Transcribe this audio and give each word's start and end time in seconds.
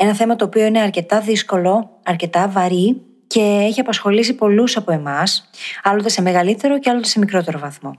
Ένα 0.00 0.14
θέμα 0.14 0.36
το 0.36 0.44
οποίο 0.44 0.64
είναι 0.64 0.80
αρκετά 0.80 1.20
δύσκολο, 1.20 1.90
αρκετά 2.02 2.48
βαρύ 2.48 3.02
και 3.26 3.40
έχει 3.40 3.80
απασχολήσει 3.80 4.34
πολλούς 4.34 4.76
από 4.76 4.92
εμάς, 4.92 5.50
άλλοτε 5.82 6.08
σε 6.08 6.22
μεγαλύτερο 6.22 6.78
και 6.78 6.90
άλλοτε 6.90 7.08
σε 7.08 7.18
μικρότερο 7.18 7.58
βαθμό. 7.58 7.94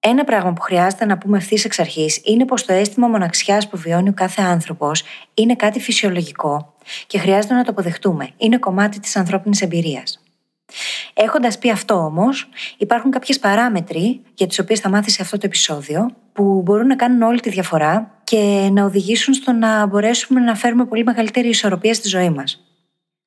Ένα 0.00 0.24
πράγμα 0.24 0.52
που 0.52 0.60
χρειάζεται 0.60 1.04
να 1.04 1.18
πούμε 1.18 1.36
ευθύς 1.36 1.64
εξ 1.64 1.78
αρχής 1.78 2.20
είναι 2.24 2.44
πως 2.44 2.64
το 2.64 2.72
αίσθημα 2.72 3.08
μοναξιάς 3.08 3.68
που 3.68 3.76
βιώνει 3.76 4.08
ο 4.08 4.12
κάθε 4.12 4.42
άνθρωπος 4.42 5.02
είναι 5.34 5.54
κάτι 5.54 5.80
φυσιολογικό 5.80 6.74
και 7.06 7.18
χρειάζεται 7.18 7.54
να 7.54 7.64
το 7.64 7.70
αποδεχτούμε. 7.70 8.30
Είναι 8.36 8.58
κομμάτι 8.58 9.00
της 9.00 9.16
ανθρώπινης 9.16 9.62
εμπειρίας. 9.62 10.22
Έχοντας 11.14 11.58
πει 11.58 11.70
αυτό 11.70 11.94
όμως, 11.94 12.48
υπάρχουν 12.78 13.10
κάποιες 13.10 13.38
παράμετροι 13.38 14.20
για 14.34 14.46
τις 14.46 14.58
οποίες 14.58 14.80
θα 14.80 14.88
μάθεις 14.88 15.12
σε 15.12 15.22
αυτό 15.22 15.36
το 15.36 15.46
επεισόδιο 15.46 16.10
που 16.32 16.62
μπορούν 16.64 16.86
να 16.86 16.96
κάνουν 16.96 17.22
όλη 17.22 17.40
τη 17.40 17.50
διαφορά 17.50 18.17
και 18.28 18.68
να 18.72 18.84
οδηγήσουν 18.84 19.34
στο 19.34 19.52
να 19.52 19.86
μπορέσουμε 19.86 20.40
να 20.40 20.54
φέρουμε 20.54 20.84
πολύ 20.84 21.04
μεγαλύτερη 21.04 21.48
ισορροπία 21.48 21.94
στη 21.94 22.08
ζωή 22.08 22.30
μας. 22.30 22.60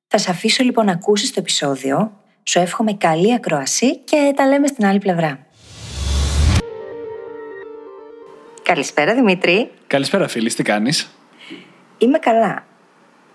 Θα 0.08 0.18
σε 0.18 0.32
αφήσω 0.32 0.64
λοιπόν 0.64 0.86
να 0.86 0.92
ακούσεις 0.92 1.34
το 1.34 1.40
επεισόδιο. 1.40 2.12
Σου 2.44 2.60
εύχομαι 2.60 2.94
καλή 2.94 3.34
ακρόαση 3.34 3.98
και 3.98 4.34
τα 4.36 4.48
λέμε 4.48 4.68
στην 4.68 4.86
άλλη 4.86 5.00
πλευρά. 5.00 5.46
Καλησπέρα 8.62 9.14
Δημήτρη. 9.14 9.72
Καλησπέρα 9.88 10.28
φίλης, 10.28 10.56
τι 10.56 10.64
κάνεις; 10.64 11.12
Είμαι 11.98 12.18
καλά. 12.18 12.66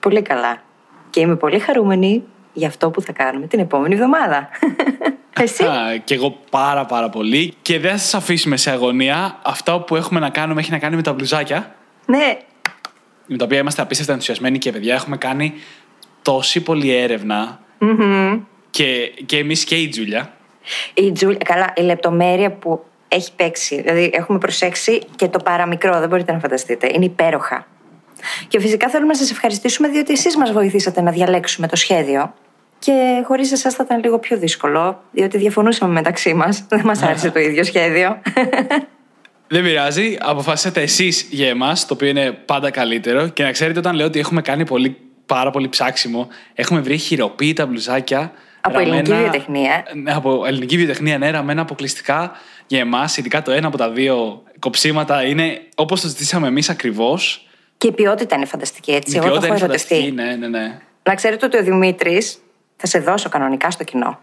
Πολύ 0.01 0.23
καλά. 0.23 0.63
Και 1.11 1.21
είμαι 1.21 1.37
πολύ 1.37 1.59
χαρούμενη 1.59 2.25
για 2.53 2.69
αυτό 2.69 2.91
που 2.91 3.01
θα 3.01 3.13
κάνουμε 3.13 3.47
την 3.47 3.59
επόμενη 3.59 3.95
εβδομάδα. 3.95 4.49
Εσύ; 5.41 5.65
Α, 5.65 5.97
και 6.05 6.15
εγώ 6.15 6.39
πάρα 6.51 6.85
πάρα 6.85 7.09
πολύ. 7.09 7.55
Και 7.63 7.79
δεν 7.79 7.91
θα 7.91 7.99
σας 7.99 8.15
αφήσουμε 8.15 8.57
σε 8.57 8.71
αγωνία. 8.71 9.39
Αυτό 9.43 9.81
που 9.81 9.97
έχουμε 9.97 10.21
να 10.21 10.31
κάνουμε 10.31 10.61
έχει 10.61 10.71
να 10.71 10.79
κάνει 10.79 10.97
με 10.97 11.03
τα 11.03 11.13
μπλουζάκια. 11.13 11.75
Ναι. 12.07 12.39
Με 13.27 13.37
τα 13.37 13.45
οποία 13.45 13.59
είμαστε 13.59 13.83
απίστευτα 13.83 14.13
ενθουσιασμένοι 14.13 14.59
και 14.59 14.73
παιδιά 14.73 14.95
έχουμε 14.95 15.17
κάνει 15.17 15.55
τόση 16.23 16.61
πολλή 16.61 16.91
έρευνα. 16.91 17.61
Και, 18.71 19.13
και 19.27 19.39
εμείς 19.39 19.65
και 19.65 19.75
η 19.75 19.89
Τζούλια. 19.89 20.33
Η 20.95 21.13
Τζούλια, 21.13 21.39
καλά, 21.45 21.73
η 21.77 21.81
λεπτομέρεια 21.81 22.51
που 22.51 22.85
έχει 23.09 23.33
παίξει. 23.37 23.81
Δηλαδή, 23.81 24.11
έχουμε 24.13 24.39
προσέξει 24.39 25.03
και 25.17 25.29
το 25.29 25.39
παραμικρό, 25.39 25.99
δεν 25.99 26.09
μπορείτε 26.09 26.33
να 26.33 26.39
φανταστείτε. 26.39 26.91
Είναι 26.95 27.05
υπέροχα. 27.05 27.67
Και 28.49 28.61
φυσικά 28.61 28.89
θέλουμε 28.89 29.13
να 29.13 29.19
σας 29.19 29.31
ευχαριστήσουμε 29.31 29.89
διότι 29.89 30.13
εσείς 30.13 30.37
μας 30.37 30.53
βοηθήσατε 30.53 31.01
να 31.01 31.11
διαλέξουμε 31.11 31.69
το 31.69 31.77
σχέδιο. 31.77 32.35
Και 32.79 33.23
χωρίς 33.27 33.53
εσάς 33.53 33.75
θα 33.75 33.83
ήταν 33.87 34.03
λίγο 34.03 34.19
πιο 34.19 34.39
δύσκολο, 34.39 35.03
διότι 35.11 35.39
διαφωνούσαμε 35.39 35.93
μεταξύ 35.93 36.35
μας. 36.35 36.65
Δεν 36.69 36.81
μας 36.85 37.03
άρεσε 37.03 37.31
το 37.31 37.39
ίδιο 37.39 37.65
σχέδιο. 37.65 38.23
Δεν 39.49 39.63
πειράζει. 39.63 40.17
Αποφασίσατε 40.21 40.83
εσείς 40.83 41.27
για 41.31 41.49
εμάς, 41.49 41.87
το 41.87 41.95
οποίο 41.95 42.09
είναι 42.09 42.33
πάντα 42.33 42.71
καλύτερο. 42.71 43.29
Και 43.29 43.43
να 43.43 43.51
ξέρετε, 43.51 43.79
όταν 43.79 43.95
λέω 43.95 44.07
ότι 44.07 44.19
έχουμε 44.19 44.43
κάνει 44.43 44.65
πολύ, 44.65 44.97
πάρα 45.27 45.51
πολύ 45.51 45.69
ψάξιμο, 45.69 46.29
έχουμε 46.55 46.81
βρει 46.81 46.97
χειροποίητα 46.97 47.67
μπλουζάκια. 47.67 48.33
Από 48.61 48.79
ελληνική 48.79 49.13
βιοτεχνία. 49.13 49.85
Ναι, 49.95 50.13
από 50.13 50.47
ελληνική 50.47 50.77
βιοτεχνία, 50.77 51.19
ναι, 51.19 51.31
ραμμένα 51.31 51.61
αποκλειστικά 51.61 52.33
για 52.67 52.79
εμάς. 52.79 53.17
Ειδικά 53.17 53.43
το 53.43 53.53
ένα 53.53 53.67
από 53.67 53.77
τα 53.77 53.91
δύο 53.91 54.43
κοψίματα 54.59 55.25
είναι 55.25 55.61
όπως 55.75 56.01
το 56.01 56.09
ζητήσαμε 56.09 56.47
εμείς 56.47 56.69
ακριβώς. 56.69 57.49
Και 57.79 57.87
η 57.87 57.93
ποιότητα 57.93 58.37
είναι 58.37 58.47
φανταστική, 58.47 58.93
έτσι. 58.93 59.15
Η 59.15 59.19
Εγώ 59.19 59.25
το 59.25 59.31
ποιότητα 59.31 59.47
έχω 59.47 59.57
είναι 59.57 59.65
ερωτευτεί. 59.65 59.95
φανταστική, 59.95 60.15
ναι, 60.15 60.35
ναι, 60.35 60.59
ναι. 60.59 60.79
Να 61.03 61.15
ξέρετε 61.15 61.47
ότι 61.47 61.59
ο 61.59 61.63
Δημήτρης. 61.63 62.39
Θα 62.77 62.87
σε 62.87 62.99
δώσω 62.99 63.29
κανονικά 63.29 63.71
στο 63.71 63.85
κοινό. 63.85 64.19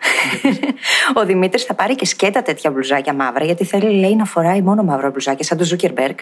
ο 1.20 1.26
Δημήτρης 1.26 1.64
θα 1.64 1.74
πάρει 1.74 1.96
και 1.96 2.06
σκέτα 2.06 2.42
τέτοια 2.42 2.72
μπλουζάκια 2.72 3.14
μαύρα, 3.14 3.46
γιατί 3.46 3.66
θέλει, 3.66 4.00
λέει, 4.00 4.16
να 4.16 4.26
φοράει 4.26 4.62
μόνο 4.62 4.84
μαύρα 4.84 5.10
μπλουζάκια, 5.10 5.46
σαν 5.46 5.58
το 5.58 5.64
Ζούκερμπεργκ. 5.64 6.16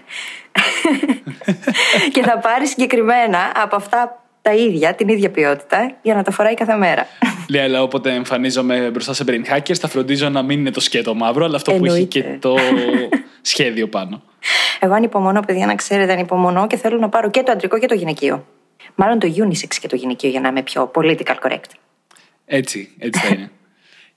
και 2.14 2.22
θα 2.22 2.38
πάρει 2.40 2.68
συγκεκριμένα 2.68 3.52
από 3.64 3.76
αυτά 3.76 4.22
τα 4.42 4.54
ίδια, 4.54 4.94
την 4.94 5.08
ίδια 5.08 5.30
ποιότητα, 5.30 5.98
για 6.02 6.16
να 6.16 6.24
τα 6.24 6.32
φοράει 6.32 6.54
κάθε 6.54 6.76
μέρα. 6.76 7.08
Λέει, 7.50 7.62
αλλά 7.62 7.82
όποτε 7.82 8.14
εμφανίζομαι 8.14 8.90
μπροστά 8.90 9.14
σε 9.14 9.24
brain 9.28 9.56
hackers, 9.56 9.74
θα 9.74 9.88
φροντίζω 9.88 10.30
να 10.30 10.42
μην 10.42 10.60
είναι 10.60 10.72
το 10.72 10.80
σκέτο 10.80 11.14
μαύρο, 11.14 11.46
αλλά 11.46 11.56
αυτό 11.56 11.72
που 11.72 11.86
έχει 11.86 11.94
Εννοείται. 11.94 12.20
και 12.20 12.38
το 12.40 12.56
σχέδιο 13.52 13.88
πάνω. 13.88 14.22
Εγώ 14.80 14.94
ανυπομονώ, 14.94 15.40
παιδιά, 15.40 15.66
να 15.66 15.76
ξέρετε, 15.76 16.12
ανυπομονώ 16.12 16.68
και 16.68 16.78
θέλω 16.78 16.98
να 16.98 17.10
πάρω 17.10 17.30
και 17.30 17.44
το 17.44 17.52
αντρικό 17.52 17.80
και 17.80 17.88
το 17.88 17.94
γυναικείο. 17.94 18.46
Μάλλον 18.96 19.20
το 19.20 19.34
unisex 19.38 19.76
και 19.82 19.88
το 19.88 19.96
γυναικείο 19.96 20.30
για 20.30 20.40
να 20.40 20.48
είμαι 20.48 20.62
πιο 20.62 20.92
political 20.96 21.36
correct. 21.44 21.72
Έτσι, 22.46 22.90
έτσι 22.98 23.20
θα 23.20 23.28
είναι. 23.28 23.52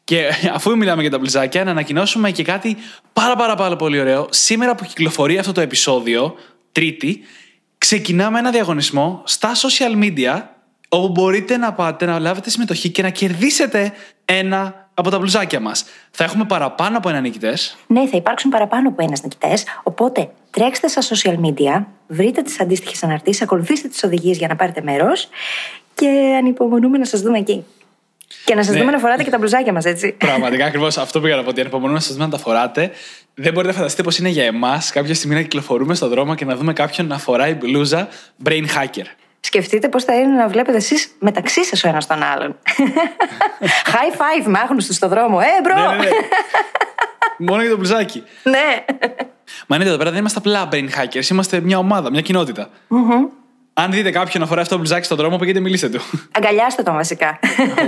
και 0.04 0.28
αφού 0.56 0.76
μιλάμε 0.76 1.02
για 1.02 1.10
τα 1.10 1.18
μπλουζάκια, 1.18 1.64
να 1.64 1.70
ανακοινώσουμε 1.70 2.30
και 2.30 2.42
κάτι 2.42 2.76
πάρα 3.12 3.36
πάρα 3.36 3.54
πάρα 3.54 3.76
πολύ 3.76 4.00
ωραίο. 4.00 4.26
Σήμερα 4.30 4.74
που 4.74 4.84
κυκλοφορεί 4.84 5.38
αυτό 5.38 5.52
το 5.52 5.60
επεισόδιο, 5.60 6.36
Τρίτη, 6.72 7.20
ξεκινάμε 7.78 8.38
ένα 8.38 8.50
διαγωνισμό 8.50 9.22
στα 9.24 9.52
social 9.54 10.04
media 10.04 10.42
όπου 10.88 11.08
μπορείτε 11.08 11.56
να 11.56 11.72
πάτε 11.72 12.06
να 12.06 12.18
λάβετε 12.18 12.50
συμμετοχή 12.50 12.90
και 12.90 13.02
να 13.02 13.10
κερδίσετε 13.10 13.92
ένα 14.24 14.88
από 14.94 15.10
τα 15.10 15.18
μπλουζάκια 15.18 15.60
μας. 15.60 15.84
Θα 16.10 16.24
έχουμε 16.24 16.44
παραπάνω 16.44 16.96
από 16.96 17.08
ένα 17.08 17.20
νικητές. 17.20 17.76
Ναι, 17.86 18.06
θα 18.06 18.16
υπάρξουν 18.16 18.50
παραπάνω 18.50 18.88
από 18.88 19.02
ένας 19.02 19.22
νικητές. 19.22 19.64
Οπότε 19.82 20.30
τρέξτε 20.50 20.88
στα 20.88 21.02
social 21.02 21.34
media, 21.34 21.84
βρείτε 22.06 22.42
τις 22.42 22.60
αντίστοιχες 22.60 23.02
αναρτήσεις, 23.02 23.42
ακολουθήστε 23.42 23.88
τις 23.88 24.02
οδηγίες 24.04 24.38
για 24.38 24.48
να 24.48 24.56
πάρετε 24.56 24.82
μέρος 24.82 25.28
και 25.94 26.34
ανυπομονούμε 26.38 26.98
να 26.98 27.04
σας 27.04 27.20
δούμε 27.20 27.38
εκεί. 27.38 27.64
Και 28.44 28.54
να 28.54 28.62
σας 28.62 28.74
Ναι. 28.74 28.80
δούμε 28.80 28.90
να 28.92 28.98
φοράτε 28.98 29.22
και 29.22 29.30
τα 29.30 29.38
μπλουζάκια 29.38 29.72
μας, 29.72 29.84
έτσι. 29.84 30.12
Πραγματικά 30.12 30.64
ακριβώς 30.64 30.98
αυτό 30.98 31.20
πήγα 31.20 31.36
να 31.36 31.42
πω 31.42 31.48
ότι 31.48 31.60
ανυπομονούμε 31.60 31.94
να 31.98 32.00
σας 32.04 32.12
δούμε 32.12 32.24
να 32.24 32.30
τα 32.30 32.38
φοράτε. 32.38 32.90
Δεν 33.34 33.52
μπορείτε 33.52 33.72
να 33.72 33.76
φανταστείτε 33.78 34.02
πώς 34.02 34.18
είναι 34.18 34.28
για 34.28 34.44
εμάς 34.44 34.90
κάποια 34.90 35.14
στιγμή 35.14 35.34
να 35.34 35.42
κυκλοφορούμε 35.42 35.94
στον 35.94 36.08
δρόμο 36.08 36.34
και 36.34 36.44
να 36.44 36.56
δούμε 36.56 36.72
κάποιον 36.72 37.06
να 37.06 37.18
φοράει 37.18 37.54
μπλούζα 37.54 38.08
brain 38.44 38.64
hacker. 38.76 39.04
Σκεφτείτε 39.40 39.88
πώς 39.88 40.04
θα 40.04 40.14
είναι 40.14 40.32
να 40.36 40.48
βλέπετε 40.48 40.76
εσείς 40.76 41.08
μεταξύ 41.18 41.64
σας 41.64 41.84
ο 41.84 41.88
ένας 41.88 42.06
τον 42.06 42.22
άλλον. 42.22 42.56
High 43.92 44.16
five 44.16 44.44
με 44.46 44.58
αγνώστους 44.58 44.92
στον 44.92 45.08
δρόμο. 45.08 45.38
Ε, 45.42 45.60
bro! 45.62 45.90
ναι, 45.90 45.96
ναι, 45.96 46.02
ναι. 46.04 46.10
Μόνο 47.38 47.60
για 47.60 47.70
το 47.70 47.76
μπλουζάκι. 47.76 48.22
ναι. 48.42 48.84
Μα 49.66 49.78
ναι, 49.78 49.84
εδώ 49.84 49.96
πέρα 49.96 50.10
δεν 50.10 50.18
είμαστε 50.18 50.38
απλά 50.38 50.68
brain 50.72 50.88
hackers, 50.98 51.30
είμαστε 51.30 51.60
μια 51.60 51.78
ομάδα, 51.78 52.10
μια 52.10 52.20
κοινότητα. 52.20 52.68
Αν 53.76 53.90
δείτε 53.92 54.10
κάποιον 54.10 54.42
να 54.42 54.48
φοράει 54.48 54.62
αυτό 54.62 54.74
το 54.74 54.80
μπλουζάκι 54.80 55.04
στον 55.04 55.16
δρόμο, 55.16 55.36
πήγαινε 55.36 55.60
μιλήστε 55.60 55.88
του. 55.88 56.00
Αγκαλιάστε 56.32 56.82
τον 56.82 56.94
βασικά. 56.94 57.38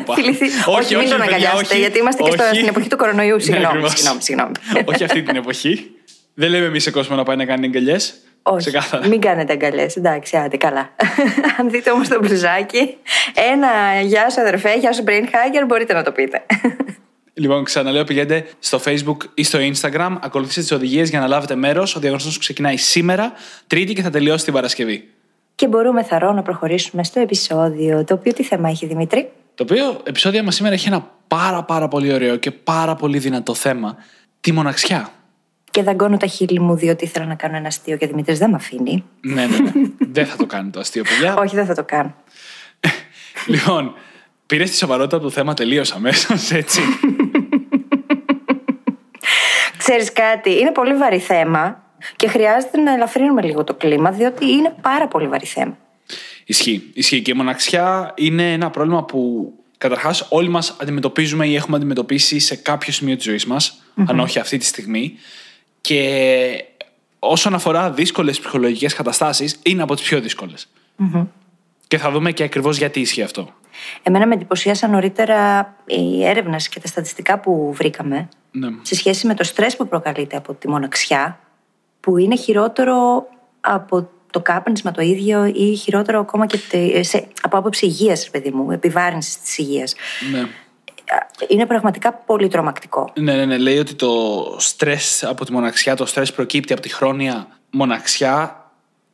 Οπα. 0.00 0.14
Φιληθεί- 0.14 0.50
Όχι, 0.66 0.78
όχι, 0.78 0.94
μην 0.94 0.98
όχι, 1.04 1.08
τον 1.10 1.18
παιδιά, 1.18 1.36
αγκαλιάσετε, 1.36 1.64
όχι. 1.72 1.78
γιατί 1.78 1.98
είμαστε 1.98 2.22
και 2.22 2.30
στο- 2.30 2.42
Όχι. 2.44 2.54
στην 2.54 2.68
εποχή 2.68 2.88
του 2.88 2.96
κορονοϊού. 2.96 3.34
Ναι, 3.34 3.40
Συγγνώμη, 3.42 3.66
ακριβώς. 3.66 3.92
συγγνώμη, 3.92 4.22
συγγνώμη. 4.22 4.52
Όχι 4.84 5.04
αυτή 5.04 5.22
την 5.22 5.36
εποχή. 5.36 5.90
Δεν 6.34 6.50
λέμε 6.50 6.66
εμείς 6.66 6.82
σε 6.82 6.90
κόσμο 6.90 7.16
να 7.16 7.22
πάει 7.22 7.36
να 7.36 7.44
κάνει 7.44 7.66
αγκαλιές. 7.66 8.14
Όχι, 8.42 8.58
Ξεκάθαρα. 8.58 9.06
μην 9.08 9.20
κάνετε 9.20 9.52
αγκαλιές. 9.52 9.96
Εντάξει, 9.96 10.36
άντε, 10.36 10.56
καλά. 10.56 10.94
Αν 11.58 11.70
δείτε 11.70 11.90
όμως 11.90 12.08
το 12.08 12.18
μπλουζάκι, 12.22 12.96
ένα 13.52 13.68
γεια 14.02 14.30
σου 14.30 14.40
αδερφέ, 14.40 14.74
γεια 14.78 14.92
σου 14.92 15.04
brain 15.06 15.24
hacker, 15.24 15.64
μπορείτε 15.66 15.92
να 15.92 16.02
το 16.02 16.12
πείτε. 16.12 16.42
Λοιπόν, 17.34 17.64
ξαναλέω, 17.64 18.04
πηγαίνετε 18.04 18.46
στο 18.58 18.80
Facebook 18.84 19.16
ή 19.34 19.42
στο 19.44 19.58
Instagram, 19.58 20.16
ακολουθήστε 20.20 20.60
τις 20.60 20.72
οδηγίες 20.72 21.08
για 21.10 21.20
να 21.20 21.26
λάβετε 21.26 21.54
μέρος. 21.54 21.96
Ο 21.96 22.00
διαγωνισμό 22.00 22.32
ξεκινάει 22.38 22.76
σήμερα, 22.76 23.32
Τρίτη 23.66 23.92
και 23.92 24.02
θα 24.02 24.10
τελειώσει 24.10 24.44
την 24.44 24.52
Παρασκευή. 24.52 25.08
Και 25.56 25.68
μπορούμε 25.68 26.02
θαρώ 26.02 26.32
να 26.32 26.42
προχωρήσουμε 26.42 27.04
στο 27.04 27.20
επεισόδιο, 27.20 28.04
το 28.04 28.14
οποίο 28.14 28.32
τι 28.32 28.42
θέμα 28.42 28.68
έχει, 28.68 28.86
Δημήτρη; 28.86 29.30
Το 29.54 29.62
οποίο 29.62 30.00
επεισόδιο 30.04 30.42
μας 30.42 30.54
σήμερα 30.54 30.74
έχει 30.74 30.88
ένα 30.88 31.10
πάρα 31.28 31.64
πάρα 31.64 31.88
πολύ 31.88 32.12
ωραίο 32.12 32.36
και 32.36 32.50
πάρα 32.50 32.94
πολύ 32.94 33.18
δυνατό 33.18 33.54
θέμα. 33.54 33.96
Τη 34.40 34.52
μοναξιά. 34.52 35.10
Και 35.70 35.82
δαγκώνω 35.82 36.16
τα 36.16 36.26
χείλη 36.26 36.60
μου, 36.60 36.74
διότι 36.74 37.04
ήθελα 37.04 37.26
να 37.26 37.34
κάνω 37.34 37.56
ένα 37.56 37.66
αστείο 37.66 37.96
και 37.96 38.04
ο 38.04 38.08
Δημήτρης 38.08 38.38
δεν 38.38 38.50
με 38.50 38.56
αφήνει. 38.56 39.04
ναι, 39.20 39.46
ναι, 39.46 39.58
ναι. 39.58 39.70
Δεν 40.16 40.26
θα 40.26 40.36
το 40.36 40.46
κάνει 40.46 40.70
το 40.70 40.80
αστείο, 40.80 41.02
παιδιά. 41.02 41.36
Όχι, 41.36 41.54
δεν 41.54 41.66
θα 41.66 41.74
το 41.74 41.84
κάνω. 41.84 42.14
λοιπόν, 43.52 43.94
πήρες 44.46 44.70
τη 44.70 44.76
σοβαρότητα 44.76 45.20
του 45.20 45.30
θέμα 45.30 45.54
τελείως 45.54 45.92
αμέσως, 45.92 46.50
έτσι. 46.50 46.80
Ξέρεις 49.78 50.12
κάτι, 50.12 50.58
είναι 50.58 50.72
πολύ 50.72 50.94
βαρύ 50.94 51.18
θέμα 51.18 51.85
και 52.16 52.28
χρειάζεται 52.28 52.78
να 52.80 52.92
ελαφρύνουμε 52.92 53.42
λίγο 53.42 53.64
το 53.64 53.74
κλίμα, 53.74 54.10
διότι 54.10 54.50
είναι 54.50 54.74
πάρα 54.80 55.08
πολύ 55.08 55.28
βαρύ 55.28 55.46
θέμα. 55.46 55.76
Ισχύει. 56.44 56.90
Ισχύει. 56.94 57.22
Και 57.22 57.30
η 57.30 57.34
μοναξιά 57.34 58.12
είναι 58.16 58.52
ένα 58.52 58.70
πρόβλημα 58.70 59.04
που 59.04 59.52
καταρχάς 59.78 60.26
όλοι 60.30 60.48
μας 60.48 60.76
αντιμετωπίζουμε 60.80 61.46
ή 61.46 61.54
έχουμε 61.54 61.76
αντιμετωπίσει 61.76 62.38
σε 62.38 62.56
κάποιο 62.56 62.92
σημείο 62.92 63.16
της 63.16 63.24
ζωής 63.24 63.46
μας, 63.46 63.82
αν 64.06 64.20
όχι 64.20 64.38
αυτή 64.38 64.58
τη 64.58 64.64
στιγμή. 64.64 65.14
Και 65.80 66.64
όσον 67.18 67.54
αφορά 67.54 67.90
δύσκολες 67.90 68.38
ψυχολογικές 68.40 68.94
καταστάσεις, 68.94 69.58
είναι 69.62 69.82
από 69.82 69.94
τις 69.94 70.04
πιο 70.04 70.20
δύσκολες. 70.20 70.68
Και 71.88 71.98
θα 71.98 72.10
δούμε 72.10 72.32
και 72.32 72.42
ακριβώς 72.42 72.76
γιατί 72.78 73.00
ισχύει 73.00 73.22
αυτό. 73.22 73.50
Εμένα 74.02 74.26
με 74.26 74.34
εντυπωσίασαν 74.34 74.90
νωρίτερα 74.90 75.74
οι 75.86 76.24
έρευνες 76.24 76.68
και 76.68 76.80
τα 76.80 76.86
στατιστικά 76.86 77.38
που 77.40 77.72
βρήκαμε 77.72 78.28
Ναι. 78.50 78.68
σε 78.82 78.94
σχέση 78.94 79.26
με 79.26 79.34
το 79.34 79.44
στρες 79.44 79.76
που 79.76 79.88
προκαλείται 79.88 80.36
από 80.36 80.54
τη 80.54 80.68
μοναξιά, 80.68 81.40
που 82.06 82.16
είναι 82.18 82.36
χειρότερο 82.36 83.26
από 83.60 84.08
το 84.30 84.40
κάπνισμα 84.40 84.90
το 84.90 85.02
ίδιο 85.02 85.44
ή 85.44 85.74
χειρότερο 85.74 86.20
ακόμα 86.20 86.46
και 86.46 86.58
τε- 86.70 87.04
σε, 87.04 87.28
από 87.42 87.58
άποψη 87.58 87.86
υγείας, 87.86 88.30
παιδί 88.30 88.50
μου, 88.50 88.70
επιβάρυνσης 88.70 89.40
της 89.40 89.58
υγείας. 89.58 89.94
ναι. 90.32 90.46
Είναι 91.48 91.66
πραγματικά 91.66 92.12
πολύ 92.12 92.48
τρομακτικό. 92.48 93.12
Ναι, 93.18 93.34
ναι, 93.34 93.44
ναι. 93.44 93.58
Λέει 93.58 93.78
ότι 93.78 93.94
το 93.94 94.10
στρες 94.58 95.24
από 95.24 95.44
τη 95.44 95.52
μοναξιά, 95.52 95.96
το 95.96 96.06
στρες 96.06 96.32
προκύπτει 96.32 96.72
από 96.72 96.82
τη 96.82 96.88
χρόνια 96.88 97.46
μοναξιά. 97.70 98.64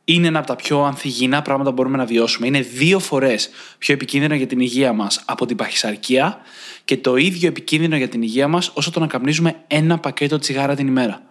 Είναι 0.05 0.27
ένα 0.27 0.37
από 0.39 0.47
τα 0.47 0.55
πιο 0.55 0.83
ανθυγιεινά 0.83 1.41
πράγματα 1.41 1.69
που 1.69 1.75
μπορούμε 1.75 1.97
να 1.97 2.05
βιώσουμε. 2.05 2.47
Είναι 2.47 2.61
δύο 2.61 2.99
φορές 2.99 3.49
πιο 3.77 3.93
επικίνδυνο 3.93 4.35
για 4.35 4.47
την 4.47 4.59
υγεία 4.59 4.93
μας 4.93 5.21
από 5.25 5.45
την 5.45 5.55
παχυσαρκία 5.57 6.37
και 6.85 6.97
το 6.97 7.15
ίδιο 7.15 7.47
επικίνδυνο 7.47 7.95
για 7.95 8.07
την 8.07 8.21
υγεία 8.21 8.47
μας 8.47 8.71
όσο 8.73 8.91
το 8.91 8.99
να 8.99 9.07
καπνίζουμε 9.07 9.55
ένα 9.67 9.97
πακέτο 9.97 10.39
τσιγάρα 10.39 10.75
την 10.75 10.87
ημέρα. 10.87 11.21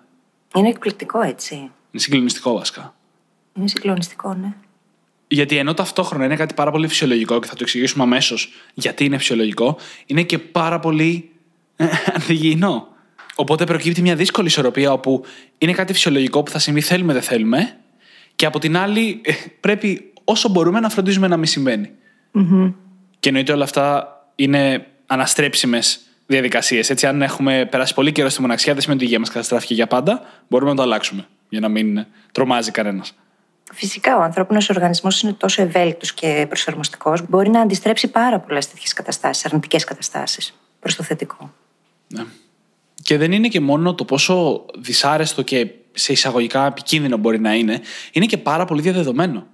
Είναι 0.56 0.69
εκπληκτικό 0.69 1.20
έτσι. 1.20 1.54
Είναι 1.54 1.70
συγκλονιστικό 2.02 2.52
βασικά. 2.52 2.94
Είναι 3.54 3.69
συγκλονιστικό, 3.69 4.34
ναι. 4.34 4.52
Γιατί 5.28 5.56
ενώ 5.56 5.75
ταυτόχρονα 5.75 6.25
είναι 6.25 6.37
κάτι 6.37 6.54
πάρα 6.54 6.70
πολύ 6.70 6.88
φυσιολογικό 6.88 7.40
και 7.40 7.46
θα 7.46 7.52
το 7.52 7.58
εξηγήσουμε 7.62 8.02
αμέσως 8.02 8.52
γιατί 8.75 9.04
είναι 9.04 9.19
φυσιολογικό, 9.19 9.76
είναι 10.06 10.22
και 10.22 10.38
πάρα 10.38 10.78
πολύ 10.78 11.31
ε, 11.76 11.87
ανθυγιεινό. 12.14 12.88
Οπότε 13.34 13.64
προκύπτει 13.64 14.02
μια 14.02 14.16
δύσκολη 14.16 14.46
ισορροπία 14.46 14.93
όπου 14.93 15.25
είναι 15.58 15.72
κάτι 15.72 15.93
φυσιολογικό 15.93 16.43
που 16.43 16.50
θα 16.50 16.58
συμβεί, 16.58 16.81
θέλουμε 16.81 17.12
δεν 17.12 17.22
θέλουμε, 17.22 17.76
και 18.37 18.46
από 18.46 18.58
την 18.58 18.76
άλλη 18.76 19.20
ε, 19.25 19.32
πρέπει 19.60 20.12
όσο 20.25 20.49
μπορούμε 20.49 20.81
να 20.81 20.88
φροντίζουμε 20.88 21.28
να 21.28 21.37
μην 21.37 21.46
συμβαίνει. 21.46 21.90
Και 23.20 23.28
εννοείται 23.28 23.52
όλα 23.52 23.64
αυτά 23.64 24.06
είναι 24.34 24.87
αναστρέψιμες 25.06 26.00
διαδικασίες. 26.32 26.90
Έτσι, 26.90 27.06
αν 27.06 27.23
έχουμε 27.23 27.69
περάσει 27.70 27.94
πολύ 27.94 28.12
καιρό 28.12 28.29
στη 28.29 28.40
μοναξιά, 28.40 28.73
δεν 28.73 28.82
σημαίνει 28.82 28.99
ότι 28.99 29.06
η 29.06 29.11
υγεία 29.11 29.25
μας 29.25 29.34
καταστράφηκε 29.34 29.75
για 29.75 29.87
πάντα. 29.87 30.23
Μπορούμε 30.49 30.70
να 30.70 30.76
το 30.76 30.82
αλλάξουμε 30.82 31.26
για 31.49 31.61
να 31.61 31.69
μην 31.69 32.06
τρομάζει 32.32 32.70
κανένας. 32.70 33.14
Φυσικά, 33.73 34.17
ο 34.17 34.23
ανθρώπινος 34.23 34.70
οργανισμός 34.70 35.23
είναι 35.23 35.32
τόσο 35.32 35.62
ευέλικτος 35.62 36.12
και 36.12 36.46
προσαρμοστικός, 36.49 37.29
μπορεί 37.29 37.50
να 37.50 37.61
αντιστρέψει 37.61 38.08
πάρα 38.08 38.38
πολλές 38.38 38.69
τέτοιες 38.69 38.93
καταστάσεις, 38.93 39.44
αρνητικές 39.44 39.84
καταστάσεις, 39.84 40.55
προς 40.81 40.96
το 40.96 41.02
θετικό. 41.02 41.52
Ναι. 42.08 42.25
Και 43.02 43.19
δεν 43.19 43.32
είναι 43.32 43.49
και 43.49 43.61
μόνο 43.61 43.94
το 43.94 44.05
πόσο 44.05 44.67
δυσάρεστο 44.78 45.43
και 45.43 45.70
σε 45.93 46.12
εισαγωγικά 46.12 46.67
επικίνδυνο 46.67 47.17
μπορεί 47.17 47.40
να 47.40 47.55
είναι, 47.55 47.81
είναι 48.12 48.26
και 48.26 48.38
πάρα 48.38 48.64
πολύ 48.64 48.82
διαδεδομένο. 48.82 49.46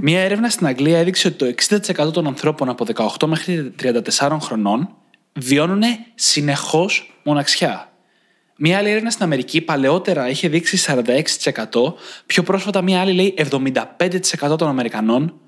Μία 0.00 0.20
έρευνα 0.20 0.48
στην 0.48 0.66
Αγγλία 0.66 0.98
έδειξε 0.98 1.28
ότι 1.28 1.54
το 1.54 1.76
60% 2.06 2.12
των 2.12 2.26
ανθρώπων 2.26 2.68
από 2.68 2.86
18 3.18 3.26
μέχρι 3.26 3.74
34 4.18 4.36
χρονών 4.40 4.88
βιώνουν 5.36 5.82
συνεχώς 6.14 7.20
μοναξιά. 7.22 7.90
Μία 8.58 8.78
άλλη 8.78 8.90
έρευνα 8.90 9.10
στην 9.10 9.24
Αμερική 9.24 9.60
παλαιότερα 9.60 10.28
είχε 10.28 10.48
δείξει 10.48 10.78
46%, 10.86 11.94
πιο 12.26 12.42
πρόσφατα 12.42 12.82
μία 12.82 13.00
άλλη 13.00 13.12
λέει 13.12 13.34
75% 14.48 14.58
των 14.58 14.68
αμερικανων 14.68 15.40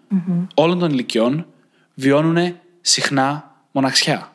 όλων 0.54 0.78
των 0.78 0.90
ηλικιών 0.90 1.46
βιώνουν 1.94 2.58
συχνά 2.80 3.54
μοναξιά. 3.72 4.32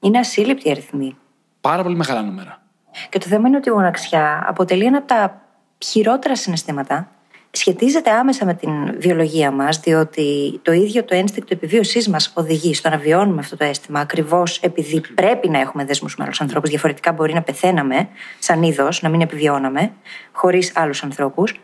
Είναι 0.00 0.18
ασύλληπτη 0.18 0.68
η 0.68 0.70
αριθμή. 0.70 1.16
Πάρα 1.60 1.82
πολύ 1.82 1.96
μεγάλα 1.96 2.22
νούμερα. 2.22 2.62
Και 3.08 3.18
το 3.18 3.26
θέμα 3.26 3.48
είναι 3.48 3.56
ότι 3.56 3.68
η 3.68 3.72
μοναξιά 3.72 4.44
αποτελεί 4.46 4.84
ένα 4.84 4.98
από 4.98 5.06
τα 5.06 5.42
χειρότερα 5.78 6.36
συναισθήματα. 6.36 7.10
Σχετίζεται 7.56 8.10
άμεσα 8.10 8.44
με 8.44 8.54
την 8.54 9.00
βιολογία 9.00 9.50
μας, 9.50 9.80
διότι 9.80 10.58
το 10.62 10.72
ίδιο 10.72 11.04
το 11.04 11.14
ένστικτο 11.14 11.54
επιβίωσής 11.54 12.08
μας 12.08 12.32
οδηγεί 12.34 12.74
στο 12.74 12.88
να 12.88 12.98
βιώνουμε 12.98 13.40
αυτό 13.40 13.56
το 13.56 13.64
αίσθημα 13.64 14.00
ακριβώς 14.00 14.58
επειδή 14.58 15.00
πρέπει 15.14 15.48
να 15.48 15.60
έχουμε 15.60 15.84
δέσμους 15.84 16.16
με 16.16 16.24
άλλους 16.24 16.40
ανθρώπους. 16.40 16.70
Διαφορετικά 16.70 17.12
μπορεί 17.12 17.34
να 17.34 17.42
πεθαίναμε 17.42 18.08
σαν 18.38 18.62
είδος, 18.62 19.02
να 19.02 19.08
μην 19.08 19.20
επιβιώναμε 19.20 19.92
χωρίς 20.32 20.72
άλλους 20.74 21.02
ανθρώπους. 21.02 21.60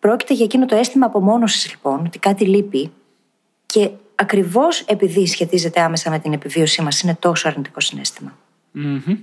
Πρόκειται 0.00 0.34
για 0.34 0.44
εκείνο 0.44 0.66
το 0.66 0.76
αίσθημα 0.76 1.06
απομόνωσης, 1.06 1.70
λοιπόν, 1.70 2.04
ότι 2.06 2.18
κάτι 2.18 2.44
λείπει 2.44 2.90
και 3.66 3.90
ακριβώς 4.14 4.80
επειδή 4.80 5.26
σχετίζεται 5.26 5.80
άμεσα 5.80 6.10
με 6.10 6.18
την 6.18 6.32
επιβίωσή 6.32 6.82
μας, 6.82 7.00
είναι 7.00 7.16
τόσο 7.18 7.48
αρνητικό 7.48 7.80
συνέστημα. 7.80 8.38
Μμμ. 8.72 9.18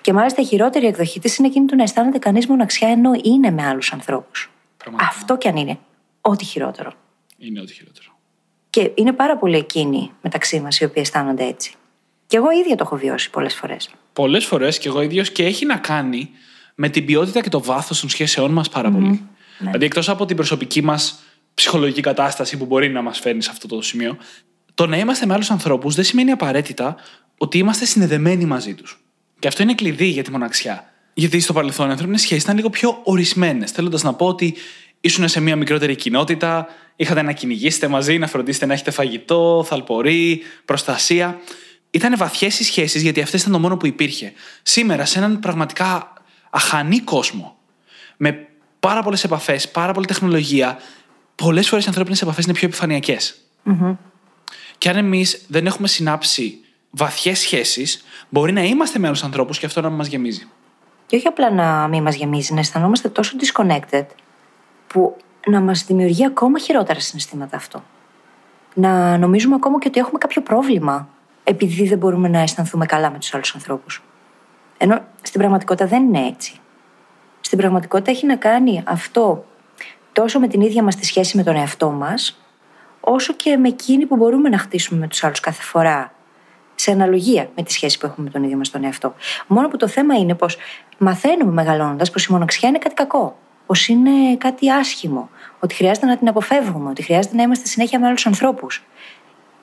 Και 0.00 0.12
μάλιστα 0.12 0.42
η 0.42 0.44
χειρότερη 0.44 0.86
εκδοχή 0.86 1.20
της 1.20 1.36
είναι 1.36 1.48
εκείνη 1.48 1.66
του 1.66 1.76
να 1.76 1.82
αισθάνεται 1.82 2.18
κανείς 2.18 2.46
μοναξιά 2.46 2.88
ενώ 2.88 3.10
είναι 3.22 3.50
με 3.50 3.66
άλλους 3.66 3.92
ανθρώπους. 3.92 4.48
Πραγματικά. 4.84 5.18
Αυτό 5.18 5.38
κι 5.38 5.48
αν 5.48 5.56
είναι. 5.56 5.78
Ό,τι 6.20 6.44
χειρότερο. 6.44 6.92
Είναι 7.38 7.60
ό,τι 7.60 7.72
χειρότερο. 7.72 8.08
Και 8.70 8.90
είναι 8.94 9.12
πάρα 9.12 9.36
πολλοί 9.36 9.56
εκείνοι 9.56 10.10
μεταξύ 10.22 10.60
μας 10.60 10.78
οι 10.78 10.84
οποίοι 10.84 11.02
αισθάνονται 11.04 11.44
έτσι. 11.44 11.74
Και 12.26 12.36
εγώ 12.36 12.50
ίδια 12.50 12.76
το 12.76 12.84
έχω 12.86 12.96
βιώσει 12.96 13.30
πολλές 13.30 13.54
φορές. 13.54 13.90
Πολλές 14.12 14.44
φορές 14.44 14.78
και 14.78 14.88
εγώ 14.88 15.02
ίδιος 15.02 15.30
και 15.32 15.44
έχει 15.44 15.66
να 15.66 15.76
κάνει 15.76 16.30
με 16.74 16.88
την 16.88 17.04
ποιότητα 17.04 17.40
και 17.40 17.48
το 17.48 17.60
βάθος 17.62 18.00
των 18.00 18.08
σχέσεών 18.08 18.50
μας 18.50 18.68
πάρα 18.68 18.90
πολύ. 18.90 19.28
Δηλαδή, 19.58 19.84
εκτός 19.84 20.08
από 20.08 20.24
την 20.24 20.36
προσωπική 20.36 20.82
μας 20.82 21.22
ψυχολογική 21.54 22.00
κατάσταση 22.00 22.56
που 22.56 22.64
μπορεί 22.66 22.88
να 22.88 23.02
μας 23.02 23.18
φέρνει 23.18 23.42
σε 23.42 23.50
αυτό 23.50 23.68
το 23.68 23.82
σημείο, 23.82 24.16
το 24.74 24.86
να 24.86 24.96
είμαστε 24.96 25.26
με 25.26 25.34
άλλους 25.34 25.50
ανθρώπους 25.50 25.94
δεν 25.94 26.04
σημαίνει 26.04 26.30
απαραίτητα 26.30 26.96
ότι 27.38 27.58
είμαστε 27.58 27.84
συνδεδεμένοι 27.84 28.44
μαζί 28.44 28.74
τους. 28.74 29.04
Και 29.38 29.48
αυτό 29.48 29.62
είναι 29.62 29.74
κλειδί 29.74 30.06
για 30.06 30.22
τη 30.22 30.30
μοναξιά. 30.30 30.93
Γιατί 31.14 31.40
στο 31.40 31.52
παρελθόν 31.52 31.88
οι 31.88 31.90
ανθρώπινε 31.90 32.18
σχέσεις 32.18 32.42
ήταν 32.42 32.56
λίγο 32.56 32.70
πιο 32.70 33.00
ορισμένες. 33.02 33.70
Θέλοντας 33.70 34.02
να 34.02 34.14
πω 34.14 34.26
ότι 34.26 34.54
ήσουν 35.00 35.28
σε 35.28 35.40
μια 35.40 35.56
μικρότερη 35.56 35.96
κοινότητα, 35.96 36.66
είχατε 36.96 37.22
να 37.22 37.32
κυνηγήσετε 37.32 37.88
μαζί, 37.88 38.18
να 38.18 38.26
φροντίσετε 38.26 38.66
να 38.66 38.72
έχετε 38.72 38.90
φαγητό, 38.90 39.64
θαλπορή, 39.68 40.42
προστασία. 40.64 41.40
Ήταν 41.90 42.16
βαθιές 42.16 42.58
οι 42.58 42.64
σχέσεις 42.64 43.02
γιατί 43.02 43.20
αυτές 43.20 43.40
ήταν 43.40 43.52
το 43.52 43.58
μόνο 43.58 43.76
που 43.76 43.86
υπήρχε. 43.86 44.32
Σήμερα, 44.62 45.04
σε 45.04 45.18
έναν 45.18 45.40
πραγματικά 45.40 46.12
αχανή 46.50 47.00
κόσμο, 47.00 47.56
με 48.16 48.48
πάρα 48.80 49.02
πολλές 49.02 49.24
επαφές, 49.24 49.68
πάρα 49.68 49.92
πολλή 49.92 50.06
τεχνολογία, 50.06 50.78
πολλές 51.34 51.68
φορές 51.68 51.84
οι 51.84 51.88
ανθρώπινες 51.88 52.22
επαφές 52.22 52.44
είναι 52.44 52.54
πιο 52.54 52.66
επιφανειακές. 52.68 53.34
Και 54.78 54.88
αν 54.88 54.96
εμείς 54.96 55.44
δεν 55.48 55.66
έχουμε 55.66 55.88
συνάψει 55.88 56.58
βαθιές 56.90 57.38
σχέσεις, 57.38 58.04
μπορεί 58.28 58.52
να 58.52 58.64
είμαστε 58.64 58.98
με 58.98 59.06
άλλους 59.06 59.22
ανθρώπους 59.22 59.58
και 59.58 59.66
αυτό 59.66 59.80
να 59.80 59.88
μην 59.88 59.96
μας 59.96 60.06
γεμίζει. 60.06 60.48
Και 61.06 61.16
όχι 61.16 61.26
απλά 61.26 61.50
να 61.50 61.88
μην 61.88 62.02
μας 62.02 62.14
γεμίζει, 62.14 62.54
να 62.54 62.60
αισθανόμαστε 62.60 63.08
τόσο 63.08 63.36
disconnected, 63.40 64.04
που 64.86 65.16
να 65.46 65.60
μας 65.60 65.84
δημιουργεί 65.84 66.24
ακόμα 66.26 66.58
χειρότερα 66.58 67.00
συναισθήματα 67.00 67.56
αυτό. 67.56 67.82
Να 68.74 69.18
νομίζουμε 69.18 69.54
ακόμα 69.54 69.78
και 69.78 69.88
ότι 69.88 70.00
έχουμε 70.00 70.18
κάποιο 70.18 70.42
πρόβλημα, 70.42 71.08
επειδή 71.44 71.88
δεν 71.88 71.98
μπορούμε 71.98 72.28
να 72.28 72.38
αισθανθούμε 72.38 72.86
καλά 72.86 73.10
με 73.10 73.18
τους 73.18 73.34
άλλους 73.34 73.54
ανθρώπους. 73.54 74.02
Ενώ 74.78 75.00
στην 75.22 75.40
πραγματικότητα 75.40 75.86
δεν 75.86 76.04
είναι 76.04 76.26
έτσι. 76.26 76.60
Στην 77.40 77.58
πραγματικότητα 77.58 78.10
έχει 78.10 78.26
να 78.26 78.36
κάνει 78.36 78.82
αυτό 78.86 79.44
τόσο 80.12 80.40
με 80.40 80.48
την 80.48 80.60
ίδια 80.60 80.82
μας 80.82 80.96
τη 80.96 81.06
σχέση 81.06 81.36
με 81.36 81.42
τον 81.42 81.56
εαυτό 81.56 81.90
μας, 81.90 82.40
όσο 83.00 83.32
και 83.32 83.56
με 83.56 83.68
εκείνη 83.68 84.06
που 84.06 84.16
μπορούμε 84.16 84.48
να 84.48 84.58
χτίσουμε 84.58 85.00
με 85.00 85.08
τους 85.08 85.24
άλλους 85.24 85.40
κάθε 85.40 85.62
φορά, 85.62 86.13
σε 86.84 86.90
αναλογία 86.90 87.48
με 87.56 87.62
τη 87.62 87.72
σχέση 87.72 87.98
που 87.98 88.06
έχουμε 88.06 88.24
με 88.26 88.30
τον 88.30 88.42
ίδιο 88.42 88.56
μας 88.56 88.70
τον 88.70 88.84
εαυτό. 88.84 89.14
Μόνο 89.46 89.68
που 89.68 89.76
το 89.76 89.88
θέμα 89.88 90.14
είναι 90.14 90.34
πως 90.34 90.56
μαθαίνουμε 90.98 91.52
μεγαλώνοντας 91.52 92.10
πως 92.10 92.24
η 92.24 92.32
μοναξιά 92.32 92.68
είναι 92.68 92.78
κάτι 92.78 92.94
κακό, 92.94 93.36
πως 93.66 93.88
είναι 93.88 94.36
κάτι 94.38 94.70
άσχημο, 94.70 95.30
ότι 95.60 95.74
χρειάζεται 95.74 96.06
να 96.06 96.16
την 96.16 96.28
αποφεύγουμε, 96.28 96.90
ότι 96.90 97.02
χρειάζεται 97.02 97.36
να 97.36 97.42
είμαστε 97.42 97.66
συνέχεια 97.66 98.00
με 98.00 98.06
άλλους 98.06 98.26
ανθρώπους. 98.26 98.84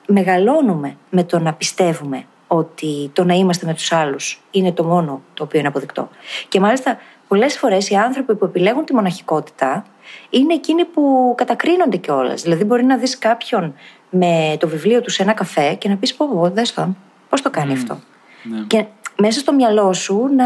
Μεγαλώνουμε 0.06 0.96
με 1.10 1.24
το 1.24 1.38
να 1.38 1.52
πιστεύουμε 1.52 2.24
ότι 2.46 3.10
το 3.12 3.24
να 3.24 3.34
είμαστε 3.34 3.66
με 3.66 3.74
τους 3.74 3.92
άλλους 3.92 4.42
είναι 4.50 4.72
το 4.72 4.84
μόνο 4.84 5.22
το 5.34 5.42
οποίο 5.42 5.58
είναι 5.58 5.68
αποδεικτό. 5.68 6.08
Και 6.48 6.60
μάλιστα 6.60 6.98
πολλές 7.28 7.58
φορές 7.58 7.90
οι 7.90 7.94
άνθρωποι 7.94 8.34
που 8.34 8.44
επιλέγουν 8.44 8.84
τη 8.84 8.94
μοναχικότητα 8.94 9.84
είναι 10.30 10.54
εκείνοι 10.54 10.84
που 10.84 11.34
κατακρίνονται 11.36 11.96
κιόλας. 11.96 12.42
Δηλαδή, 12.42 12.64
μπορεί 12.64 12.84
να 12.84 12.96
δεις 12.96 13.18
κάποιον 13.18 13.74
με 14.10 14.56
το 14.58 14.68
βιβλίο 14.68 15.00
του 15.00 15.10
σε 15.10 15.22
ένα 15.22 15.32
καφέ 15.32 15.74
και 15.74 15.88
να 15.88 15.96
πεις: 15.96 16.14
Πω, 16.14 16.28
πω, 16.28 16.50
δες 16.50 16.72
τον. 16.72 16.96
Πώς 17.32 17.42
το 17.42 17.50
κάνει 17.50 17.72
αυτό; 17.72 18.00
ναι. 18.42 18.60
Και 18.66 18.84
μέσα 19.16 19.40
στο 19.40 19.52
μυαλό 19.52 19.92
σου 19.92 20.28
να 20.36 20.44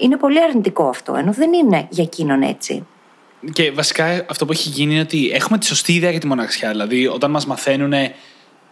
είναι 0.00 0.16
πολύ 0.16 0.42
αρνητικό 0.42 0.88
αυτό, 0.88 1.14
ενώ 1.14 1.32
δεν 1.32 1.52
είναι 1.52 1.86
για 1.90 2.04
εκείνον 2.04 2.42
έτσι. 2.42 2.86
Και 3.52 3.70
βασικά 3.70 4.26
αυτό 4.30 4.46
που 4.46 4.52
έχει 4.52 4.68
γίνει 4.68 4.92
είναι 4.92 5.00
ότι 5.00 5.30
έχουμε 5.30 5.58
τη 5.58 5.66
σωστή 5.66 5.92
ιδέα 5.94 6.10
για 6.10 6.20
τη 6.20 6.26
μοναξιά. 6.26 6.70
Δηλαδή, 6.70 7.06
όταν 7.06 7.30
μας 7.30 7.46
μαθαίνουν 7.46 7.92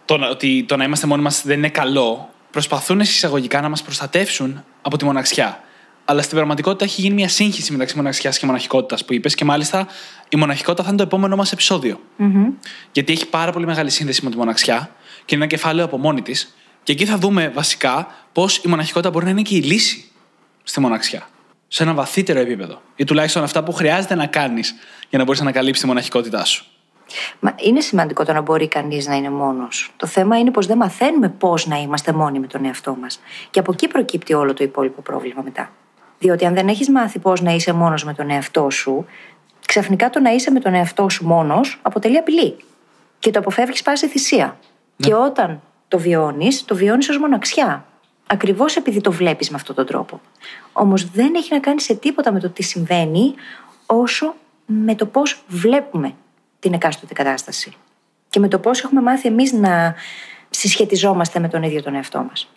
το, 0.05 0.17
να- 0.17 0.29
ότι 0.29 0.65
το 0.67 0.77
να 0.77 0.83
είμαστε 0.83 1.07
μόνοι 1.07 1.21
μας 1.21 1.41
δεν 1.45 1.57
είναι 1.57 1.69
καλό, 1.69 2.29
προσπαθούν 2.51 2.99
εισαγωγικά 2.99 3.61
να 3.61 3.69
μας 3.69 3.81
προστατεύσουν 3.83 4.63
από 4.81 4.97
τη 4.97 5.05
μοναξιά. 5.05 5.63
Αλλά 6.05 6.21
στην 6.21 6.37
πραγματικότητα 6.37 6.85
έχει 6.85 7.01
γίνει 7.01 7.13
μια 7.13 7.29
σύγχυση 7.29 7.71
μεταξύ 7.71 7.95
μοναξιάς 7.95 8.39
και 8.39 8.45
μοναχικότητας 8.45 9.05
που 9.05 9.13
είπες, 9.13 9.35
και 9.35 9.45
μάλιστα 9.45 9.87
η 10.29 10.35
μοναχικότητα 10.37 10.83
θα 10.83 10.89
είναι 10.89 10.97
το 10.97 11.03
επόμενό 11.03 11.35
μας 11.35 11.51
επεισόδιο. 11.51 11.99
Γιατί 12.91 13.13
έχει 13.13 13.25
πάρα 13.27 13.51
πολύ 13.51 13.65
μεγάλη 13.65 13.89
σύνδεση 13.89 14.23
με 14.23 14.29
τη 14.31 14.37
μοναξιά 14.37 14.89
και 15.25 15.35
είναι 15.35 15.43
ένα 15.43 15.53
κεφάλαιο 15.53 15.85
από 15.85 15.97
μόνη 15.97 16.21
της. 16.21 16.53
Και 16.89 16.95
εκεί 16.95 17.05
θα 17.05 17.17
δούμε 17.17 17.49
βασικά 17.49 18.07
πώς 18.31 18.57
η 18.57 18.67
μοναχικότητα 18.67 19.11
μπορεί 19.11 19.25
να 19.25 19.31
είναι 19.31 19.41
και 19.41 19.55
η 19.55 19.61
λύση 19.61 20.11
στη 20.63 20.79
μοναξιά. 20.79 21.29
Σε 21.67 21.83
ένα 21.83 21.93
βαθύτερο 21.93 22.39
επίπεδο. 22.39 22.81
Ή 22.95 23.03
τουλάχιστον 23.03 23.43
αυτά 23.43 23.63
που 23.63 23.73
χρειάζεται 23.73 24.15
να 24.15 24.25
κάνεις 24.25 24.75
για 25.09 25.17
να 25.17 25.23
μπορείς 25.23 25.39
να 25.39 25.45
ανακαλύψεις 25.45 25.81
τη 25.81 25.87
μοναχικότητά 25.87 26.45
σου. 26.45 26.65
Μα 27.39 27.55
είναι 27.55 27.81
σημαντικό 27.81 28.25
το 28.25 28.33
να 28.33 28.41
μπορεί 28.41 28.67
κανείς 28.67 29.07
να 29.07 29.15
είναι 29.15 29.29
μόνος. 29.29 29.91
Το 29.95 30.07
θέμα 30.07 30.37
είναι 30.37 30.51
πως 30.51 30.65
δεν 30.65 30.77
μαθαίνουμε 30.77 31.29
πώς 31.29 31.67
να 31.67 31.77
είμαστε 31.77 32.11
μόνοι 32.13 32.39
με 32.39 32.47
τον 32.47 32.65
εαυτό 32.65 32.97
μας. 33.01 33.19
Και 33.49 33.59
από 33.59 33.71
εκεί 33.71 33.87
προκύπτει 33.87 34.33
όλο 34.33 34.53
το 34.53 34.63
υπόλοιπο 34.63 35.01
πρόβλημα 35.01 35.41
μετά. 35.41 35.71
Διότι 36.19 36.45
αν 36.45 36.53
δεν 36.53 36.67
έχεις 36.67 36.89
μάθει 36.89 37.19
πώς 37.19 37.41
να 37.41 37.51
είσαι 37.51 37.73
μόνος 37.73 38.03
με 38.03 38.13
τον 38.13 38.29
εαυτό 38.29 38.69
σου, 38.69 39.05
ξαφνικά 39.65 40.09
το 40.09 40.19
να 40.19 40.31
είσαι 40.31 40.51
με 40.51 40.59
τον 40.59 40.73
εαυτό 40.73 41.09
σου 41.09 41.25
μόνος 41.25 41.79
αποτελεί 41.81 42.17
απειλή. 42.17 42.55
Και 43.19 43.31
το 43.31 43.39
αποφεύγεις 43.39 43.81
πάση 43.81 44.07
θυσία. 44.07 44.57
Και 44.97 45.13
όταν 45.13 45.61
το 45.89 45.99
βιώνεις, 45.99 46.65
το 46.65 46.75
βιώνεις 46.75 47.09
ως 47.09 47.17
μοναξιά. 47.17 47.85
Ακριβώς 48.27 48.75
επειδή 48.75 49.01
το 49.01 49.11
βλέπεις 49.11 49.49
με 49.49 49.55
αυτόν 49.55 49.75
τον 49.75 49.85
τρόπο. 49.85 50.21
Όμως 50.73 51.09
δεν 51.09 51.35
έχει 51.35 51.53
να 51.53 51.59
κάνει 51.59 51.81
σε 51.81 51.95
τίποτα 51.95 52.31
με 52.31 52.39
το 52.39 52.49
τι 52.49 52.63
συμβαίνει, 52.63 53.33
όσο 53.85 54.35
με 54.65 54.95
το 54.95 55.05
πώς 55.05 55.43
βλέπουμε 55.47 56.13
την 56.59 56.73
εκάστοτε 56.73 57.13
κατάσταση. 57.13 57.73
Και 58.29 58.39
με 58.39 58.47
το 58.47 58.59
πώς 58.59 58.83
έχουμε 58.83 59.01
μάθει 59.01 59.27
εμείς 59.27 59.53
να 59.53 59.95
συσχετιζόμαστε 60.49 61.39
με 61.39 61.47
τον 61.47 61.63
ίδιο 61.63 61.83
τον 61.83 61.95
εαυτό 61.95 62.25
μας. 62.29 62.49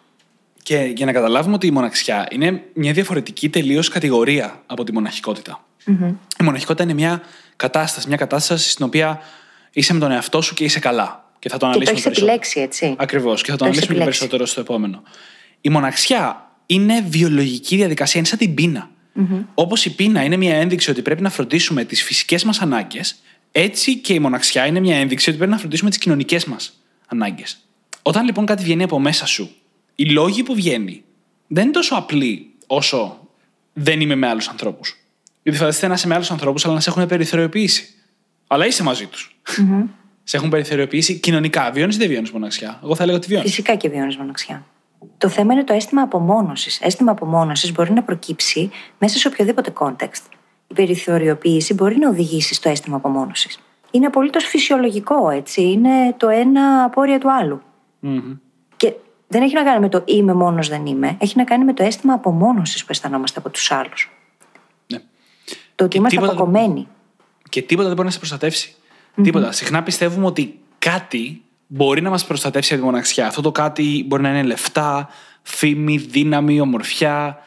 Και 0.63 0.93
για 0.97 1.07
να 1.07 1.13
καταλάβουμε 1.13 1.55
ότι 1.55 1.67
η 1.67 1.71
μοναξιά 1.71 2.27
είναι 2.31 2.63
μια 2.75 2.93
διαφορετική 2.93 3.49
τελείως 3.49 3.89
κατηγορία 3.89 4.63
από 4.67 4.85
τη 4.85 4.93
μοναχικότητα. 4.93 5.65
Mm-hmm. 5.87 6.15
Η 6.41 6.45
μοναχικότητα 6.45 6.85
είναι 6.85 6.95
μια 6.95 7.23
κατάσταση, 7.57 8.09
μια 8.09 8.17
κατάσταση 8.17 8.71
στην 8.71 8.85
οποία 8.85 9.21
είσαι 9.73 9.93
με 9.93 10.01
τον 10.01 10.11
εαυτό 10.11 10.41
σου 10.41 10.55
και 10.55 10.65
είσαι 10.65 10.79
καλά. 10.79 11.22
Και 11.43 11.49
θα 11.49 11.57
το 11.57 11.67
αναλύσουμε. 11.67 11.99
Και 11.99 12.03
το 12.03 12.11
έχει 12.11 12.21
επιλέξει, 12.21 12.61
έτσι. 12.61 12.95
Ακριβώς. 12.99 13.43
Και 13.43 13.51
θα 13.51 13.57
το, 13.57 13.65
το 13.65 13.71
αναλύσουμε 13.71 13.99
περισσότερο 13.99 14.47
στο 14.47 14.61
επόμενο. 14.61 15.03
Η 15.61 15.69
μοναξιά 15.69 16.51
είναι 16.67 17.05
βιολογική 17.09 17.77
διαδικασία, 17.77 18.21
είναι 18.21 18.29
σαν 18.29 18.39
την 18.39 18.55
πείνα. 18.55 18.91
Mm-hmm. 19.17 19.45
Όπως 19.55 19.85
η 19.85 19.95
πείνα 19.95 20.25
είναι 20.25 20.37
μια 20.37 20.57
ένδειξη 20.57 20.91
ότι 20.91 21.03
πρέπει 21.03 21.23
να 21.23 21.31
φροντίσουμε 21.31 21.85
τις 21.85 22.03
φυσικές 22.03 22.45
μας 22.45 22.61
ανάγκες, 22.61 23.17
έτσι 23.53 23.97
και 23.97 24.13
η 24.13 24.19
μοναξιά 24.19 24.67
είναι 24.67 24.81
μια 24.81 24.97
ένδειξη 24.97 25.29
ότι 25.29 25.39
πρέπει 25.39 25.53
να 25.53 25.59
φροντίσουμε 25.59 25.91
τις 25.91 25.99
κοινωνικές 25.99 26.45
μας 26.45 26.83
ανάγκες. 27.07 27.59
Όταν 28.03 28.25
λοιπόν 28.25 28.47
κάτι 28.47 28.63
βγαίνει 28.63 28.83
από 28.83 28.99
μέσα 28.99 29.27
σου, 29.27 29.51
οι 29.95 30.05
λόγοι 30.05 30.43
που 30.43 30.55
βγαίνει 30.55 31.03
δεν 31.47 31.65
είναι 31.65 31.73
τόσο 31.73 31.95
απλοί 31.95 32.51
όσο 32.67 33.29
δεν 33.73 34.01
είμαι 34.01 34.15
με 34.15 34.29
άλλους 34.29 34.49
ανθρώπους. 34.49 34.97
Γιατί 35.43 35.59
φανταστείτε 35.59 35.87
να 35.87 35.95
είσαι 35.95 36.07
με 36.07 36.15
άλλους 36.15 36.31
ανθρώπους, 36.31 36.65
αλλά 36.65 36.75
να 36.75 36.81
σε 36.81 36.91
έχουν 36.91 37.07
περιθωριοποιήσει. 37.07 37.89
Αλλά 38.47 38.67
είσαι 38.67 38.83
μαζί 38.83 39.07
τους. 39.07 39.37
Mm-hmm. 39.47 39.89
Σε 40.25 40.37
έχουν 40.37 40.49
περιθωριοποιήσει 40.49 41.19
κοινωνικά. 41.19 41.71
Βιώνεις 41.71 41.95
ή 41.95 41.99
δεν 41.99 42.09
βιώνεις 42.09 42.31
μοναξιά; 42.31 42.81
Εγώ 42.85 42.95
θα 42.95 43.03
έλεγα 43.03 43.19
ότι 43.19 43.27
βιώνεις. 43.27 43.49
Φυσικά 43.51 43.75
και 43.75 43.89
βιώνεις 43.89 44.17
μοναξιά. 44.17 44.65
Το 45.19 45.29
θέμα 45.29 45.53
είναι 45.53 45.65
το 45.65 45.73
αίσθημα 45.73 46.03
απομόνωσης. 46.03 46.81
Αίσθημα 46.81 47.11
απομόνωσης 47.11 47.73
μπορεί 47.73 47.93
να 47.93 48.03
προκύψει 48.03 48.71
μέσα 48.99 49.19
σε 49.19 49.29
οποιοδήποτε 49.29 49.73
context. 49.79 50.23
Η 50.67 50.75
περιθωριοποίηση 50.75 51.75
μπορεί 51.75 51.97
να 51.97 52.09
οδηγήσει 52.09 52.55
στο 52.55 52.69
αίσθημα 52.69 52.97
απομόνωσης. 52.97 53.61
Είναι 53.91 54.07
απολύτως 54.07 54.45
φυσιολογικό, 54.45 55.31
έτσι. 55.31 55.63
Είναι 55.63 56.15
το 56.17 56.29
ένα 56.29 56.85
απόρρια 56.85 57.19
του 57.19 57.33
αλλου 57.33 57.63
mm-hmm. 58.03 58.39
Και 58.77 58.93
δεν 59.29 59.43
έχει 59.43 59.55
να 59.55 59.63
κάνει 59.63 59.81
με 59.81 59.89
το 59.89 60.03
είμαι 60.05 60.35
μόνος, 60.35 60.69
δεν 60.69 60.87
είμαι. 60.87 61.17
Έχει 61.21 61.37
να 61.37 61.45
κάνει 61.45 61.65
με 61.65 61.73
το 61.73 61.83
αίσθημα 61.83 62.13
απομόνωσης 62.13 62.81
που 62.81 62.89
αισθανόμαστε 62.91 63.39
από 63.39 63.51
τους 63.51 63.71
άλλους. 63.71 64.11
Ναι. 64.87 64.99
Το 65.75 65.85
ότι 65.85 65.97
είμαστε 65.97 66.17
τίποτα... 66.17 66.37
αποκομμένοι. 66.37 66.89
Και 67.49 67.63
τίποτα 67.63 67.87
δεν 67.87 67.97
μπορεί 67.97 68.07
να 68.07 68.13
σε 68.13 68.19
προστατεύσει. 68.19 68.75
Mm-hmm. 69.17 69.23
Τίποτα. 69.23 69.53
Συχνά 69.53 69.83
πιστεύουμε 69.83 70.27
ότι 70.27 70.61
κάτι 70.79 71.43
μπορεί 71.67 72.01
να 72.01 72.11
μας 72.11 72.25
προστατεύσει 72.25 72.73
από 72.73 72.83
τη 72.83 72.89
μοναξιά. 72.89 73.27
Αυτό 73.27 73.41
το 73.43 73.53
κάτι 73.53 74.05
μπορεί 74.07 74.23
να 74.23 74.29
είναι 74.29 74.43
λεφτά, 74.43 75.09
φήμη, 75.43 75.97
δύναμη, 75.97 76.61
ομορφιά, 76.61 77.39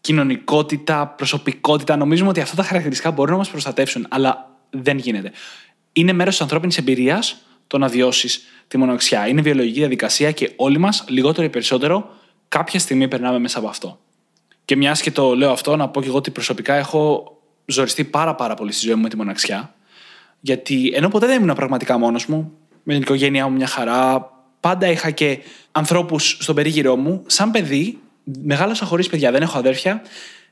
κοινωνικότητα, 0.00 1.06
προσωπικότητα. 1.06 1.96
Νομίζουμε 1.96 2.28
ότι 2.28 2.40
αυτά 2.40 2.56
τα 2.56 2.62
χαρακτηριστικά 2.62 3.10
μπορούν 3.10 3.32
να 3.32 3.38
μας 3.38 3.50
προστατεύσουν, 3.50 4.06
αλλά 4.10 4.50
δεν 4.70 4.98
γίνεται. 4.98 5.32
Είναι 5.92 6.12
μέρος 6.12 6.32
της 6.32 6.42
ανθρώπινης 6.42 6.78
εμπειρίας 6.78 7.36
το 7.66 7.78
να 7.78 7.88
βιώσεις 7.88 8.42
τη 8.68 8.78
μοναξιά. 8.78 9.28
Είναι 9.28 9.40
βιολογική 9.40 9.78
διαδικασία 9.78 10.32
και 10.32 10.52
όλοι 10.56 10.78
μας, 10.78 11.04
λιγότερο 11.08 11.46
ή 11.46 11.50
περισσότερο, 11.50 12.10
κάποια 12.48 12.78
στιγμή 12.78 13.08
περνάμε 13.08 13.38
μέσα 13.38 13.58
από 13.58 13.68
αυτό. 13.68 13.98
Και 14.64 14.76
μιας 14.76 15.02
και 15.02 15.10
το 15.10 15.34
λέω 15.34 15.50
αυτό, 15.50 15.76
να 15.76 15.88
πω 15.88 16.00
και 16.00 16.08
εγώ 16.08 16.16
ότι 16.16 16.30
προσωπικά 16.30 16.74
έχω 16.74 17.36
ζοριστεί 17.66 18.04
πάρα, 18.04 18.34
πάρα 18.34 18.54
πολύ 18.54 18.72
στη 18.72 18.86
ζωή 18.86 18.94
μου 18.94 19.02
με 19.02 19.08
τη 19.08 19.16
μοναξιά. 19.16 19.74
Γιατί 20.44 20.92
ενώ 20.94 21.08
ποτέ 21.08 21.26
δεν 21.26 21.42
ήμουν 21.42 21.54
πραγματικά 21.54 21.98
μόνος 21.98 22.26
μου, 22.26 22.52
με 22.82 22.92
την 22.92 23.02
οικογένειά 23.02 23.48
μου 23.48 23.56
μια 23.56 23.66
χαρά. 23.66 24.30
Πάντα 24.60 24.90
είχα 24.90 25.10
και 25.10 25.38
ανθρώπους 25.72 26.36
στον 26.40 26.54
περίγυρό 26.54 26.96
μου. 26.96 27.22
Σαν 27.26 27.50
παιδί, 27.50 27.98
μεγάλωσα 28.42 28.84
χωρίς 28.84 29.08
παιδιά. 29.08 29.30
Δεν 29.30 29.42
έχω 29.42 29.58
αδέρφια. 29.58 30.02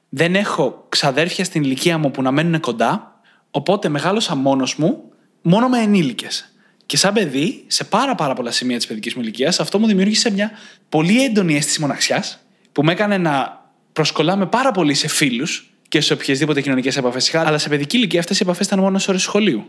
Δεν 0.09 0.35
έχω 0.35 0.87
ξαδέρφια 0.88 1.44
στην 1.44 1.62
ηλικία 1.62 1.99
μου 1.99 2.11
που 2.11 2.23
να 2.23 2.30
μένουν 2.30 2.61
κοντά. 2.61 3.20
Οπότε 3.50 3.88
μεγάλωσα 3.88 4.35
μόνος 4.35 4.76
μου, 4.76 5.02
μόνο 5.42 5.68
με 5.68 5.78
ενήλικες. 5.78 6.54
Και 6.87 6.97
σαν 6.97 7.12
παιδί, 7.12 7.64
σε 7.66 7.85
πάρα, 7.85 8.14
πάρα 8.14 8.35
πολλά 8.35 8.50
σημεία 8.50 8.76
της 8.76 8.87
παιδικής 8.87 9.14
μου 9.14 9.23
ηλικίας, 9.23 9.61
αυτό 9.61 9.78
μου 9.78 9.87
δημιούργησε 9.87 10.30
μια 10.30 10.50
πολύ 10.88 11.25
έντονη 11.25 11.56
αίσθηση 11.56 11.80
μοναξιάς 11.80 12.38
που 12.73 12.82
με 12.85 12.92
έκανε 12.92 13.18
να 13.18 13.64
προσκολάμε 13.92 14.47
πάρα 14.47 14.70
πολύ 14.70 14.94
σε 14.94 15.09
φίλους 15.09 15.70
και 15.90 16.00
σε 16.00 16.12
οποιασδήποτε 16.12 16.61
κοινωνικές 16.61 16.97
επαφές 16.97 17.28
είχα. 17.28 17.47
Αλλά 17.47 17.59
σε 17.59 17.68
παιδική 17.68 17.97
ηλικία 17.97 18.20
αυτές 18.20 18.40
οι 18.40 18.42
επαφές 18.42 18.66
ήταν 18.66 18.78
μόνο 18.78 19.00
ώρες 19.09 19.23
σχολείου. 19.23 19.66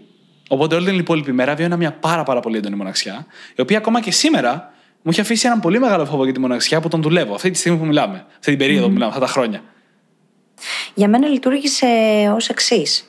Οπότε 0.48 0.76
όλη 0.76 0.86
την 0.86 1.00
υπόλοιπη 1.00 1.32
μέρα 1.32 1.56
βίωνα 1.56 1.78
μια 1.78 1.92
πάρα, 1.92 2.24
πάρα 2.24 2.40
πολύ 2.40 2.58
έντονη 2.58 2.76
μοναξιά, 2.76 3.26
η 3.56 3.62
οποία 3.62 3.78
ακόμα 3.78 4.02
και 4.02 4.12
σήμερα 4.12 4.74
μου 5.02 5.12
έχει 5.12 5.22
αφήσει 5.22 5.48
έναν 5.48 5.60
πολύ 5.60 5.80
μεγάλο 5.80 6.06
φόβο 6.06 6.24
για 6.24 6.34
τη 6.34 6.40
μοναξιά 6.40 6.82
που 6.82 6.88
τον 6.88 7.02
δουλεύω 7.02 7.34
αυτή 7.34 7.52
τη 7.52 7.58
στιγμή 7.58 7.78
που 7.78 7.86
μιλάμε, 7.86 8.26
αυτή 8.30 8.50
την 8.50 8.58
περίοδο 8.58 8.84
mm. 8.84 8.88
που 8.88 8.94
μιλάμε, 8.94 9.12
αυτά 9.12 9.26
τα 9.26 9.32
χρόνια. 9.32 9.64
Για 10.94 11.08
μένα 11.08 11.28
λειτουργήσε 11.28 11.88
ως 12.36 12.50
εξής. 12.50 13.06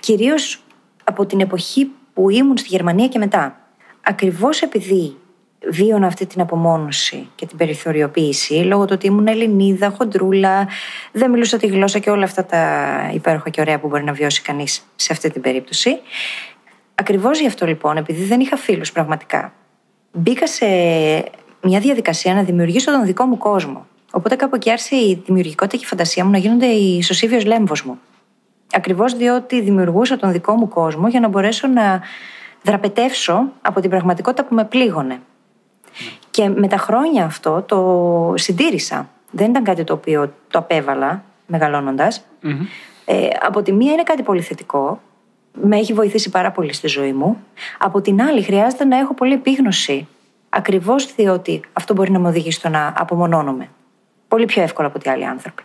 Κυρίως 0.00 0.62
από 1.04 1.26
την 1.26 1.40
εποχή 1.40 1.90
που 2.14 2.30
ήμουν 2.30 2.56
στη 2.56 2.68
Γερμανία 2.68 3.08
και 3.08 3.18
μετά. 3.18 3.60
Ακριβώς 4.02 4.60
επειδή 4.60 5.16
βίωνα 5.70 6.06
αυτή 6.06 6.26
την 6.26 6.40
απομόνωση 6.40 7.28
και 7.34 7.46
την 7.46 7.56
περιθωριοποίηση 7.56 8.54
λόγω 8.54 8.84
του 8.84 8.92
ότι 8.94 9.06
ήμουν 9.06 9.26
Ελληνίδα, 9.26 9.90
χοντρούλα, 9.90 10.68
δεν 11.12 11.30
μιλούσα 11.30 11.58
τη 11.58 11.66
γλώσσα 11.66 11.98
και 11.98 12.10
όλα 12.10 12.24
αυτά 12.24 12.44
τα 12.44 12.60
υπέροχα 13.14 13.50
και 13.50 13.60
ωραία 13.60 13.78
που 13.78 13.88
μπορεί 13.88 14.04
να 14.04 14.12
βιώσει 14.12 14.42
κανείς 14.42 14.82
σε 14.96 15.12
αυτή 15.12 15.30
την 15.30 15.42
περίπτωση. 15.42 15.98
Ακριβώς 16.94 17.40
γι' 17.40 17.46
αυτό 17.46 17.66
λοιπόν, 17.66 17.96
επειδή 17.96 18.24
δεν 18.24 18.40
είχα 18.40 18.56
φίλους 18.56 18.92
πραγματικά, 18.92 19.52
μπήκα 20.12 20.46
σε 20.46 20.66
μια 21.62 21.80
διαδικασία 21.80 22.34
να 22.34 22.42
δημιουργήσω 22.42 22.90
τον 22.90 23.04
δικό 23.04 23.24
μου 23.24 23.36
κόσμο. 23.36 23.86
Οπότε 24.12 24.36
κάπου 24.36 24.54
εκεί 24.54 24.70
άρχισε 24.70 24.96
η 24.96 25.22
δημιουργικότητα 25.24 25.76
και 25.76 25.84
η 25.84 25.86
φαντασία 25.86 26.24
μου 26.24 26.30
να 26.30 26.38
γίνονται 26.38 26.66
η 26.66 26.96
ισοσύβιο 26.96 27.40
λέμβος 27.46 27.82
μου. 27.82 27.98
Ακριβώς 28.72 29.14
διότι 29.14 29.60
δημιουργούσα 29.60 30.16
τον 30.16 30.32
δικό 30.32 30.54
μου 30.54 30.68
κόσμο 30.68 31.08
για 31.08 31.20
να 31.20 31.28
μπορέσω 31.28 31.66
να 31.66 32.02
δραπετεύσω 32.62 33.52
από 33.62 33.80
την 33.80 33.90
πραγματικότητα 33.90 34.44
που 34.44 34.54
με 34.54 34.64
πλήγωνε. 34.64 35.20
Και 36.30 36.48
με 36.48 36.68
τα 36.68 36.76
χρόνια 36.76 37.24
αυτό 37.24 37.62
το 37.62 38.34
συντήρησα. 38.36 39.08
Δεν 39.30 39.50
ήταν 39.50 39.64
κάτι 39.64 39.84
το 39.84 39.92
οποίο 39.92 40.32
το 40.50 40.58
απέβαλα 40.58 41.24
Ε, 43.04 43.28
από 43.40 43.62
τη 43.62 43.72
μία 43.72 43.92
είναι 43.92 44.02
κάτι 44.02 44.22
πολύ 44.22 44.40
θετικό. 44.40 45.00
Με 45.62 45.76
έχει 45.76 45.92
βοηθήσει 45.92 46.30
πάρα 46.30 46.50
πολύ 46.50 46.72
στη 46.72 46.86
ζωή 46.86 47.12
μου. 47.12 47.44
Από 47.78 48.00
την 48.00 48.22
άλλη, 48.22 48.42
χρειάζεται 48.42 48.84
να 48.84 48.98
έχω 48.98 49.14
πολύ 49.14 49.32
επίγνωση. 49.32 50.06
Ακριβώς 50.48 51.14
διότι 51.14 51.60
αυτό 51.72 51.94
μπορεί 51.94 52.10
να 52.10 52.18
με 52.18 52.28
οδηγήσει 52.28 52.58
στο 52.58 52.68
να 52.68 52.94
απομονώνομαι. 52.96 53.68
Πολύ 54.28 54.44
πιο 54.44 54.62
εύκολα 54.62 54.88
από 54.88 54.98
ότι 54.98 55.08
άλλοι 55.08 55.26
άνθρωποι. 55.26 55.62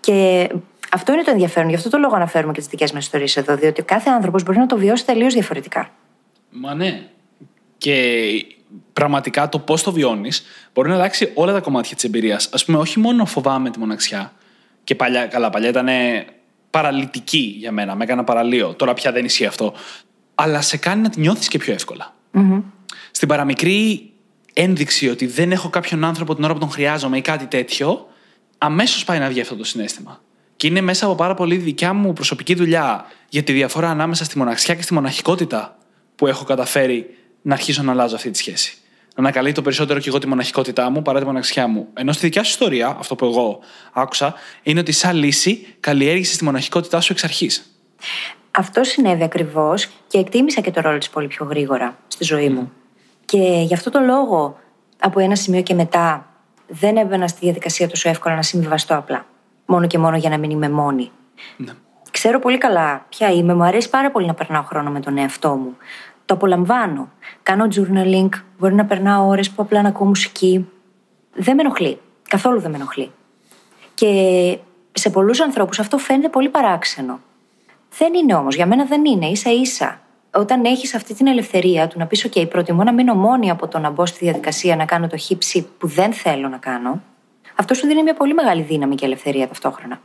Και 0.00 0.48
αυτό 0.92 1.12
είναι 1.12 1.22
το 1.22 1.30
ενδιαφέρον. 1.30 1.68
Γι' 1.68 1.74
αυτό 1.74 1.88
το 1.90 1.98
λόγο 1.98 2.14
αναφέρουμε 2.14 2.52
και 2.52 2.60
τις 2.60 2.68
δικές 2.68 2.92
μας 2.92 3.04
ιστορίες 3.04 3.36
εδώ. 3.36 3.56
Διότι 3.56 3.82
κάθε 3.82 4.10
άνθρωπος 4.10 4.42
μπορεί 4.42 4.58
να 4.58 4.66
το 4.66 4.76
βιώσει 4.76 5.06
τελείως 5.06 5.34
διαφορετικά. 5.34 5.90
Μα 6.50 6.74
ναι. 6.74 7.02
Και 7.78 7.94
πραγματικά 8.92 9.48
το 9.48 9.58
πώς 9.58 9.82
το 9.82 9.92
βιώνεις 9.92 10.42
μπορεί 10.72 10.88
να 10.88 10.94
αλλάξει 10.94 11.30
όλα 11.34 11.52
τα 11.52 11.60
κομμάτια 11.60 11.94
της 11.94 12.04
εμπειρίας. 12.04 12.48
Α 12.52 12.64
πούμε, 12.64 12.78
όχι 12.78 12.98
μόνο 12.98 13.26
φοβάμαι 13.26 13.70
τη 13.70 13.78
μοναξιά. 13.78 14.32
Και 14.84 14.94
παλιά, 14.94 15.26
καλά, 15.26 15.50
παλιά 15.50 15.68
ήταν 15.68 15.88
παραλυτική 16.70 17.54
για 17.58 17.72
μένα. 17.72 17.94
Με 17.94 18.04
έκανα 18.04 18.24
παραλίο. 18.24 18.74
Τώρα 18.74 18.94
πια 18.94 19.12
δεν 19.12 19.24
ισχύει 19.24 19.46
αυτό. 19.46 19.74
Αλλά 20.34 20.60
σε 20.60 20.76
κάνει 20.76 21.02
να 21.02 21.10
τη 21.10 21.20
νιώθεις 21.20 21.48
και 21.48 21.58
πιο 21.58 21.72
ευκολα 21.72 22.14
Στην 23.10 23.28
παραμικρή 23.28 24.12
ένδειξη 24.52 25.08
ότι 25.08 25.26
δεν 25.26 25.52
έχω 25.52 25.68
κάποιον 25.68 26.04
άνθρωπο 26.04 26.34
την 26.34 26.44
ώρα 26.44 26.52
που 26.52 26.58
τον 26.58 26.70
χρειάζομαι 26.70 27.16
ή 27.16 27.20
κάτι 27.20 27.46
τέτοιο, 27.46 28.06
αμέσως 28.58 29.04
πάει 29.04 29.18
να 29.18 29.28
βγει 29.28 29.40
αυτό 29.40 29.56
το 29.56 29.64
συνέστημα. 29.64 30.20
Και 30.56 30.66
είναι 30.66 30.80
μέσα 30.80 31.06
από 31.06 31.14
πάρα 31.14 31.34
πολύ 31.34 31.56
δικιά 31.56 31.92
μου 31.92 32.12
προσωπική 32.12 32.54
δουλειά 32.54 33.04
για 33.28 33.42
τη 33.42 33.52
διαφορά 33.52 33.90
ανάμεσα 33.90 34.24
στη 34.24 34.38
μοναξιά 34.38 34.74
και 34.74 34.82
στη 34.82 34.94
μοναχικότητα 34.94 35.76
που 36.16 36.26
έχω 36.26 36.44
καταφέρει 36.44 37.16
να 37.44 37.54
αρχίσω 37.54 37.82
να 37.82 37.92
αλλάζω 37.92 38.14
αυτή 38.14 38.30
τη 38.30 38.38
σχέση. 38.38 38.76
Να 39.16 39.22
ανακαλύπτω 39.22 39.62
περισσότερο 39.62 39.98
και 40.00 40.08
εγώ 40.08 40.18
τη 40.18 40.26
μοναχικότητά 40.26 40.90
μου 40.90 41.02
παρά 41.02 41.18
τη 41.18 41.24
μοναξιά 41.24 41.66
μου. 41.66 41.88
Ενώ 41.94 42.12
στη 42.12 42.26
δικιά 42.26 42.42
σου 42.42 42.50
ιστορία, 42.50 42.96
αυτό 42.98 43.14
που 43.14 43.24
εγώ 43.24 43.58
άκουσα, 43.92 44.34
είναι 44.62 44.80
ότι 44.80 44.92
σαν 44.92 45.16
λύση 45.16 45.66
καλλιέργησες 45.80 46.36
τη 46.36 46.44
μοναχικότητά 46.44 47.00
σου 47.00 47.12
εξ 47.12 47.24
αρχής. 47.24 47.78
Αυτό 48.50 48.84
συνέβη 48.84 49.22
ακριβώς 49.22 49.88
και 50.06 50.18
εκτίμησα 50.18 50.60
και 50.60 50.70
το 50.70 50.80
ρόλο 50.80 50.98
της 50.98 51.10
πολύ 51.10 51.26
πιο 51.26 51.46
γρήγορα 51.46 51.98
στη 52.06 52.24
ζωή 52.24 52.48
μου. 52.48 52.72
Και 53.24 53.38
γι' 53.66 53.74
αυτό 53.74 53.90
το 53.90 54.00
λόγο, 54.00 54.58
από 54.98 55.20
ένα 55.20 55.36
σημείο 55.36 55.62
και 55.62 55.74
μετά, 55.74 56.28
δεν 56.66 56.96
έμπαινα 56.96 57.28
στη 57.28 57.38
διαδικασία 57.40 57.88
τόσο 57.88 58.08
εύκολα 58.08 58.34
να 58.34 58.42
συμβιβαστώ 58.42 58.96
απλά. 58.96 59.26
Μόνο 59.66 59.86
και 59.86 59.98
μόνο 59.98 60.16
για 60.16 60.30
να 60.30 60.38
μην 60.38 60.50
είμαι 60.50 60.68
μόνη. 60.68 61.10
Ναι. 61.56 61.72
Ξέρω 62.10 62.38
πολύ 62.38 62.58
καλά 62.58 63.06
ποια 63.08 63.30
είμαι. 63.32 63.54
Μου 63.54 63.64
αρέσει 63.64 63.90
πάρα 63.90 64.10
πολύ 64.10 64.26
να 64.26 64.34
περνάω 64.34 64.62
χρόνο 64.62 64.90
με 64.90 65.00
τον 65.00 65.18
εαυτό 65.18 65.54
μου. 65.54 65.76
Το 66.24 66.34
απολαμβάνω. 66.34 67.08
Κάνω 67.42 67.68
journaling. 67.74 68.28
Μπορεί 68.58 68.74
να 68.74 68.84
περνάω 68.84 69.26
ώρες 69.26 69.50
που 69.50 69.62
απλά 69.62 69.82
να 69.82 69.88
ακούω 69.88 70.06
μουσική. 70.06 70.68
Δεν 71.34 71.54
με 71.54 71.62
ενοχλεί. 71.62 72.00
Καθόλου 72.28 72.60
δεν 72.60 72.70
με 72.70 72.76
ενοχλεί. 72.76 73.10
Και 73.94 74.08
σε 74.92 75.10
πολλούς 75.10 75.40
ανθρώπους 75.40 75.78
αυτό 75.78 75.98
φαίνεται 75.98 76.28
πολύ 76.28 76.48
παράξενο. 76.48 77.20
Δεν 77.98 78.14
είναι 78.14 78.34
όμως. 78.34 78.54
Για 78.54 78.66
μένα 78.66 78.84
δεν 78.84 79.04
είναι. 79.04 79.34
σα 79.34 79.50
ίσα. 79.50 80.00
Όταν 80.34 80.64
έχεις 80.64 80.94
αυτή 80.94 81.14
την 81.14 81.26
ελευθερία 81.26 81.88
του 81.88 81.98
να 81.98 82.06
πεις: 82.06 82.28
OK, 82.28 82.48
προτιμώ 82.48 82.82
να 82.82 82.92
μείνω 82.92 83.14
μόνη 83.14 83.50
από 83.50 83.68
το 83.68 83.78
να 83.78 83.90
μπω 83.90 84.06
στη 84.06 84.24
διαδικασία 84.24 84.76
να 84.76 84.84
κάνω 84.84 85.06
το 85.06 85.16
χύψη 85.16 85.68
που 85.78 85.86
δεν 85.86 86.12
θέλω 86.12 86.48
να 86.48 86.56
κάνω, 86.56 87.02
αυτό 87.56 87.74
σου 87.74 87.86
δίνει 87.86 88.02
μια 88.02 88.14
πολύ 88.14 88.34
μεγάλη 88.34 88.62
δύναμη 88.62 88.94
και 88.94 89.04
ελευθερία 89.04 89.48
ταυτόχρονα. 89.48 90.00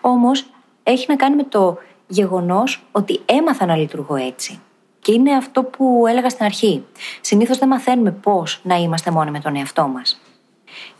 Όμως 0.00 0.46
έχει 0.82 1.06
να 1.08 1.16
κάνει 1.16 1.36
με 1.36 1.42
το 1.42 1.78
γεγονός 2.06 2.82
ότι 2.92 3.20
έμαθα 3.24 3.66
να 3.66 3.76
λειτουργώ 3.76 4.14
έτσι. 4.14 4.60
Και 5.04 5.12
είναι 5.12 5.32
αυτό 5.32 5.62
που 5.62 6.04
έλεγα 6.08 6.28
στην 6.28 6.44
αρχή. 6.44 6.84
Συνήθως 7.20 7.58
δεν 7.58 7.68
μαθαίνουμε 7.68 8.10
πώς 8.10 8.60
να 8.62 8.76
είμαστε 8.76 9.10
μόνοι 9.10 9.30
με 9.30 9.40
τον 9.40 9.56
εαυτό 9.56 9.86
μας. 9.86 10.20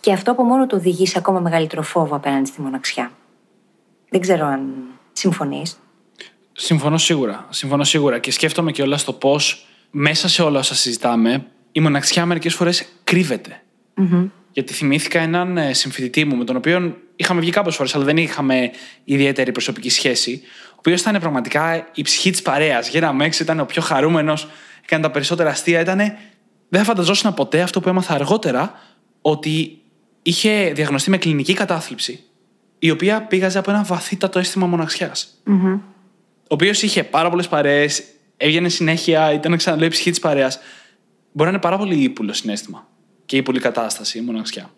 Και 0.00 0.12
αυτό 0.12 0.30
από 0.30 0.42
μόνο 0.42 0.66
το 0.66 0.76
οδηγεί 0.76 1.06
σε 1.06 1.18
ακόμα 1.18 1.40
μεγαλύτερο 1.40 1.82
φόβο 1.82 2.16
απέναντι 2.16 2.49
στη 2.49 2.61
μοναξιά. 2.61 3.11
Δεν 4.08 4.20
ξέρω 4.20 4.46
αν 4.46 4.73
συμφωνείς. 5.12 5.78
Συμφωνώ 6.52 6.99
σίγουρα. 6.99 7.46
Συμφωνώ 7.50 7.84
σίγουρα. 7.84 8.18
Και 8.18 8.30
σκέφτομαι 8.30 8.73
και 8.73 8.82
όλα 8.82 8.96
στο 8.96 9.12
πώς 9.12 9.66
μέσα 9.90 10.28
σε 10.28 10.42
όλα 10.42 10.58
όσα 10.58 10.75
συζητάμε, 10.75 11.46
η 11.73 11.80
μοναξιά 11.80 12.26
μερικές 12.26 12.54
φορές 12.54 12.87
κρύβεται. 13.04 13.62
Γιατί 14.52 14.73
θυμήθηκα 14.73 15.20
έναν 15.20 15.58
ε, 15.58 15.73
συμφιλητή 15.73 16.25
μου 16.25 16.37
με 16.37 16.44
τον 16.44 16.56
οποίο 16.56 16.96
είχαμε 17.16 17.40
βγει 17.40 17.50
κάποιες 17.50 17.75
φορές, 17.75 17.94
αλλά 17.94 18.04
δεν 18.04 18.16
είχαμε 18.16 18.71
ιδιαίτερη 19.04 19.52
προσωπική 19.52 19.90
σχέση. 19.90 20.42
Ο 20.71 20.76
οποίος 20.76 21.00
ήταν 21.00 21.21
πραγματικά 21.21 21.88
η 21.94 22.02
ψυχή 22.02 22.30
της 22.30 22.42
παρέας. 22.42 22.88
Γέραμε 22.88 23.25
έξω, 23.25 23.42
ήταν 23.42 23.61
ο 23.61 23.64
πιο 23.64 23.83
χαρούμενος, 23.83 24.49
έκανε 24.85 25.02
τα 25.02 25.11
περισσότερα 25.11 25.50
αστεία. 25.50 25.80
Ήτανε... 25.80 26.18
Δεν 26.68 26.83
θα 26.83 26.88
φανταζόσουν 26.88 27.35
ποτέ 27.35 27.61
αυτό 27.61 27.80
που 27.80 27.88
έμαθα 27.88 28.14
αργότερα, 28.14 28.80
ότι 29.21 29.78
είχε 30.23 30.73
διαγνωστεί 30.75 31.11
με 31.11 31.18
κλινική 31.18 31.52
κατάθλιψη, 31.52 32.25
η 32.78 32.90
οποία 32.90 33.23
πήγαζε 33.23 33.59
από 33.59 33.71
ένα 33.71 33.83
βαθύτατο 33.83 34.38
αίσθημα 34.38 34.66
μοναξιάς. 34.66 35.42
Mm-hmm. 35.47 35.80
Ο 36.40 36.54
οποίος 36.54 36.83
είχε 36.83 37.04
πάρα 37.04 37.30
πολλές 37.30 37.49
παρέες, 37.49 38.02
έβγαινε 38.37 38.68
συνέχεια, 38.68 39.33
ήταν 39.33 39.56
ξαναλέει 39.56 39.88
ψυχή 39.88 40.11
της 40.11 40.18
παρέας. 40.18 40.59
Μπορεί 41.33 41.50
να 41.50 41.54
είναι 41.54 41.64
πάρα 41.64 41.78
πολύ 41.78 42.02
ύπουλο 42.02 42.33
συνέστημα 42.33 42.88
και 43.26 43.37
ύπουλη 43.37 43.61
κατάσταση, 43.61 44.18
η 44.18 44.21
μοναξιά. 44.21 44.71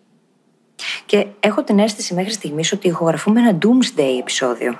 Και 1.05 1.25
έχω 1.39 1.63
την 1.63 1.79
αίσθηση 1.79 2.13
μέχρι 2.13 2.31
στιγμής 2.31 2.71
ότι 2.71 2.87
ηχογραφούμε 2.87 3.39
ένα 3.39 3.57
doomsday 3.61 4.19
επεισόδιο. 4.19 4.77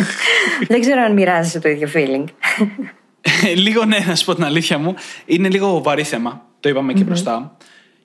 Δεν 0.68 0.80
ξέρω 0.80 1.02
αν 1.02 1.12
μοιράζεσαι 1.12 1.60
το 1.60 1.68
ίδιο 1.68 1.88
feeling. 1.94 2.24
λίγο 3.64 3.84
ναι, 3.84 3.98
να 4.06 4.14
σου 4.14 4.24
πω 4.24 4.34
την 4.34 4.44
αλήθεια 4.44 4.78
μου. 4.78 4.94
Είναι 5.26 5.48
λίγο 5.48 5.82
βαρύ 5.82 6.02
θέμα. 6.02 6.46
Το 6.60 6.68
είπαμε 6.68 6.92
και 6.92 7.04
μπροστά. 7.04 7.56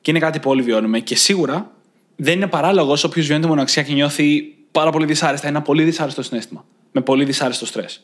Και 0.01 0.11
είναι 0.11 0.19
κάτι 0.19 0.39
που 0.39 0.49
όλοι 0.49 0.61
βιώνουμε. 0.61 0.99
Και 0.99 1.15
σίγουρα 1.15 1.71
δεν 2.15 2.33
είναι 2.33 2.47
παράλογος 2.47 3.03
όποιος 3.03 3.25
βιώνει 3.25 3.41
τη 3.41 3.47
μοναξιά 3.47 3.83
και 3.83 3.93
νιώθει 3.93 4.41
πάρα 4.71 4.89
πολύ 4.89 5.05
δυσάρεστα. 5.05 5.47
Είναι 5.47 5.57
ένα 5.57 5.65
πολύ 5.65 5.83
δυσάρεστο 5.83 6.23
συνέστημα. 6.23 6.65
Με 6.91 7.01
πολύ 7.01 7.23
δυσάρεστο 7.23 7.65
στρες. 7.65 8.03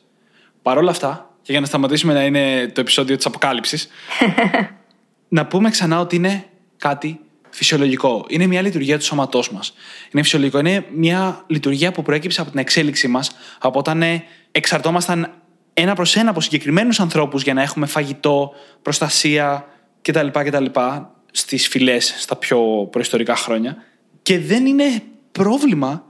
Παρ' 0.61 0.77
όλα 0.77 0.89
αυτά, 0.91 1.29
και 1.41 1.51
για 1.51 1.61
να 1.61 1.67
σταματήσουμε 1.67 2.13
να 2.13 2.23
είναι 2.23 2.67
το 2.73 2.81
επεισόδιο 2.81 3.15
της 3.15 3.25
αποκάλυψης, 3.25 3.89
να 5.37 5.45
πούμε 5.45 5.69
ξανά 5.69 5.99
ότι 5.99 6.15
είναι 6.15 6.45
κάτι 6.77 7.19
φυσιολογικό. 7.49 8.25
Είναι 8.27 8.47
μια 8.47 8.61
λειτουργία 8.61 8.97
του 8.97 9.03
σώματός 9.03 9.51
μας. 9.51 9.73
Είναι 10.11 10.23
φυσιολογικό. 10.23 10.59
Είναι 10.59 10.85
μια 10.93 11.43
λειτουργία 11.47 11.91
που 11.91 12.01
προέκυψε 12.01 12.41
από 12.41 12.49
την 12.49 12.59
εξέλιξή 12.59 13.07
μας, 13.07 13.31
από 13.59 13.79
όταν 13.79 14.01
ε, 14.01 14.23
εξαρτώμασταν 14.51 15.33
ένα 15.73 15.95
προς 15.95 16.15
ένα 16.15 16.29
από 16.29 16.41
συγκεκριμένους 16.41 16.99
ανθρώπους 16.99 17.43
για 17.43 17.53
να 17.53 17.61
έχουμε 17.61 17.85
φαγητό, 17.85 18.51
προστασία 18.81 19.65
κτλ. 20.01 20.27
κτλ 20.27 20.65
στις 21.31 21.67
φυλές 21.67 22.15
στα 22.17 22.35
πιο 22.35 22.87
προϊστορικά 22.91 23.35
χρόνια. 23.35 23.75
Και 24.21 24.39
δεν 24.39 24.65
είναι 24.65 25.03
πρόβλημα 25.31 26.03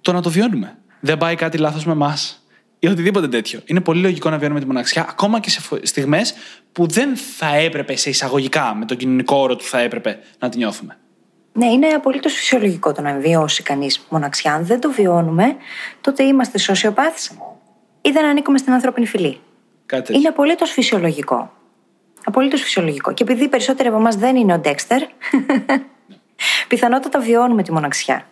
το 0.00 0.12
να 0.12 0.22
το 0.22 0.30
βιώνουμε. 0.30 0.78
Δεν 1.00 1.18
πάει 1.18 1.34
κάτι 1.34 1.58
λάθος 1.58 1.84
με 1.84 1.92
εμάς 1.92 2.44
ή 2.78 2.88
οτιδήποτε 2.88 3.28
τέτοιο. 3.28 3.60
Είναι 3.64 3.80
πολύ 3.80 4.00
λογικό 4.00 4.30
να 4.30 4.38
βιώνουμε 4.38 4.60
τη 4.60 4.66
μοναξιά, 4.66 5.06
ακόμα 5.08 5.40
και 5.40 5.50
σε 5.50 5.60
στιγμές 5.82 6.34
που 6.74 6.86
δεν 6.86 7.16
θα 7.16 7.56
έπρεπε 7.56 7.96
σε 7.96 8.10
εισαγωγικά 8.10 8.74
με 8.74 8.84
τον 8.84 8.96
κοινωνικό 8.96 9.36
όρο 9.36 9.56
του 9.56 9.64
θα 9.64 9.78
έπρεπε 9.78 10.18
να 10.38 10.48
τη 10.48 10.56
νιώθουμε. 10.58 10.98
Ναι, 11.52 11.66
είναι 11.66 11.86
απολύτως 11.86 12.32
φυσιολογικό 12.32 12.92
το 12.92 13.02
να 13.02 13.14
βιώσει 13.14 13.62
κανείς 13.62 14.06
μοναξιά. 14.08 14.54
Αν 14.54 14.66
δεν 14.66 14.80
το 14.80 14.90
βιώνουμε, 14.90 15.56
τότε 16.00 16.22
είμαστε 16.22 16.58
σοσιοπάθοι 16.58 17.38
ή 18.00 18.10
δεν 18.10 18.24
ανήκουμε 18.24 18.58
στην 18.58 18.72
ανθρώπινη 18.72 19.06
φυλή. 19.06 19.40
Κάτι 19.86 20.14
είναι 20.14 20.28
απολύτως 20.28 20.70
φυσιολογικό. 20.70 21.52
Απολύτως 22.24 22.62
φυσιολογικό. 22.62 23.12
Και 23.14 23.22
επειδή 23.22 23.44
οι 23.44 23.48
περισσότεροι 23.48 23.88
από 23.88 23.96
εμάς 23.96 24.16
δεν 24.16 24.36
είναι 24.36 24.52
ο 24.52 24.58
Ντέξτερ, 24.58 25.02
πιθανότατα 26.68 27.18
βιώνουμε 27.18 27.62
τη 27.62 27.72
μοναξιά. 27.72 28.26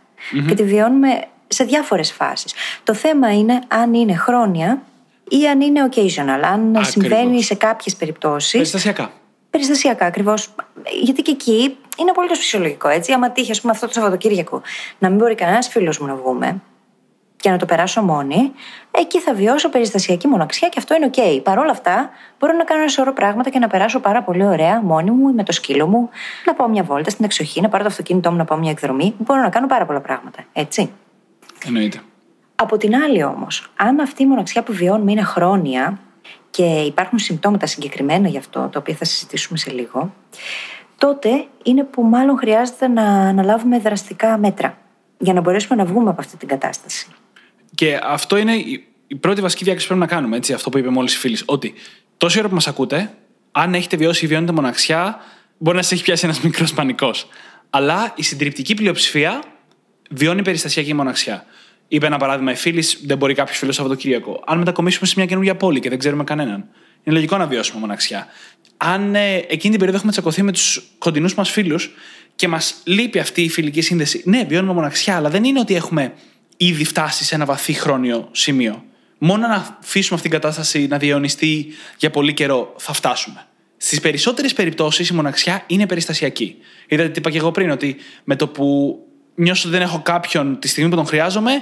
Και 0.48 0.54
τη 0.54 0.62
βιώνουμε 0.62 1.24
σε 1.48 1.64
διάφορες 1.64 2.12
φάσεις. 2.12 2.54
Το 2.82 2.94
θέμα 2.94 3.32
είναι 3.32 3.60
αν 3.68 3.94
είναι 3.94 4.14
χρόνια 4.14 4.82
ή 5.28 5.48
αν 5.48 5.60
είναι 5.60 5.88
occasional, 5.90 6.40
αν 6.42 6.84
συμβαίνει 6.84 7.42
σε 7.42 7.54
κάποιες 7.54 7.96
περιπτώσεις. 7.96 8.52
Περιστασιακά. 8.52 9.12
Περιστασιακά, 9.50 10.06
ακριβώς. 10.06 10.54
Γιατί 11.02 11.22
και 11.22 11.30
εκεί 11.30 11.76
είναι 11.98 12.10
απολύτως 12.10 12.38
φυσιολογικό. 12.38 12.88
Έτσι, 12.88 13.12
άμα 13.12 13.30
τύχει, 13.30 13.50
ας 13.50 13.60
πούμε, 13.60 13.72
αυτό 13.72 13.86
το 13.86 13.92
Σαββατοκύριακο 13.92 14.62
να 14.98 15.08
μην 15.08 15.18
μπορεί 15.18 15.34
κανένας 15.34 15.68
φίλος 15.68 15.98
μου 15.98 16.06
να 16.06 16.14
βγούμε 16.14 16.60
και 17.36 17.50
να 17.50 17.56
το 17.56 17.66
περάσω 17.66 18.02
μόνη, 18.02 18.52
εκεί 18.90 19.20
θα 19.20 19.34
βιώσω 19.34 19.68
περιστασιακή 19.68 20.26
μοναξιά 20.28 20.68
και 20.68 20.78
αυτό 20.78 20.94
είναι 20.94 21.04
οκ. 21.04 21.42
Παρ' 21.42 21.58
όλα 21.58 21.70
αυτά, 21.70 22.10
μπορώ 22.38 22.56
να 22.56 22.64
κάνω 22.64 22.80
ένα 22.80 22.90
σωρό 22.90 23.12
πράγματα 23.12 23.50
και 23.50 23.58
να 23.58 23.68
περάσω 23.68 24.00
πάρα 24.00 24.22
πολύ 24.22 24.46
ωραία 24.46 24.82
μόνη 24.82 25.10
μου 25.10 25.28
ή 25.28 25.32
με 25.32 25.42
το 25.42 25.52
σκύλο 25.52 25.86
μου, 25.86 26.08
να 26.46 26.54
πάω 26.54 26.68
μια 26.68 26.82
βόλτα 26.82 27.10
στην 27.10 27.24
εξοχή, 27.24 27.60
να 27.60 27.68
πάρω 27.68 27.82
το 27.82 27.88
αυτοκίνητό 27.88 28.30
μου 28.30 28.36
να 28.36 28.44
πάω 28.44 28.58
μια 28.58 28.70
εκδρομή. 28.70 29.14
Μπορώ 29.18 29.40
να 29.40 29.48
κάνω 29.48 29.66
πάρα 29.66 29.86
πολλά 29.86 30.00
πράγματα. 30.00 30.44
Έτσι. 30.52 30.92
Εννοείται. 31.64 32.00
Από 32.62 32.76
την 32.76 32.94
άλλη 32.94 33.22
όμως, 33.24 33.72
αν 33.76 34.00
αυτή 34.00 34.22
η 34.22 34.26
μοναξιά 34.26 34.62
που 34.62 34.72
βιώνουμε 34.72 35.12
είναι 35.12 35.22
χρόνια 35.22 35.98
και 36.50 36.64
υπάρχουν 36.64 37.18
συμπτώματα 37.18 37.66
συγκεκριμένα 37.66 38.28
γι' 38.28 38.38
αυτό, 38.38 38.68
το 38.72 38.78
οποίο 38.78 38.94
θα 38.94 39.04
συζητήσουμε 39.04 39.58
σε 39.58 39.70
λίγο, 39.70 40.14
τότε 40.98 41.46
είναι 41.62 41.84
που 41.84 42.02
μάλλον 42.02 42.38
χρειάζεται 42.38 42.88
να 42.88 43.02
αναλάβουμε 43.02 43.78
δραστικά 43.78 44.38
μέτρα 44.38 44.78
για 45.18 45.32
να 45.32 45.40
μπορέσουμε 45.40 45.82
να 45.82 45.84
βγούμε 45.84 46.10
από 46.10 46.20
αυτή 46.20 46.36
την 46.36 46.48
κατάσταση. 46.48 47.06
Και 47.74 48.00
αυτό 48.02 48.36
είναι 48.36 48.54
η 49.06 49.16
πρώτη 49.20 49.40
βασική 49.40 49.64
διάκριση 49.64 49.88
που 49.88 49.94
πρέπει 49.94 50.10
να 50.10 50.16
κάνουμε, 50.16 50.36
έτσι, 50.36 50.52
αυτό 50.52 50.70
που 50.70 50.78
είπε 50.78 50.88
μόλις 50.88 51.14
η 51.14 51.18
φίλη. 51.18 51.38
Ότι 51.44 51.74
τόση 52.16 52.38
ώρα 52.38 52.48
που 52.48 52.54
μας 52.54 52.68
ακούτε, 52.68 53.14
αν 53.52 53.74
έχετε 53.74 53.96
βιώσει 53.96 54.24
ή 54.24 54.28
βιώνετε 54.28 54.52
μοναξιά, 54.52 55.18
μπορεί 55.58 55.76
να 55.76 55.82
σας 55.82 55.92
έχει 55.92 56.02
πιάσει 56.02 56.24
ένας 56.24 56.40
μικρός 56.40 56.74
πανικός. 56.74 57.28
Αλλά 57.70 58.12
η 58.16 58.22
συντριπτική 58.22 58.74
πλειοψηφία 58.74 59.42
βιώνει 60.10 60.42
περιστασιακή 60.42 60.94
μοναξιά. 60.94 61.44
Είπε 61.92 62.06
ένα 62.06 62.16
παράδειγμα, 62.16 62.52
η 62.52 62.54
φίλη 62.54 62.84
δεν 63.04 63.18
μπορεί 63.18 63.34
κάποιος 63.34 63.58
φίλος 63.58 63.74
Σαββατοκύριακο. 63.74 64.42
Αν 64.46 64.58
μετακομίσουμε 64.58 65.06
σε 65.06 65.14
μια 65.16 65.26
καινούργια 65.26 65.56
πόλη 65.56 65.80
και 65.80 65.88
δεν 65.88 65.98
ξέρουμε 65.98 66.24
κανέναν, 66.24 66.68
είναι 67.02 67.14
λογικό 67.14 67.36
να 67.36 67.46
βιώσουμε 67.46 67.80
μοναξιά. 67.80 68.26
Αν 68.76 69.14
ε, 69.14 69.34
εκείνη 69.34 69.58
την 69.58 69.70
περίοδο 69.70 69.96
έχουμε 69.96 70.12
τσακωθεί 70.12 70.42
με 70.42 70.52
τους 70.52 70.82
κοντινούς 70.98 71.34
μας 71.34 71.50
φίλους 71.50 71.90
και 72.34 72.48
μας 72.48 72.74
λείπει 72.84 73.18
αυτή 73.18 73.42
η 73.42 73.48
φιλική 73.48 73.80
σύνδεση, 73.80 74.22
ναι, 74.24 74.44
βιώνουμε 74.48 74.72
μοναξιά, 74.72 75.16
αλλά 75.16 75.28
δεν 75.28 75.44
είναι 75.44 75.60
ότι 75.60 75.74
έχουμε 75.74 76.12
ήδη 76.56 76.84
φτάσει 76.84 77.24
σε 77.24 77.34
ένα 77.34 77.44
βαθύ 77.44 77.72
χρόνιο 77.72 78.28
σημείο. 78.32 78.84
Μόνο 79.18 79.46
να 79.46 79.76
αφήσουμε 79.80 80.14
αυτή 80.14 80.28
την 80.28 80.40
κατάσταση 80.40 80.86
να 80.86 80.98
διαιωνιστεί 80.98 81.66
για 81.98 82.10
πολύ 82.10 82.32
καιρό 82.32 82.74
θα 82.78 82.92
φτάσουμε. 82.92 83.46
Στις 83.76 84.00
περισσότερες 84.00 84.52
περιπτώσεις 84.52 85.08
η 85.08 85.14
μοναξιά 85.14 85.64
είναι 85.66 85.86
περιστασιακή. 85.86 86.56
Είδατε 86.88 87.08
τι 87.08 87.18
είπα 87.18 87.30
και 87.30 87.38
εγώ 87.38 87.50
πριν, 87.50 87.70
ότι 87.70 87.96
με 88.24 88.36
το 88.36 88.48
που 88.48 88.96
νιώσω 89.34 89.68
ότι 89.68 89.76
δεν 89.76 89.86
έχω 89.86 90.00
κάποιον 90.02 90.58
τη 90.58 90.68
στιγμή 90.68 90.90
που 90.90 90.96
τον 90.96 91.06
χρειάζομαι, 91.06 91.52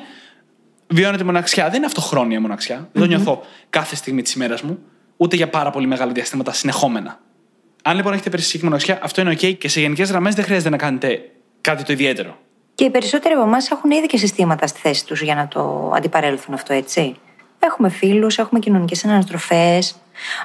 βιώνεται 0.86 1.24
μοναξιά. 1.24 1.64
Δεν 1.68 1.76
είναι 1.76 1.86
αυτό 1.86 2.00
χρόνια 2.00 2.40
μοναξιά. 2.40 2.78
Mm-hmm. 2.78 2.88
Δεν 2.92 3.02
το 3.02 3.08
νιώθω 3.08 3.42
κάθε 3.70 3.96
στιγμή 3.96 4.22
της 4.22 4.34
ημέρας 4.34 4.62
μου, 4.62 4.78
ούτε 5.16 5.36
για 5.36 5.48
πάρα 5.48 5.70
πολύ 5.70 5.86
μεγάλα 5.86 6.12
διαστήματα 6.12 6.52
συνεχόμενα. 6.52 7.18
Αν 7.82 7.96
λοιπόν 7.96 8.12
έχετε 8.12 8.30
περιστασιακή 8.30 8.64
μοναξιά, 8.64 8.98
αυτό 9.02 9.20
είναι 9.20 9.32
OK 9.32 9.56
και 9.58 9.68
σε 9.68 9.80
γενικές 9.80 10.10
γραμμές 10.10 10.34
δεν 10.34 10.44
χρειάζεται 10.44 10.70
να 10.70 10.76
κάνετε 10.76 11.30
κάτι 11.60 11.84
το 11.84 11.92
ιδιαίτερο. 11.92 12.38
Και 12.74 12.84
οι 12.84 12.90
περισσότεροι 12.90 13.34
από 13.34 13.42
εμάς 13.42 13.70
έχουν 13.70 13.90
ήδη 13.90 14.06
και 14.06 14.16
συστήματα 14.16 14.66
στη 14.66 14.80
θέση 14.80 15.06
τους 15.06 15.22
για 15.22 15.34
να 15.34 15.48
το 15.48 15.92
αντιπαρέλθουν 15.94 16.54
αυτό, 16.54 16.72
έτσι. 16.72 17.16
Έχουμε 17.58 17.88
φίλους, 17.88 18.38
έχουμε 18.38 18.60
κοινωνικές 18.60 19.04
αναστροφές. 19.04 19.96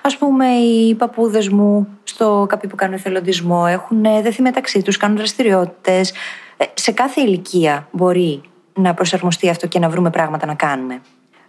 Α 0.02 0.18
πούμε, 0.18 0.48
οι 0.48 0.96
παππούδες 0.96 1.50
μου 1.50 1.88
στο 2.04 2.46
καπί 2.50 2.68
που 2.68 2.76
κάνουν 2.76 2.96
εθελοντισμό 2.96 3.66
έχουν 3.68 4.02
δεθεί 4.02 4.42
μεταξύ 4.42 4.82
τους, 4.82 4.98
κάνουν 4.98 5.18
δραστηριότητες. 5.18 6.14
Ε, 6.58 6.66
σε 6.74 6.92
κάθε 6.92 7.22
ηλικία 7.22 7.88
μπορεί 7.92 8.42
να 8.74 8.94
προσαρμοστεί 8.94 9.50
αυτό 9.50 9.68
και 9.68 9.80
να 9.80 9.90
βρούμε 9.90 10.10
πράγματα 10.10 10.46
να 10.46 10.54
κάνουμε. 10.54 11.02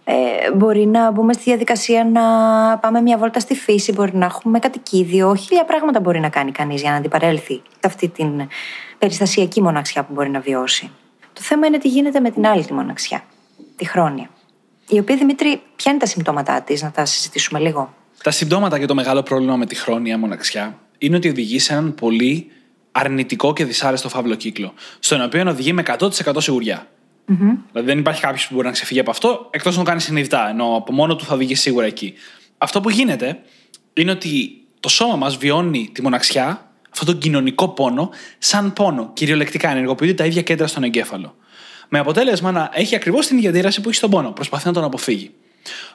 Ε, 0.03 0.51
μπορεί 0.55 0.85
να 0.85 1.11
μπούμε 1.11 1.33
στη 1.33 1.43
διαδικασία 1.43 2.05
να 2.05 2.21
πάμε 2.77 3.01
μια 3.01 3.17
βόλτα 3.17 3.39
στη 3.39 3.55
φύση, 3.55 3.91
μπορεί 3.91 4.15
να 4.15 4.25
έχουμε 4.25 4.59
κατοικίδιο. 4.59 5.35
Χίλια 5.35 5.65
πράγματα 5.65 5.99
μπορεί 5.99 6.19
να 6.19 6.29
κάνει 6.29 6.51
κανείς 6.51 6.81
για 6.81 6.91
να 6.91 6.95
αντιπαρέλθει 6.95 7.53
σε 7.53 7.79
αυτή 7.83 8.07
την 8.07 8.47
περιστασιακή 8.97 9.61
μοναξιά 9.61 10.03
που 10.03 10.13
μπορεί 10.13 10.29
να 10.29 10.39
βιώσει. 10.39 10.91
Το 11.33 11.41
θέμα 11.41 11.67
είναι 11.67 11.77
τι 11.77 11.87
γίνεται 11.87 12.19
με 12.19 12.31
την 12.31 12.47
άλλη 12.47 12.65
τη 12.65 12.73
μοναξιά, 12.73 13.23
τη 13.75 13.85
χρόνια. 13.85 14.29
Η 14.89 14.99
οποία 14.99 15.15
Δημήτρη, 15.15 15.61
ποια 15.75 15.91
είναι 15.91 15.99
τα 15.99 16.05
συμπτώματά 16.05 16.61
της, 16.61 16.81
να 16.81 16.91
τα 16.91 17.05
συζητήσουμε 17.05 17.59
λίγο; 17.59 17.93
Τα 18.23 18.31
συμπτώματα 18.31 18.79
και 18.79 18.85
το 18.85 18.95
μεγάλο 18.95 19.23
πρόβλημα 19.23 19.55
με 19.55 19.65
τη 19.65 19.75
χρόνια 19.75 20.17
μοναξιά 20.17 20.77
είναι 20.97 21.15
ότι 21.15 21.29
οδηγεί 21.29 21.59
σε 21.59 21.73
έναν 21.73 21.95
πολύ 21.95 22.51
αρνητικό 22.99 23.53
και 23.53 23.65
δυσάρεστο 23.65 24.09
φαύλο 24.09 24.35
κύκλο, 24.35 24.73
στον 24.99 25.21
οποίο 25.21 25.49
οδηγεί 25.49 25.73
με 25.73 25.83
100% 25.99 26.09
σιγουριά. 26.37 26.87
Mm-hmm. 27.29 27.57
Δηλαδή 27.71 27.87
δεν 27.87 27.99
υπάρχει 27.99 28.21
κάποιος 28.21 28.47
που 28.47 28.53
μπορεί 28.53 28.65
να 28.65 28.71
ξεφύγει 28.71 28.99
από 28.99 29.11
αυτό, 29.11 29.47
εκτός 29.51 29.77
να 29.77 29.83
το 29.83 29.89
κάνεις 29.89 30.03
συνειδητά, 30.03 30.49
ενώ 30.49 30.75
από 30.75 30.93
μόνο 30.93 31.15
του 31.15 31.25
θα 31.25 31.33
οδηγεί 31.33 31.55
σίγουρα 31.55 31.85
εκεί. 31.85 32.13
Αυτό 32.57 32.81
που 32.81 32.89
γίνεται 32.89 33.39
είναι 33.93 34.11
ότι 34.11 34.61
το 34.79 34.89
σώμα 34.89 35.15
μας 35.15 35.37
βιώνει 35.37 35.89
τη 35.93 36.01
μοναξιά, 36.01 36.71
αυτόν 36.89 37.07
τον 37.07 37.17
κοινωνικό 37.17 37.67
πόνο, 37.67 38.09
σαν 38.37 38.73
πόνο. 38.73 39.11
Κυριολεκτικά 39.13 39.69
ενεργοποιείται 39.69 40.13
τα 40.13 40.25
ίδια 40.25 40.41
κέντρα 40.41 40.67
στον 40.67 40.83
εγκέφαλο. 40.83 41.35
Με 41.89 41.99
αποτέλεσμα 41.99 42.51
να 42.51 42.69
έχει 42.73 42.95
ακριβώς 42.95 43.27
την 43.27 43.37
ίδια 43.37 43.49
αντίδραση 43.49 43.81
που 43.81 43.89
έχει 43.89 43.97
στον 43.97 44.09
πόνο. 44.09 44.31
Προσπαθεί 44.31 44.67
να 44.67 44.73
τον 44.73 44.83
αποφύγει. 44.83 45.31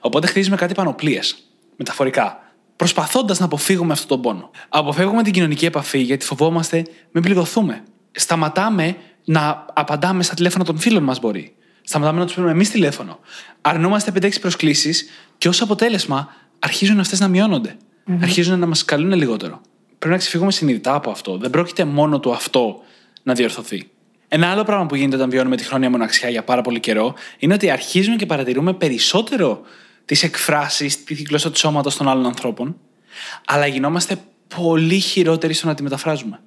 Οπότε 0.01 0.27
χτίζουμε 0.27 0.57
κάτι 0.57 0.75
πανοπλίες. 0.75 1.37
Μεταφορικά. 1.77 2.52
Προσπαθώντας 2.83 3.39
να 3.39 3.45
αποφύγουμε 3.45 3.93
αυτόν 3.93 4.09
τον 4.09 4.21
πόνο. 4.21 4.51
Αποφεύγουμε 4.69 5.23
την 5.23 5.33
κοινωνική 5.33 5.65
επαφή 5.65 5.99
γιατί 5.99 6.25
φοβόμαστε 6.25 6.87
μην 7.13 7.23
πληγωθούμε. 7.23 7.85
Σταματάμε 8.13 8.97
να 9.25 9.67
απαντάμε 9.73 10.23
στα 10.23 10.35
τηλέφωνα 10.35 10.65
των 10.65 10.79
φίλων 10.79 11.03
μας, 11.03 11.21
μπορεί. 11.21 11.55
Σταματάμε 11.83 12.19
να 12.19 12.25
τους 12.25 12.35
παίρνουμε 12.35 12.55
εμείς 12.55 12.71
τηλέφωνο. 12.71 13.19
Αρνούμαστε 13.61 14.13
5-6 14.21 14.41
προσκλήσεις 14.41 15.09
και 15.39 15.49
ως 15.49 15.61
αποτέλεσμα 15.63 16.29
αρχίζουν 16.59 17.01
αυτές 17.01 17.21
να 17.21 17.29
μειώνονται. 17.29 17.77
Mm-hmm. 17.77 18.19
Αρχίζουν 18.23 18.59
να 18.59 18.67
μας 18.67 18.85
καλούν 18.85 19.13
λιγότερο. 19.13 19.61
Πρέπει 19.99 20.13
να 20.15 20.21
ξεφύγουμε 20.21 20.53
συνειδητά 20.53 20.95
από 20.95 21.11
αυτό. 21.11 21.37
Δεν 21.37 21.51
πρόκειται 21.51 21.85
μόνο 21.85 22.21
του 22.21 22.33
αυτό 22.33 22.81
να 23.23 23.35
διορθωθεί. 23.35 23.91
Ένα 24.29 24.51
άλλο 24.51 24.65
πράγμα 24.65 24.87
που 24.87 24.95
γίνεται 24.95 25.17
όταν 25.17 25.31
βιώνουμε 25.31 25.57
τη 25.57 25.65
χρόνια 25.65 25.91
μοναξιά 25.91 26.29
για 26.29 26.45
πάρα 26.45 26.63
πολύ 26.63 26.81
καιρό 26.81 27.15
είναι 27.39 27.55
ότι 27.55 27.71
αρχίζουμε 27.71 28.17
και 28.17 28.27
παρατηρούμε 28.27 28.73
περισσότερο 28.73 29.61
τις 30.05 30.23
εκφράσεις, 30.23 31.05
τη 31.05 31.15
γλώσσα 31.15 31.51
του 31.51 31.59
σώματος 31.59 31.97
των 31.97 32.09
άλλων 32.09 32.27
ανθρώπων, 32.27 32.77
αλλά 33.47 33.67
γινόμαστε 33.67 34.17
πολύ 34.57 34.99
χειρότεροι 34.99 35.53
στο 35.53 35.67
να 35.67 35.75
τη 35.75 35.83
μεταφράζουμε. 35.83 36.41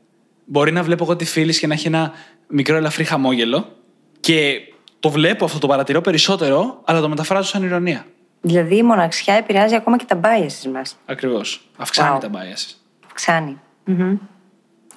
Μπορεί 0.46 0.72
να 0.72 0.84
βλέπω 0.84 1.04
εγώ 1.04 1.16
τη 1.16 1.26
φίλη 1.26 1.58
και 1.60 1.68
να 1.68 1.74
έχει 1.74 1.88
ένα 1.88 2.14
μικρό 2.48 2.76
ελαφρύ 2.76 3.04
χαμόγελο 3.04 3.76
και 4.20 4.60
το 5.00 5.10
βλέπω 5.10 5.46
αυτό, 5.46 5.60
το 5.60 5.68
παρατηρώ 5.68 6.02
περισσότερο, 6.02 6.82
αλλά 6.86 7.02
το 7.02 7.10
μεταφράζω 7.10 7.48
σαν 7.48 7.64
ηρωνία. 7.64 8.06
Δηλαδή 8.42 8.76
η 8.76 8.84
μοναξιά 8.84 9.34
επηρεάζει 9.34 9.76
ακόμα 9.76 9.98
και 9.98 10.06
τα 10.08 10.20
biases 10.24 10.72
μας. 10.74 10.98
Ακριβώς. 11.06 11.70
Αυξάνει 11.78 12.18
wow. 12.18 12.22
τα 12.22 12.30
biases. 12.34 12.74
Αυξάνει. 13.06 13.60
Mm-hmm. 13.88 14.18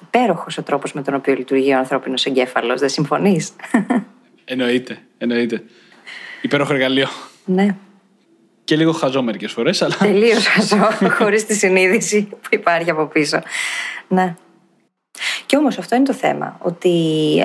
Υπέροχος 0.01 0.57
ο 0.57 0.63
τρόπος 0.63 0.93
με 0.93 1.01
τον 1.01 1.13
οποίο 1.13 1.33
λειτουργεί 1.33 1.73
ο 1.73 1.77
ανθρώπινος 1.77 2.25
εγκέφαλος. 2.25 2.79
Δεν 2.79 2.89
συμφωνείς; 2.89 3.51
εννοείται. 4.45 4.97
Εννοείται. 5.17 5.63
Υπέροχο 6.41 6.73
εργαλείο. 6.73 7.07
Ναι. 7.45 7.75
Και 8.69 8.75
λίγο 8.75 8.91
χαζό 8.91 9.21
μερικές 9.21 9.51
φορές, 9.51 9.81
αλλά. 9.81 9.95
Τελείως 9.97 10.47
χαζό, 10.47 10.89
χωρίς 11.17 11.45
τη 11.45 11.53
συνείδηση 11.53 12.23
που 12.23 12.49
υπάρχει 12.49 12.89
από 12.89 13.05
πίσω. 13.05 13.41
Ναι. 14.07 14.35
Και 15.45 15.57
όμως 15.57 15.77
αυτό 15.77 15.95
είναι 15.95 16.05
το 16.05 16.13
θέμα. 16.13 16.57
Ότι 16.61 16.91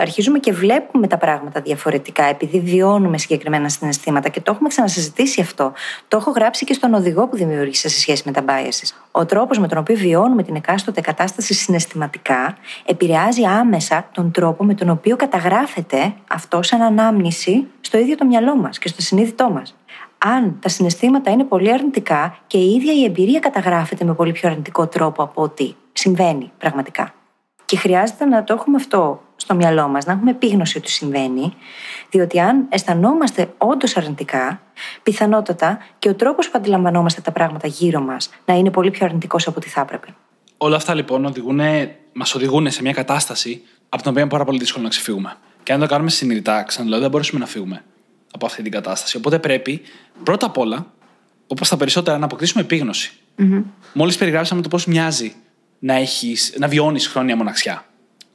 αρχίζουμε 0.00 0.38
και 0.38 0.52
βλέπουμε 0.52 1.06
τα 1.06 1.16
πράγματα 1.18 1.60
διαφορετικά 1.60 2.24
επειδή 2.24 2.60
βιώνουμε 2.60 3.18
συγκεκριμένα 3.18 3.68
συναισθήματα 3.68 4.28
και 4.28 4.40
το 4.40 4.52
έχουμε 4.52 4.68
ξανασυζητήσει 4.68 5.40
αυτό. 5.40 5.72
Το 6.08 6.16
έχω 6.16 6.30
γράψει 6.30 6.64
και 6.64 6.72
στον 6.72 6.94
οδηγό 6.94 7.28
που 7.28 7.36
δημιούργησα 7.36 7.88
σε 7.88 8.00
σχέση 8.00 8.22
με 8.26 8.32
τα 8.32 8.44
biases. 8.48 8.96
Ο 9.10 9.26
τρόπος 9.26 9.58
με 9.58 9.68
τον 9.68 9.78
οποίο 9.78 9.96
βιώνουμε 9.96 10.42
την 10.42 10.54
εκάστοτε 10.54 11.00
κατάσταση 11.00 11.54
συναισθηματικά 11.54 12.56
επηρεάζει 12.86 13.44
άμεσα 13.44 14.08
τον 14.12 14.30
τρόπο 14.30 14.64
με 14.64 14.74
τον 14.74 14.90
οποίο 14.90 15.16
καταγράφεται 15.16 16.14
αυτό 16.28 16.62
σαν 16.62 16.82
ανάμνηση 16.82 17.66
στο 17.80 17.98
ίδιο 17.98 18.16
το 18.16 18.24
μυαλό 18.24 18.56
μας 18.56 18.78
και 18.78 18.88
στο 18.88 19.02
συνείδητό 19.02 19.50
μας. 19.50 19.74
Αν 20.26 20.58
τα 20.60 20.68
συναισθήματα 20.68 21.30
είναι 21.30 21.44
πολύ 21.44 21.72
αρνητικά 21.72 22.38
και 22.46 22.58
η 22.58 22.74
ίδια 22.74 22.92
η 22.92 23.04
εμπειρία 23.04 23.40
καταγράφεται 23.40 24.04
με 24.04 24.14
πολύ 24.14 24.32
πιο 24.32 24.48
αρνητικό 24.48 24.86
τρόπο 24.86 25.22
από 25.22 25.42
ό,τι 25.42 25.74
συμβαίνει 25.92 26.52
πραγματικά. 26.58 27.14
Και 27.64 27.76
χρειάζεται 27.76 28.24
να 28.24 28.44
το 28.44 28.54
έχουμε 28.54 28.76
αυτό 28.76 29.22
στο 29.36 29.54
μυαλό 29.54 29.88
μας, 29.88 30.04
να 30.04 30.12
έχουμε 30.12 30.30
επίγνωση 30.30 30.78
ότι 30.78 30.90
συμβαίνει, 30.90 31.54
διότι 32.10 32.40
αν 32.40 32.66
αισθανόμαστε 32.68 33.52
όντως 33.58 33.96
αρνητικά, 33.96 34.60
πιθανότατα 35.02 35.78
και 35.98 36.08
ο 36.08 36.14
τρόπος 36.14 36.46
που 36.50 36.52
αντιλαμβανόμαστε 36.56 37.20
τα 37.20 37.32
πράγματα 37.32 37.66
γύρω 37.66 38.00
μας 38.00 38.30
να 38.44 38.54
είναι 38.54 38.70
πολύ 38.70 38.90
πιο 38.90 39.06
αρνητικός 39.06 39.46
από 39.46 39.56
ό,τι 39.58 39.68
θα 39.68 39.80
έπρεπε. 39.80 40.14
Όλα 40.58 40.76
αυτά 40.76 40.94
λοιπόν 40.94 41.34
μας 42.12 42.34
οδηγούν 42.34 42.70
σε 42.70 42.82
μια 42.82 42.92
κατάσταση 42.92 43.62
από 43.88 44.02
την 44.02 44.10
οποία 44.10 44.22
είναι 44.22 44.30
πάρα 44.30 44.44
πολύ 44.44 44.58
δύσκολο 44.58 44.84
να 44.84 44.90
ξεφύγουμε. 44.90 45.36
Και 45.62 45.72
αν 45.72 45.80
το 45.80 45.86
κάνουμε 45.86 46.10
συνειδητά, 46.10 46.62
ξαναλέω, 46.62 47.00
δεν 47.00 47.10
μπορούμε 47.10 47.38
να 47.38 47.46
φύγουμε 47.46 47.82
από 48.34 48.46
αυτή 48.46 48.62
την 48.62 48.72
κατάσταση. 48.72 49.16
Οπότε 49.16 49.38
πρέπει 49.38 49.80
πρώτα 50.22 50.46
απ' 50.46 50.58
όλα, 50.58 50.92
όπως 51.46 51.68
τα 51.68 51.76
περισσότερα, 51.76 52.18
να 52.18 52.24
αποκτήσουμε 52.24 52.62
επίγνωση. 52.62 53.12
Mm-hmm. 53.38 53.62
Μόλις 53.92 54.16
περιγράψαμε 54.16 54.62
το 54.62 54.68
πώς 54.68 54.86
μοιάζει 54.86 55.34
να, 55.78 55.94
έχεις, 55.94 56.54
να 56.58 56.68
βιώνεις 56.68 57.06
χρόνια 57.06 57.36
μοναξιά. 57.36 57.86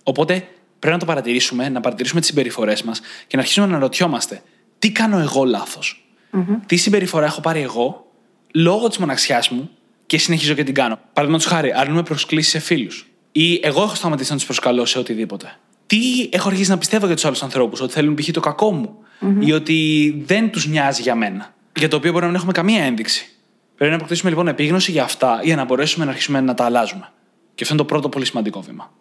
Οπότε 0.04 0.48
πρέπει 0.80 0.94
να 0.94 1.00
το 1.00 1.06
παρατηρήσουμε, 1.06 1.70
να 1.70 1.80
παρατηρήσουμε 1.80 2.20
τις 2.20 2.30
συμπεριφορές 2.30 2.84
μας 2.84 3.00
και 3.28 3.36
να 3.36 3.42
αρχίσουμε 3.42 3.66
να 3.66 3.72
αναρωτιόμαστε 3.74 4.42
τι 4.80 4.92
κάνω 4.92 5.18
εγώ 5.18 5.44
λάθος; 5.44 6.04
Mm-hmm. 6.34 6.58
Τι 6.66 6.76
συμπεριφορά 6.76 7.26
έχω 7.26 7.42
πάρει 7.42 7.62
εγώ 7.62 8.12
λόγω 8.54 8.88
της 8.88 8.98
μοναξιάς 8.98 9.50
μου 9.50 9.70
και 10.06 10.18
συνεχίζω 10.18 10.54
και 10.54 10.64
την 10.64 10.74
κάνω; 10.74 11.00
Παραδείγματος 11.14 11.52
χάρη, 11.52 11.74
αρνούμε 11.74 12.04
προσκλήσεις 12.04 12.52
σε 12.52 12.60
φίλους. 12.60 13.08
Ή 13.32 13.60
εγώ 13.64 13.82
έχω 13.82 13.96
σταματήσει 13.96 14.32
να 14.32 14.38
τους 14.38 14.46
προσκαλώ 14.46 14.86
σε 14.86 15.00
οτιδήποτε; 15.00 15.58
Τι 15.90 16.30
έχω 16.32 16.48
αρχίσει 16.48 16.70
να 16.70 16.78
πιστεύω 16.78 17.06
για 17.06 17.16
τους 17.16 17.26
άλλους 17.26 17.44
ανθρώπους, 17.44 17.82
ότι 17.82 17.94
θέλουν 17.94 18.16
π.χ. 18.16 18.30
το 18.32 18.40
κακό 18.40 18.72
μου 18.72 18.98
mm-hmm. 19.22 19.46
ή 19.46 19.52
ότι 19.52 20.14
δεν 20.26 20.52
τους 20.52 20.68
νοιάζει 20.68 21.02
για 21.02 21.16
μένα. 21.16 21.54
Για 21.76 21.88
το 21.88 21.96
οποίο 21.96 22.12
μπορεί 22.12 22.22
να 22.22 22.28
μην 22.28 22.38
έχουμε 22.38 22.52
καμία 22.52 22.84
ένδειξη. 22.84 23.30
Πρέπει 23.76 23.92
να 23.92 23.98
αποκτήσουμε 23.98 24.30
λοιπόν 24.30 24.48
επίγνωση 24.48 24.92
για 24.92 25.04
αυτά 25.04 25.40
για 25.44 25.56
να 25.56 25.66
μπορέσουμε 25.66 26.06
να 26.06 26.12
αρχίσουμε 26.12 26.42
να 26.42 26.54
τα 26.54 26.66
αλλάζουμε. 26.66 27.10
Και 27.56 27.64
αυτό 27.64 27.74
είναι 27.74 27.84
το 27.84 27.90
πρώτο 27.90 28.10
πολύ 28.10 28.26
σημαντικό 28.26 28.62
βήμα. 28.62 28.92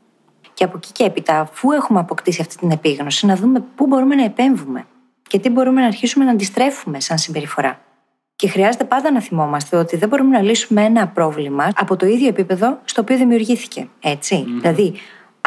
Και 0.55 0.65
από 0.65 0.77
εκεί 0.77 0.93
και 0.93 1.05
έπειτα, 1.05 1.41
αφού 1.41 1.71
έχουμε 1.71 1.99
αποκτήσει 1.99 2.41
αυτή 2.41 2.57
την 2.57 2.71
επίγνωση, 2.71 3.27
να 3.27 3.37
δούμε 3.37 3.65
πού 3.75 3.87
μπορούμε 3.87 4.15
να 4.15 4.25
επέμβουμε 4.25 4.87
και 5.29 5.39
τι 5.39 5.49
μπορούμε 5.49 5.81
να 5.81 5.87
αρχίσουμε 5.87 6.25
να 6.25 6.31
αντιστρέφουμε 6.31 7.01
σαν 7.01 7.19
συμπεριφορά. 7.19 7.81
Και 8.37 8.49
χρειάζεται 8.49 8.85
πάντα 8.85 9.13
να 9.13 9.21
θυμόμαστε 9.21 9.77
ότι 9.77 9.97
δεν 9.97 10.09
μπορούμε 10.09 10.37
να 10.37 10.43
λύσουμε 10.43 10.83
ένα 10.85 11.09
πρόβλημα 11.09 11.71
από 11.75 11.97
το 11.97 12.07
ίδιο 12.07 12.29
επίπεδο 12.29 12.79
στο 12.85 13.01
οποίο 13.01 13.17
δημιουργήθηκε. 13.17 13.89
Έτσι. 14.01 14.45
Mm. 14.47 14.61
Δηλαδή, 14.61 14.95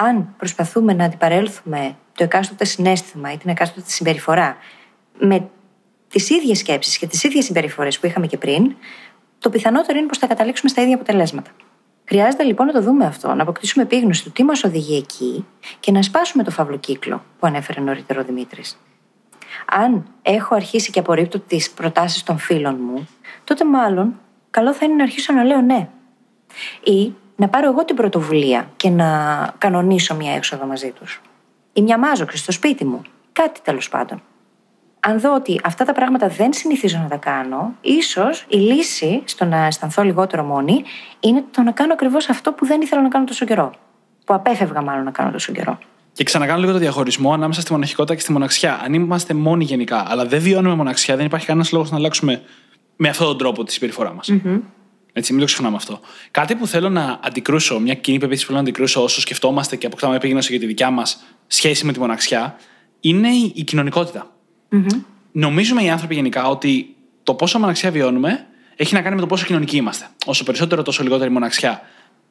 αν 0.05 0.33
προσπαθούμε 0.37 0.93
να 0.93 1.05
αντιπαρέλθουμε 1.05 1.95
το 2.15 2.23
εκάστοτε 2.23 2.65
συνέστημα 2.65 3.31
ή 3.31 3.37
την 3.37 3.49
εκάστοτε 3.49 3.89
συμπεριφορά 3.89 4.57
με 5.19 5.49
τις 6.07 6.29
ίδιες 6.29 6.57
σκέψεις 6.57 6.97
και 6.97 7.07
τις 7.07 7.23
ίδιες 7.23 7.45
συμπεριφορές 7.45 7.99
που 7.99 8.05
είχαμε 8.05 8.27
και 8.27 8.37
πριν, 8.37 8.75
το 9.39 9.49
πιθανότερο 9.49 9.97
είναι 9.97 10.07
πως 10.07 10.17
θα 10.17 10.27
καταλήξουμε 10.27 10.69
στα 10.69 10.81
ίδια 10.81 10.95
αποτελέσματα. 10.95 11.51
Χρειάζεται 12.05 12.43
λοιπόν 12.43 12.65
να 12.65 12.73
το 12.73 12.81
δούμε 12.81 13.05
αυτό, 13.05 13.33
να 13.33 13.41
αποκτήσουμε 13.41 13.83
επίγνωση 13.83 14.23
του 14.23 14.31
τι 14.31 14.43
μας 14.43 14.63
οδηγεί 14.63 14.97
εκεί 14.97 15.45
και 15.79 15.91
να 15.91 16.01
σπάσουμε 16.01 16.43
το 16.43 16.51
φαύλο 16.51 16.77
κύκλο 16.77 17.23
που 17.39 17.47
ανέφερε 17.47 17.81
νωρίτερα 17.81 18.21
ο 18.21 18.23
Δημήτρης. 18.23 18.77
Αν 19.65 20.05
έχω 20.21 20.55
αρχίσει 20.55 20.91
και 20.91 20.99
απορρίπτω 20.99 21.39
τις 21.39 21.71
προτάσεις 21.71 22.23
των 22.23 22.37
φίλων 22.37 22.77
μου, 22.81 23.07
τότε 23.43 23.65
μάλλον 23.65 24.19
καλό 24.49 24.73
θα 24.73 24.85
είναι 24.85 24.95
να 24.95 25.03
αρχίσω 25.03 25.33
να 25.33 25.43
λέω 25.43 25.61
ναι. 25.61 25.89
Ή 26.83 27.13
να 27.41 27.49
πάρω 27.49 27.67
εγώ 27.67 27.85
την 27.85 27.95
πρωτοβουλία 27.95 28.69
και 28.75 28.89
να 28.89 29.09
κανονίσω 29.57 30.15
μια 30.15 30.33
έξοδο 30.33 30.65
μαζί 30.65 30.91
τους. 30.91 31.21
Ή 31.73 31.81
μια 31.81 31.97
μάζοξη 31.97 32.37
στο 32.37 32.51
σπίτι 32.51 32.85
μου. 32.85 33.01
Κάτι 33.31 33.59
τέλος 33.63 33.89
πάντων 33.89 34.21
αν 35.03 35.19
δω 35.19 35.35
ότι 35.35 35.59
αυτά 35.63 35.85
τα 35.85 35.93
πράγματα 35.93 36.27
δεν 36.27 36.53
συνηθίζω 36.53 36.97
να 36.97 37.07
τα 37.07 37.15
κάνω, 37.15 37.73
ίσως 37.81 38.45
η 38.47 38.57
λύση 38.57 39.21
στο 39.25 39.45
να 39.45 39.65
αισθανθώ 39.65 40.03
λιγότερο 40.03 40.43
μόνη 40.43 40.83
είναι 41.19 41.43
το 41.51 41.61
να 41.61 41.71
κάνω 41.71 41.93
ακριβώς 41.93 42.29
αυτό 42.29 42.51
που 42.51 42.65
δεν 42.65 42.81
ήθελα 42.81 43.01
να 43.01 43.07
κάνω 43.07 43.25
τόσο 43.25 43.45
καιρό. 43.45 43.73
Που 44.25 44.33
απέφευγα 44.33 44.81
μάλλον 44.81 45.03
να 45.03 45.11
κάνω 45.11 45.31
τόσο 45.31 45.51
καιρό. 45.51 45.77
Και 46.13 46.23
ξανακάνω 46.23 46.59
λίγο 46.59 46.71
το 46.71 46.77
διαχωρισμό 46.77 47.33
ανάμεσα 47.33 47.61
στη 47.61 47.71
μοναχικότητα 47.71 48.15
και 48.15 48.21
στη 48.21 48.31
μοναξιά. 48.31 48.79
Αν 48.83 48.93
είμαστε 48.93 49.33
μόνοι 49.33 49.63
γενικά, 49.63 50.05
αλλά 50.07 50.25
δεν 50.25 50.39
βιώνουμε 50.39 50.75
μοναξιά, 50.75 51.15
δεν 51.15 51.25
υπάρχει 51.25 51.45
κανένας 51.45 51.71
λόγος 51.71 51.91
να 51.91 51.97
αλλάξουμε 51.97 52.41
με 52.95 53.09
αυτόν 53.09 53.27
τον 53.27 53.37
τρόπο 53.37 53.63
τη 53.63 53.71
συμπεριφορά 53.71 54.13
μας. 54.13 54.29
Mm-hmm. 54.31 54.59
Έτσι, 55.13 55.31
μην 55.31 55.41
το 55.41 55.47
ξεχνάμε 55.47 55.75
αυτό. 55.75 55.99
Κάτι 56.31 56.55
που 56.55 56.67
θέλω 56.67 56.89
να 56.89 57.19
αντικρούσω, 57.23 57.79
μια 57.79 57.93
κοινή 57.93 58.17
πεποίθηση 58.17 58.45
που 58.45 58.51
θέλω 58.51 58.63
να 58.63 58.69
αντικρούσω 58.69 59.03
όσο 59.03 59.21
σκεφτόμαστε 59.21 59.75
και 59.75 59.85
αποκτάμε 59.85 60.15
επίγνωση 60.15 60.51
για 60.51 60.59
τη 60.59 60.65
δικιά 60.65 60.89
μας 60.89 61.23
σχέση 61.47 61.85
με 61.85 61.93
τη 61.93 61.99
μοναξιά, 61.99 62.55
είναι 62.99 63.29
η 63.53 63.63
κοινωνικότητα. 63.63 64.35
Mm-hmm. 64.71 65.01
Νομίζουμε 65.31 65.83
οι 65.83 65.89
άνθρωποι 65.89 66.15
γενικά 66.15 66.47
ότι 66.47 66.95
το 67.23 67.33
πόσο 67.33 67.59
μοναξιά 67.59 67.91
βιώνουμε 67.91 68.47
έχει 68.75 68.93
να 68.93 69.01
κάνει 69.01 69.15
με 69.15 69.21
το 69.21 69.27
πόσο 69.27 69.45
κοινωνικοί 69.45 69.77
είμαστε. 69.77 70.07
Όσο 70.25 70.43
περισσότερο, 70.43 70.81
τόσο 70.81 71.03
λιγότερη 71.03 71.29
μοναξιά. 71.29 71.81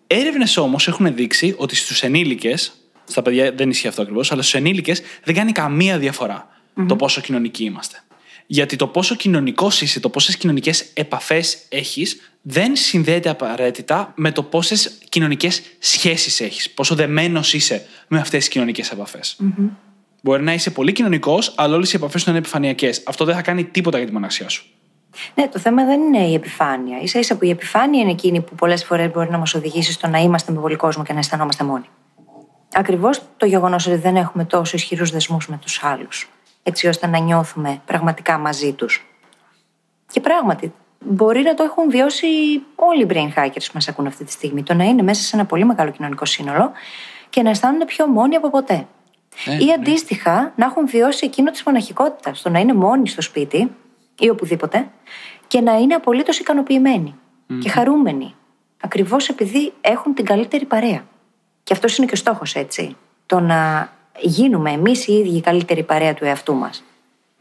Έρευνες 0.06 0.56
όμως 0.56 0.88
έχουν 0.88 1.14
δείξει 1.14 1.54
ότι 1.58 1.76
στους 1.76 2.02
ενήλικες, 2.02 2.72
στα 3.04 3.22
παιδιά 3.22 3.52
δεν 3.52 3.70
ισχύει 3.70 3.88
αυτό 3.88 4.02
ακριβώς, 4.02 4.32
αλλά 4.32 4.42
στους 4.42 4.54
ενήλικες 4.54 5.02
δεν 5.24 5.34
κάνει 5.34 5.52
καμία 5.52 5.98
διαφορά 5.98 6.48
mm-hmm. 6.48 6.84
το 6.88 6.96
πόσο 6.96 7.20
κοινωνικοί 7.20 7.64
είμαστε. 7.64 8.02
Γιατί 8.46 8.76
το 8.76 8.86
πόσο 8.86 9.14
κοινωνικός 9.14 9.80
είσαι, 9.80 10.00
το 10.00 10.08
πόσες 10.08 10.36
κοινωνικές 10.36 10.90
επαφές 10.94 11.58
έχεις, 11.68 12.29
δεν 12.42 12.76
συνδέεται 12.76 13.29
απαραίτητα 13.29 14.12
με 14.16 14.33
το 14.33 14.42
πόσες 14.42 14.98
κοινωνικές 15.09 15.62
σχέσεις 15.79 16.40
έχεις. 16.40 16.70
Πόσο 16.70 16.94
δεμένος 16.94 17.55
είσαι 17.55 17.87
με 18.09 18.18
αυτές 18.18 18.38
τις 18.38 18.48
κοινωνικές 18.48 18.90
επαφές. 18.90 19.37
Mm-hmm. 19.42 19.68
Μπορεί 20.22 20.42
να 20.42 20.53
είσαι 20.53 20.70
πολύ 20.70 20.92
κοινωνικός, 20.92 21.53
αλλά 21.57 21.74
όλες 21.74 21.92
οι 21.92 21.96
επαφές 21.96 22.22
σου 22.22 22.31
είναι 22.31 22.38
επιφανειακές. 22.38 23.03
Αυτό 23.07 23.24
δεν 23.24 23.35
θα 23.35 23.42
κάνει 23.42 23.64
τίποτα 23.64 23.98
για 23.98 24.07
τη 24.07 24.12
μοναξιά 24.12 24.48
σου. 24.48 24.64
Ναι, 25.35 25.48
το 25.48 25.59
θέμα 25.59 25.85
δεν 25.85 26.00
είναι 26.00 26.26
η 26.26 26.35
επιφάνεια. 26.35 27.07
σα 27.07 27.18
ίσα 27.18 27.37
που 27.37 27.44
η 27.44 27.50
επιφάνεια 27.50 28.00
είναι 28.00 28.11
εκείνη 28.11 28.40
που 28.40 28.55
πολλές 28.55 28.85
φορές 28.85 29.11
μπορεί 29.11 29.31
να 29.31 29.38
μας 29.38 29.55
οδηγήσει 29.55 29.92
στο 29.92 30.09
να 30.09 30.18
είμαστε 30.18 30.53
με 30.53 30.61
πολύ 30.61 30.76
κόσμο 30.76 31.03
και 31.03 31.12
να 31.12 31.18
αισθανόμαστε 31.18 31.64
μόνοι. 31.64 31.88
Ακριβώς 32.72 33.22
το 33.37 33.46
γεγονός 33.46 33.87
ότι 33.87 33.96
δεν 33.96 34.16
έχουμε 34.16 34.44
τόσο 34.44 34.76
ισχυρούς 34.76 35.11
δεσμούς 35.11 35.48
με 35.48 35.59
τους 35.62 35.83
άλλους, 35.83 36.31
έτσι 36.62 36.87
ώστε 36.87 37.07
να 37.07 37.18
νιώθουμε 37.18 37.83
πραγματικά 37.85 38.38
μαζί 38.38 38.72
τους. 38.72 39.05
Και 40.12 40.20
πράγματι, 40.20 40.72
μπορεί 41.04 41.42
να 41.42 41.54
το 41.54 41.62
έχουν 41.62 41.90
βιώσει 41.90 42.26
όλοι 42.74 43.02
οι 43.02 43.06
brain 43.10 43.38
hackers 43.38 43.64
που 43.66 43.72
μας 43.74 43.88
ακούν 43.88 44.06
αυτή 44.06 44.24
τη 44.24 44.32
στιγμή. 44.32 44.62
Το 44.62 44.74
να 44.74 44.84
είναι 44.84 45.02
μέσα 45.02 45.22
σε 45.22 45.36
ένα 45.36 45.44
πολύ 45.44 45.64
μεγάλο 45.64 45.90
κοινωνικό 45.90 46.24
σύνολο 46.24 46.72
και 47.30 47.42
να 47.42 47.50
αισθάνονται 47.50 47.84
πιο 47.84 48.06
μόνοι 48.06 48.36
από 48.36 48.50
ποτέ. 48.50 48.86
Ε, 49.46 49.54
ή 49.54 49.64
ναι. 49.64 49.72
αντίστοιχα 49.72 50.52
να 50.56 50.64
έχουν 50.64 50.86
βιώσει 50.86 51.26
εκείνο 51.26 51.50
της 51.50 51.62
μοναχικότητας, 51.62 52.42
το 52.42 52.50
να 52.50 52.58
είναι 52.58 52.74
μόνοι 52.74 53.08
στο 53.08 53.22
σπίτι 53.22 53.70
ή 54.18 54.28
οπουδήποτε 54.28 54.90
και 55.46 55.60
να 55.60 55.72
είναι 55.78 55.94
απολύτως 55.94 56.38
ικανοποιημένοι 56.38 57.14
και 57.60 57.68
χαρούμενοι. 57.68 58.34
Ακριβώς 58.80 59.28
επειδή 59.28 59.72
έχουν 59.80 60.14
την 60.14 60.24
καλύτερη 60.24 60.64
παρέα. 60.64 61.04
Και 61.62 61.72
αυτός 61.72 61.96
είναι 61.96 62.06
και 62.06 62.12
ο 62.14 62.16
στόχος, 62.16 62.54
έτσι. 62.54 62.96
Το 63.26 63.40
να 63.40 63.92
γίνουμε 64.20 64.70
εμείς 64.70 65.06
οι 65.06 65.12
ίδιοι 65.12 65.36
η 65.36 65.40
καλύτερη 65.40 65.82
παρέα 65.82 66.14
του 66.14 66.24
εαυτού 66.24 66.54
μας. 66.54 66.84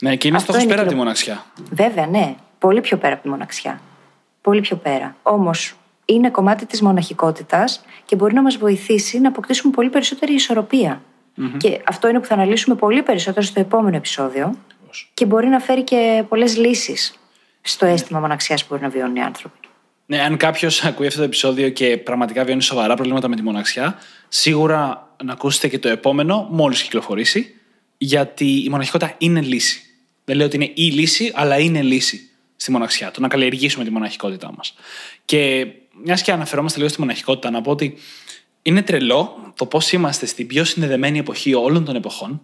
Ναι, 0.01 0.15
και 0.15 0.27
είναι 0.27 0.39
στόχος 0.39 0.65
πέρα 0.65 0.81
από 0.81 0.89
τη 0.89 0.95
μοναξιά. 0.95 1.45
Βέβαια, 1.71 2.05
ναι. 2.07 2.35
Πολύ 2.59 2.81
πιο 2.81 2.97
πέρα 2.97 3.13
από 3.13 3.23
τη 3.23 3.29
μοναξιά. 3.29 3.81
Πολύ 4.41 4.61
πιο 4.61 4.75
πέρα. 4.75 5.15
Όμως 5.21 5.75
είναι 6.05 6.29
κομμάτι 6.29 6.65
της 6.65 6.81
μοναχικότητας 6.81 7.85
και 8.05 8.15
μπορεί 8.15 8.33
να 8.33 8.41
μας 8.41 8.57
βοηθήσει 8.57 9.19
να 9.19 9.27
αποκτήσουμε 9.27 9.73
πολύ 9.73 9.89
περισσότερη 9.89 10.35
Και 11.57 11.81
αυτό 11.87 12.07
είναι 12.07 12.19
που 12.19 12.25
θα 12.25 12.33
αναλύσουμε 12.33 12.75
πολύ 12.75 13.03
περισσότερο 13.03 13.45
στο 13.45 13.59
επόμενο 13.59 13.95
επεισόδιο. 13.95 14.57
Και 15.13 15.25
μπορεί 15.25 15.47
να 15.47 15.59
φέρει 15.59 15.83
και 15.83 16.23
πολλές 16.29 16.57
λύσεις 16.57 17.19
στο 17.61 17.85
αίσθημα 17.85 18.19
μοναξιάς 18.19 18.61
που 18.61 18.67
μπορεί 18.69 18.81
να 18.81 18.89
βιώνουν 18.89 19.15
οι 19.15 19.21
άνθρωποι. 19.21 19.57
Ναι, 20.05 20.21
αν 20.21 20.37
κάποιος 20.37 20.83
ακούει 20.83 21.07
αυτό 21.07 21.19
το 21.19 21.25
επεισόδιο 21.25 21.69
και 21.69 21.97
πραγματικά 21.97 22.43
βιώνει 22.43 22.61
σοβαρά 22.61 22.95
προβλήματα 22.95 23.27
με 23.27 23.35
τη 23.35 23.41
μοναξιά, 23.41 23.97
σίγουρα 24.27 25.09
να 25.23 25.31
ακούσετε 25.33 25.67
και 25.67 25.79
το 25.79 25.89
επόμενο 25.89 26.47
μόλις 26.51 26.81
κυκλοφορήσει, 26.81 27.55
γιατί 27.97 28.63
η 28.63 28.69
μοναχικότητα 28.69 29.15
είναι 29.17 29.41
λύση. 29.41 29.81
Δεν 30.25 30.35
λέω 30.35 30.45
ότι 30.45 30.55
είναι 30.55 30.71
η 30.73 30.91
λύση, 30.91 31.31
αλλά 31.35 31.59
είναι 31.59 31.81
λύση 31.81 32.28
στη 32.61 32.71
μοναξιά. 32.71 33.11
Το 33.11 33.21
να 33.21 33.27
καλλιεργήσουμε 33.27 33.83
τη 33.83 33.89
μοναχικότητά 33.89 34.51
μας. 34.57 34.73
Και 35.25 35.67
μιας 36.03 36.21
και 36.21 36.31
αναφερόμαστε 36.31 36.77
λίγο 36.77 36.89
στη 36.89 36.99
μοναχικότητα, 36.99 37.49
να 37.49 37.61
πω 37.61 37.71
ότι 37.71 37.97
είναι 38.61 38.81
τρελό 38.81 39.53
το 39.55 39.65
πώς 39.65 39.91
είμαστε 39.91 40.25
στην 40.25 40.47
πιο 40.47 40.63
συνδεδεμένη 40.63 41.19
εποχή 41.19 41.53
όλων 41.53 41.85
των 41.85 41.95
εποχών. 41.95 42.41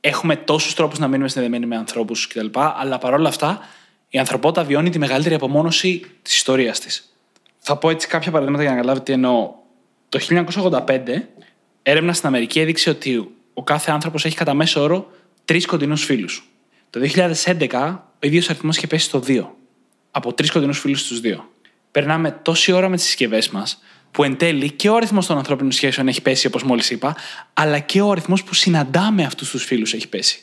Έχουμε 0.00 0.36
τόσους 0.36 0.74
τρόπους 0.74 0.98
να 0.98 1.08
μείνουμε 1.08 1.28
συνδεδεμένοι 1.28 1.66
με 1.66 1.76
ανθρώπους 1.76 2.26
κτλ. 2.26 2.46
Αλλά 2.52 2.98
παρόλα 2.98 3.28
αυτά 3.28 3.60
η 4.08 4.18
ανθρωπότητα 4.18 4.64
βιώνει 4.64 4.90
τη 4.90 4.98
μεγαλύτερη 4.98 5.34
απομόνωση 5.34 6.02
της 6.22 6.34
ιστορίας 6.34 6.80
της. 6.80 7.16
Θα 7.58 7.76
πω 7.76 7.90
έτσι 7.90 8.08
κάποια 8.08 8.30
παραδείγματα 8.30 8.62
για 8.64 8.72
να 8.72 8.80
καταλάβετε 8.80 9.04
τι 9.04 9.12
εννοώ. 9.12 9.54
Το 10.08 10.18
1985, 10.18 11.28
έρευνα 11.82 12.12
στην 12.12 12.28
Αμερική 12.28 12.60
έδειξε 12.60 12.90
ότι 12.90 13.30
ο 13.54 13.62
κάθε 13.62 13.90
άνθρωπος 13.90 14.24
έχει 14.24 14.36
κατά 14.36 14.54
μέσο 14.54 14.82
όρο 14.82 15.10
τρεις 15.44 15.66
κοντινούς 15.66 16.04
φίλους. 16.04 16.48
Το 16.90 17.00
2011, 17.00 18.02
ο 18.14 18.26
ίδιος 18.26 18.50
αριθμός 18.50 18.76
είχε 18.76 18.86
πέσει 18.86 19.04
στο 19.04 19.22
2. 19.26 19.56
Από 20.10 20.32
τρεις 20.32 20.50
κοντινούς 20.50 20.78
φίλους 20.78 21.00
στους 21.00 21.20
2. 21.20 21.48
Περνάμε 21.90 22.30
τόση 22.30 22.72
ώρα 22.72 22.88
με 22.88 22.96
τις 22.96 23.04
συσκευές 23.04 23.48
μας, 23.48 23.82
που 24.10 24.24
εν 24.24 24.36
τέλει 24.36 24.70
και 24.70 24.88
ο 24.88 24.96
αριθμός 24.96 25.26
των 25.26 25.36
ανθρώπινων 25.36 25.72
σχέσεων 25.72 26.08
έχει 26.08 26.22
πέσει, 26.22 26.46
όπως 26.46 26.62
μόλις 26.62 26.90
είπα, 26.90 27.16
αλλά 27.54 27.78
και 27.78 28.00
ο 28.00 28.10
αριθμός 28.10 28.44
που 28.44 28.54
συναντάμε 28.54 29.24
αυτούς 29.24 29.50
τους 29.50 29.64
φίλους 29.64 29.92
έχει 29.94 30.08
πέσει. 30.08 30.40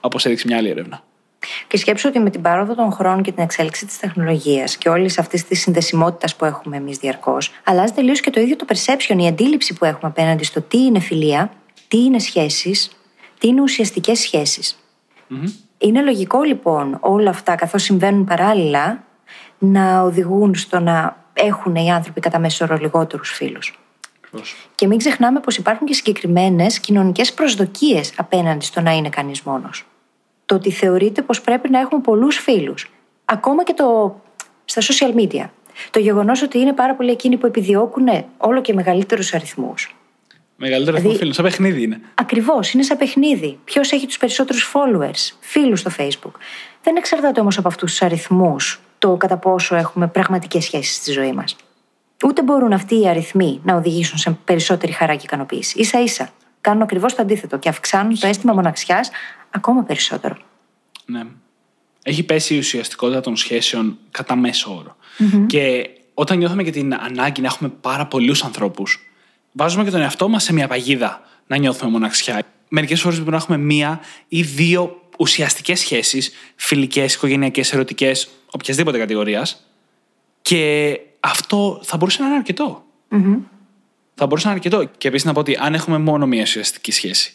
Όπως 0.00 0.24
έδειξε 0.24 0.46
μια 0.46 0.56
άλλη 0.56 0.68
έρευνα. 0.68 1.04
Και 1.68 1.76
σκέψω 1.76 2.08
ότι 2.08 2.18
με 2.18 2.30
την 2.30 2.42
πάροδο 2.42 2.74
των 2.74 2.92
χρόνων 2.92 3.22
και 3.22 3.32
την 3.32 3.42
εξέλιξη 3.42 3.86
της 3.86 3.98
τεχνολογίας 3.98 4.76
και 4.76 4.88
όλης 4.88 5.18
αυτής 5.18 5.44
της 5.44 5.60
συνδεσιμότητας 5.60 6.36
που 6.36 6.44
έχουμε 6.44 6.76
εμείς 6.76 6.98
διαρκώς, 6.98 7.50
αλλάζει 7.64 7.92
τελείως 7.92 8.20
και 8.20 8.30
το 8.30 8.40
ίδιο 8.40 8.56
το 8.56 8.66
perception, 8.68 9.16
η 9.18 9.26
αντίληψη 9.26 9.74
που 9.74 9.84
έχουμε 9.84 10.10
απέναντι 10.10 10.44
στο 10.44 10.60
τι 10.60 10.78
είναι 10.78 11.00
φιλία, 11.00 11.52
τι 11.88 11.98
είναι 11.98 12.18
σχέσεις, 12.18 12.90
τι 13.38 13.48
είναι 13.48 13.60
ουσιαστικές 13.60 14.30
Είναι 15.82 16.02
λογικό 16.02 16.42
λοιπόν 16.42 16.96
όλα 17.00 17.30
αυτά, 17.30 17.54
καθώς 17.54 17.82
συμβαίνουν 17.82 18.24
παράλληλα, 18.24 19.04
να 19.58 20.02
οδηγούν 20.02 20.54
στο 20.54 20.80
να 20.80 21.16
έχουν 21.32 21.74
οι 21.74 21.90
άνθρωποι 21.90 22.20
κατά 22.20 22.38
μέσο 22.38 22.64
όρο 22.64 22.76
λιγότερους 22.76 23.30
φίλους. 23.30 23.78
Και 24.74 24.86
μην 24.86 24.98
ξεχνάμε 24.98 25.40
πως 25.40 25.56
υπάρχουν 25.56 25.86
και 25.86 25.94
συγκεκριμένες 25.94 26.80
κοινωνικές 26.80 27.32
προσδοκίες 27.32 28.12
απέναντι 28.16 28.64
στο 28.64 28.80
να 28.80 28.90
είναι 28.92 29.08
κανείς 29.08 29.42
μόνος 29.42 29.86
το 30.52 30.58
ότι 30.58 30.70
θεωρείται 30.70 31.22
πως 31.22 31.40
πρέπει 31.40 31.70
να 31.70 31.78
έχουμε 31.78 32.00
πολλούς 32.00 32.36
φίλους. 32.36 32.90
Ακόμα 33.24 33.64
και 33.64 33.72
το, 33.72 34.20
στα 34.64 34.80
social 34.80 35.14
media. 35.14 35.44
Το 35.90 35.98
γεγονός 35.98 36.42
ότι 36.42 36.58
είναι 36.58 36.72
πάρα 36.72 36.94
πολλοί 36.94 37.10
εκείνοι 37.10 37.36
που 37.36 37.46
επιδιώκουν 37.46 38.08
όλο 38.36 38.60
και 38.60 38.74
μεγαλύτερους 38.74 39.34
αριθμούς. 39.34 39.96
Μεγαλύτερο 40.64 40.96
αριθμό 40.96 41.12
δηλαδή, 41.12 41.18
φίλων, 41.18 41.32
σαν 41.34 41.44
παιχνίδι 41.44 41.82
είναι. 41.82 42.00
Ακριβώς, 42.14 42.72
είναι 42.72 42.82
σαν 42.82 42.96
παιχνίδι. 42.96 43.58
Ποιος 43.64 43.92
έχει 43.92 44.06
τους 44.06 44.18
περισσότερους 44.18 44.72
followers, 44.74 45.36
φίλους 45.40 45.80
στο 45.80 45.90
Facebook. 45.98 46.32
Δεν 46.82 46.96
εξαρτάται 46.96 47.40
όμως 47.40 47.58
από 47.58 47.68
αυτούς 47.68 47.90
τους 47.90 48.02
αριθμούς 48.02 48.80
το 48.98 49.16
κατά 49.16 49.36
πόσο 49.36 49.76
έχουμε 49.76 50.06
πραγματικές 50.06 50.64
σχέσεις 50.64 50.94
στη 50.94 51.12
ζωή 51.12 51.32
μας. 51.32 51.56
Ούτε 52.24 52.42
μπορούν 52.42 52.72
αυτοί 52.72 53.00
οι 53.00 53.08
αριθμοί 53.08 53.60
να 53.64 53.74
οδηγήσουν 53.74 54.18
σε 54.18 54.38
περισσότερη 54.44 54.92
χαρά 54.92 55.14
και 55.14 55.22
ικανοποίηση. 55.24 55.84
σα 55.84 56.00
ίσα 56.00 56.30
κάνουν 56.60 56.82
ακριβώς 56.82 57.14
το 57.14 57.22
αντίθετο 57.22 57.58
και 57.58 57.68
αυξάνουν 57.68 58.18
το 58.18 58.26
αίσθημα 58.26 58.52
μοναξιάς 58.52 59.10
ακόμα 59.50 59.82
περισσότερο. 59.82 60.36
Ναι. 61.04 61.22
Έχει 62.02 62.22
πέσει 62.22 62.54
η 62.54 62.58
ουσιαστικότητα 62.58 63.20
των 63.20 63.36
σχέσεων 63.36 63.98
κατά 64.10 64.36
μέσο 64.36 64.96
Και 65.46 65.90
όταν 66.14 66.38
νιώθουμε 66.38 66.62
και 66.62 66.70
την 66.70 66.94
ανάγκη 66.94 67.40
να 67.40 67.46
έχουμε 67.46 67.68
πάρα 67.80 68.06
πολλούς 68.06 68.44
ανθρώπους, 68.44 69.11
βάζουμε 69.52 69.84
και 69.84 69.90
τον 69.90 70.00
εαυτό 70.00 70.28
μας 70.28 70.42
σε 70.42 70.52
μια 70.52 70.68
παγίδα 70.68 71.20
να 71.46 71.56
νιώθουμε 71.56 71.90
μοναξιά. 71.90 72.42
Μερικές 72.68 73.00
φορές 73.00 73.16
πρέπει 73.16 73.30
να 73.30 73.36
έχουμε 73.36 73.56
μία 73.56 74.00
ή 74.28 74.42
δύο 74.42 75.00
ουσιαστικές 75.18 75.80
σχέσεις, 75.80 76.32
φιλικές, 76.56 77.14
οικογενειακές, 77.14 77.72
ερωτικές, 77.72 78.28
οποιασδήποτε 78.50 78.98
κατηγορίας. 78.98 79.66
Και 80.42 81.00
αυτό 81.20 81.80
θα 81.82 81.96
μπορούσε 81.96 82.22
να 82.22 82.28
είναι 82.28 82.42
Θα 84.14 84.26
μπορούσε 84.26 84.46
να 84.46 84.52
είναι 84.52 84.60
αρκετό. 84.64 84.90
Και 84.98 85.08
επίσης 85.08 85.26
να 85.26 85.32
πω 85.32 85.40
ότι 85.40 85.56
αν 85.60 85.74
έχουμε 85.74 85.98
μόνο 85.98 86.26
μία 86.26 86.42
ουσιαστική 86.42 86.92
σχέση 86.92 87.34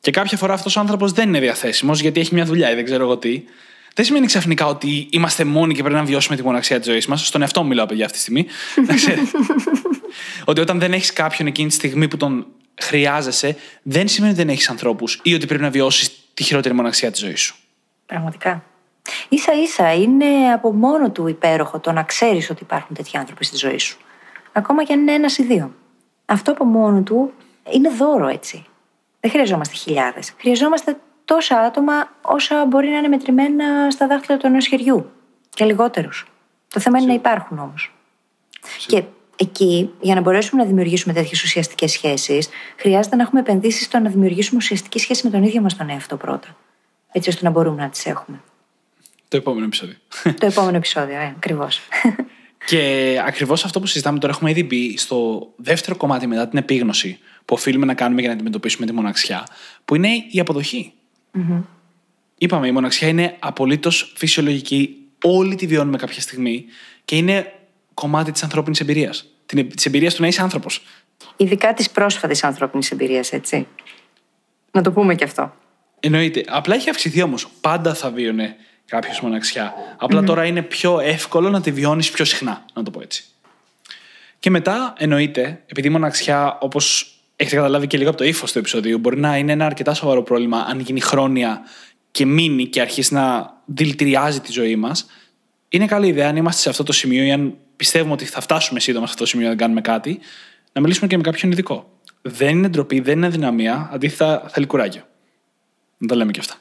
και 0.00 0.10
κάποια 0.10 0.36
φορά 0.36 0.52
αυτός 0.52 0.76
ο 0.76 0.80
άνθρωπος 0.80 1.12
δεν 1.12 1.28
είναι 1.28 1.40
διαθέσιμος 1.40 2.00
γιατί 2.00 2.20
έχει 2.20 2.34
μια 2.34 2.44
δουλειά 2.44 2.70
ή 2.70 2.74
δεν 2.74 2.84
ξέρω 2.84 3.04
εγώ 3.04 3.16
τι. 3.16 3.42
Δεν 3.94 4.04
σημαίνει 4.04 4.26
ξαφνικά 4.26 4.66
ότι 4.66 5.08
είμαστε 5.10 5.44
μόνοι 5.44 5.74
και 5.74 5.82
πρέπει 5.82 5.98
να 5.98 6.04
βιώσουμε 6.04 6.36
τη 6.36 6.42
μοναξιά 6.42 6.78
της 6.78 6.88
ζωής 6.88 7.06
μας. 7.06 7.26
Στον 7.26 7.42
εαυτό 7.42 7.62
μου 7.62 7.68
μιλάω, 7.68 7.86
παιδιά, 7.86 8.04
αυτή 8.04 8.16
τη 8.16 8.22
στιγμή. 8.22 8.46
ότι 10.44 10.60
όταν 10.60 10.78
δεν 10.78 10.92
έχεις 10.92 11.12
κάποιον 11.12 11.48
εκείνη 11.48 11.68
τη 11.68 11.74
στιγμή 11.74 12.08
που 12.08 12.16
τον 12.16 12.46
χρειάζεσαι, 12.80 13.56
δεν 13.82 14.08
σημαίνει 14.08 14.32
ότι 14.32 14.42
δεν 14.42 14.50
έχεις 14.50 14.70
ανθρώπους 14.70 15.20
ή 15.22 15.34
ότι 15.34 15.46
πρέπει 15.46 15.62
να 15.62 15.70
βιώσεις 15.70 16.10
τη 16.34 16.42
χειρότερη 16.42 16.74
μοναξιά 16.74 17.10
της 17.10 17.20
ζωής 17.20 17.40
σου. 17.40 17.56
Πραγματικά. 18.06 18.64
σα 19.30 19.52
ίσα 19.52 19.94
είναι 19.94 20.52
από 20.52 20.72
μόνο 20.72 21.10
του 21.10 21.26
υπέροχο 21.26 21.78
το 21.78 21.92
να 21.92 22.02
ξέρεις 22.02 22.50
ότι 22.50 22.62
υπάρχουν 22.62 22.96
τέτοιοι 22.96 23.16
άνθρωποι 23.16 23.44
στη 23.44 23.56
ζωή 23.56 23.78
σου. 23.78 23.98
Ακόμα 24.52 24.84
και 24.84 24.92
αν 24.92 25.00
είναι 25.00 25.12
ένας 25.12 25.38
ή 25.38 25.42
δύο. 25.42 25.74
Αυτό 26.26 26.50
από 26.50 26.64
μόνο 26.64 27.02
του 27.02 27.32
είναι 27.72 27.88
δώρο 27.88 28.26
έτσι. 28.26 28.64
Δεν 29.20 29.30
χρειαζόμαστε 29.30 29.74
χιλιάδες. 29.74 30.32
Χρειαζόμαστε 30.38 30.96
τόσα 31.24 31.58
άτομα 31.58 32.08
όσα 32.22 32.64
μπορεί 32.64 32.88
να 32.88 32.96
είναι 32.96 33.08
μετρημένα 33.08 33.90
στα 33.90 34.06
δάχτυλα 34.06 34.38
του 34.38 34.46
ενός 34.46 34.66
χεριού. 34.66 35.10
Και 35.54 35.64
λιγότερους. 35.64 36.26
Το 36.68 36.80
θέμα 36.80 36.98
είναι 36.98 37.06
να 37.06 37.14
υπάρχουν 37.14 37.58
όμως. 37.58 37.92
Και 38.86 39.02
εκεί, 39.40 39.90
για 40.00 40.14
να 40.14 40.20
μπορέσουμε 40.20 40.62
να 40.62 40.68
δημιουργήσουμε 40.68 41.14
τέτοιες 41.14 41.42
ουσιαστικές 41.42 41.92
σχέσεις, 41.92 42.48
χρειάζεται 42.76 43.16
να 43.16 43.22
έχουμε 43.22 43.40
επενδύσεις 43.40 43.84
στο 43.84 43.98
να 43.98 44.10
δημιουργήσουμε 44.10 44.56
ουσιαστική 44.56 44.98
σχέση 44.98 45.24
με 45.24 45.30
τον 45.30 45.42
ίδιο 45.42 45.60
μας 45.60 45.76
τον 45.76 45.90
εαυτό 45.90 46.16
πρώτα. 46.16 46.56
Έτσι 47.12 47.28
ώστε 47.28 47.44
να 47.44 47.50
μπορούμε 47.50 47.82
να 47.82 47.88
τις 47.88 48.06
έχουμε. 48.06 48.40
Το 49.28 49.36
επόμενο 49.36 49.64
επεισόδιο. 49.64 49.94
Το 50.38 50.46
επόμενο 50.46 50.76
επεισόδιο, 50.76 51.16
ε, 51.16 51.34
ακριβώς. 51.36 51.80
Και 52.66 53.22
ακριβώς 53.26 53.64
αυτό 53.64 53.80
που 53.80 53.86
συζητάμε 53.86 54.18
τώρα 54.18 54.32
έχουμε 54.32 54.50
ήδη 54.50 54.64
μπει 54.64 54.96
στο 54.98 55.48
δεύτερο 55.56 55.96
κομμάτι 55.96 56.26
μετά 56.26 56.48
την 56.48 56.58
επίγνωση 56.58 57.18
που 57.44 57.54
οφείλουμε 57.54 57.86
να 57.86 57.94
κάνουμε 57.94 58.20
για 58.20 58.28
να 58.28 58.34
αντιμετωπίσουμε 58.34 58.86
τη 58.86 58.92
μοναξιά, 58.92 59.46
που 59.84 59.94
είναι 59.94 60.08
η 60.30 60.40
αποδοχή. 60.40 60.92
Mm-hmm. 61.34 61.62
Είπαμε, 62.38 62.66
η 62.66 62.72
μοναξιά 62.72 63.08
είναι 63.08 63.36
απολύτως 63.38 64.12
φυσιολογική. 64.16 64.96
Όλοι 65.24 65.54
τη 65.54 65.66
βιώνουμε 65.66 65.96
κάποια 65.96 66.20
στιγμή 66.20 66.64
και 67.04 67.16
είναι 67.16 67.52
κομμάτι 67.98 68.32
της 68.32 68.42
ανθρώπινης 68.42 68.80
εμπειρίας. 68.80 69.24
Της 69.74 69.86
εμπειρίας 69.86 70.14
του 70.14 70.22
να 70.22 70.28
είσαι 70.28 70.42
άνθρωπος. 70.42 70.82
Ειδικά 71.36 71.74
της 71.74 71.90
πρόσφατης 71.90 72.44
ανθρώπινης 72.44 72.90
εμπειρίας, 72.90 73.32
έτσι. 73.32 73.66
Να 74.70 74.82
το 74.82 74.92
πούμε 74.92 75.14
και 75.14 75.24
αυτό. 75.24 75.54
Εννοείται. 76.00 76.44
Απλά 76.48 76.74
έχει 76.74 76.90
αυξηθεί 76.90 77.22
όμως. 77.22 77.48
Πάντα 77.60 77.94
θα 77.94 78.10
βίωνε 78.10 78.56
κάποιος 78.84 79.20
μοναξιά. 79.20 79.74
τώρα 80.26 80.44
είναι 80.44 80.62
πιο 80.62 81.00
εύκολο 81.00 81.50
να 81.50 81.60
τη 81.60 81.72
βιώνεις 81.72 82.10
πιο 82.10 82.24
συχνά, 82.24 82.64
να 82.74 82.82
το 82.82 82.90
πω 82.90 83.00
έτσι. 83.00 83.24
Και 84.38 84.50
μετά, 84.50 84.94
εννοείται, 84.98 85.62
επειδή 85.66 85.86
η 85.86 85.90
μοναξιά, 85.90 86.58
όπως 86.60 87.14
έχετε 87.36 87.56
καταλάβει 87.56 87.86
και 87.86 87.96
λίγο 87.96 88.08
από 88.08 88.18
το 88.18 88.24
ύφος 88.24 88.52
του 88.52 88.58
επεισοδίου, 88.58 88.98
μπορεί 88.98 89.20
να 89.20 89.36
είναι 89.36 89.52
ένα 89.52 89.66
αρκετά 89.66 89.94
σοβαρό 89.94 90.22
πρόβλημα 90.22 90.58
αν 90.68 90.80
γίνει 90.80 91.00
χρόνια 91.00 91.60
και 92.10 92.26
μείνει 92.26 92.66
και 92.66 92.80
αρχίσει 92.80 93.14
να 93.14 93.52
δηλητηριάζει 93.64 94.40
τη 94.40 94.52
ζωή 94.52 94.76
μας. 94.76 95.06
είναι 95.68 95.86
καλή 95.86 96.06
ιδέα 96.06 96.28
αν 96.28 96.36
είμαστε 96.36 96.60
σε 96.60 96.68
αυτό 96.68 96.82
το 96.82 96.92
σημείο 96.92 97.24
ή 97.24 97.32
αν 97.32 97.58
πιστεύουμε 97.78 98.12
ότι 98.12 98.24
θα 98.24 98.40
φτάσουμε 98.40 98.80
σύντομα 98.80 99.06
σε 99.06 99.12
αυτό 99.12 99.24
το 99.24 99.30
σημείο 99.30 99.48
να 99.48 99.54
κάνουμε 99.54 99.80
κάτι, 99.80 100.18
να 100.72 100.80
μιλήσουμε 100.80 101.06
και 101.06 101.16
με 101.16 101.22
κάποιον 101.22 101.52
ειδικό. 101.52 101.92
Δεν 102.22 102.48
είναι 102.48 102.68
ντροπή, 102.68 103.00
δεν 103.00 103.16
είναι 103.16 103.26
αδυναμία, 103.26 103.88
αντίθετα 103.92 104.48
θέλει 104.48 104.66
κουράγιο. 104.66 105.02
Να 105.98 106.06
τα 106.06 106.14
λέμε 106.14 106.30
και 106.30 106.40
αυτά. 106.40 106.54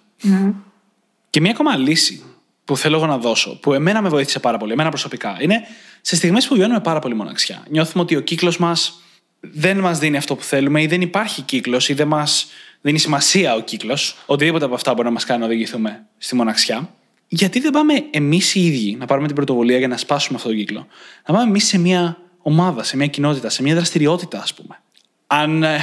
Και 1.30 1.41
μία 1.41 1.51
ακόμα 1.51 1.75
λύση 1.77 2.23
που 2.65 2.77
θέλω 2.77 2.95
εγώ 2.95 3.06
να 3.06 3.17
δώσω, 3.17 3.60
που 3.60 3.73
εμένα 3.73 4.01
με 4.01 4.10
βοήθησε 4.10 4.39
πάρα 4.39 4.58
πολύ, 4.58 4.71
εμένα 4.71 4.89
προσωπικά, 4.89 5.38
είναι 5.39 5.62
σε 6.01 6.15
στιγμές 6.15 6.47
που 6.47 6.56
βιώνουμε 6.56 6.80
πάρα 6.80 6.99
πολύ 6.99 7.15
μοναξιά. 7.15 7.65
Νιώθουμε 7.69 8.03
ότι 8.03 8.15
ο 8.15 8.19
κύκλος 8.19 8.58
μας 8.58 9.01
δεν 9.39 9.80
μας 9.80 9.99
δίνει 9.99 10.17
αυτό 10.17 10.36
που 10.36 10.43
θέλουμε 10.43 10.82
ή 10.82 10.88
δεν 10.88 11.01
υπάρχει 11.01 11.41
κύκλος 11.41 11.89
ή 11.89 11.93
δεν 11.93 12.08
μας 12.08 12.47
δίνει 12.82 12.97
σημασία 12.97 13.56
ο 13.56 13.62
κύκλος. 13.62 14.17
Οτιδήποτε 14.25 14.65
από 14.65 14.75
αυτά 14.75 14.93
μπορεί 14.93 15.08
να 15.08 15.13
μας 15.13 15.23
κάνει 15.25 15.39
να 15.39 15.45
οδηγηθούμε 15.45 16.06
στη 16.17 16.36
μοναξιά. 16.36 16.89
Γιατί 17.27 17.59
δεν 17.59 17.71
πάμε 17.71 17.93
εμείς 18.11 18.55
οι 18.55 18.65
ίδιοι 18.65 18.95
να 18.99 19.05
πάρουμε 19.05 19.27
την 19.27 19.35
πρωτοβουλία 19.35 19.77
για 19.77 19.87
να 19.87 19.97
σπάσουμε 19.97 20.37
αυτόν 20.37 20.51
τον 20.51 20.59
κύκλο; 20.59 20.87
Να 21.27 21.33
πάμε 21.33 21.47
εμείς 21.47 21.65
σε 21.65 21.77
μια 21.77 22.17
ομάδα, 22.41 22.83
σε 22.83 22.97
μια 22.97 23.07
κοινότητα, 23.07 23.49
σε 23.49 23.63
μια 23.63 23.75
δραστηριότητα, 23.75 24.41
ας 24.41 24.53
πούμε. 24.53 24.81
Αν 25.27 25.63
ε, 25.63 25.79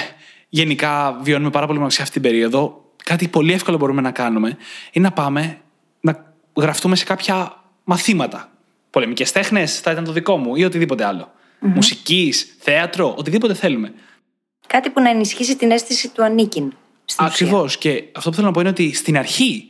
γενικά 0.48 1.18
βιώνουμε 1.22 1.50
πάρα 1.50 1.66
πολύ 1.66 1.78
μοναξιά 1.78 2.02
αυτή 2.02 2.20
την 2.20 2.30
περίοδο, 2.30 2.85
κάτι 3.04 3.28
πολύ 3.28 3.52
εύκολο 3.52 3.76
μπορούμε 3.76 4.00
να 4.00 4.11
κάνουμε 4.11 4.57
είναι 4.92 5.09
να 5.09 5.12
πάμε 5.12 5.59
να 6.00 6.35
γραφτούμε 6.57 6.96
σε 6.96 7.04
κάποια 7.04 7.62
μαθήματα. 7.85 8.52
Πολεμικές 8.90 9.33
τέχνες 9.33 9.80
θα 9.80 9.90
ήταν 9.90 10.04
το 10.04 10.12
δικό 10.12 10.37
μου 10.37 10.57
ή 10.57 10.64
οτιδήποτε 10.64 11.04
άλλο. 11.04 11.33
Mm-hmm. 11.33 11.68
Μουσικής, 11.74 12.57
θέατρο, 12.59 13.14
οτιδήποτε 13.18 13.54
θέλουμε. 13.54 13.92
Κάτι 14.66 14.90
που 14.90 15.00
να 15.00 15.11
ενισχύσει 15.11 15.57
την 15.57 15.70
αίσθηση 15.70 16.09
του 16.09 16.24
ανήκειν. 16.24 16.72
Ακριβώς. 17.16 17.78
Και 17.78 18.04
αυτό 18.12 18.30
που 18.30 18.37
θέλω 18.37 18.46
να 18.46 18.52
πω 18.52 18.61
είναι 18.61 18.68
ότι 18.68 18.94
στην 18.94 19.18
αρχή, 19.18 19.64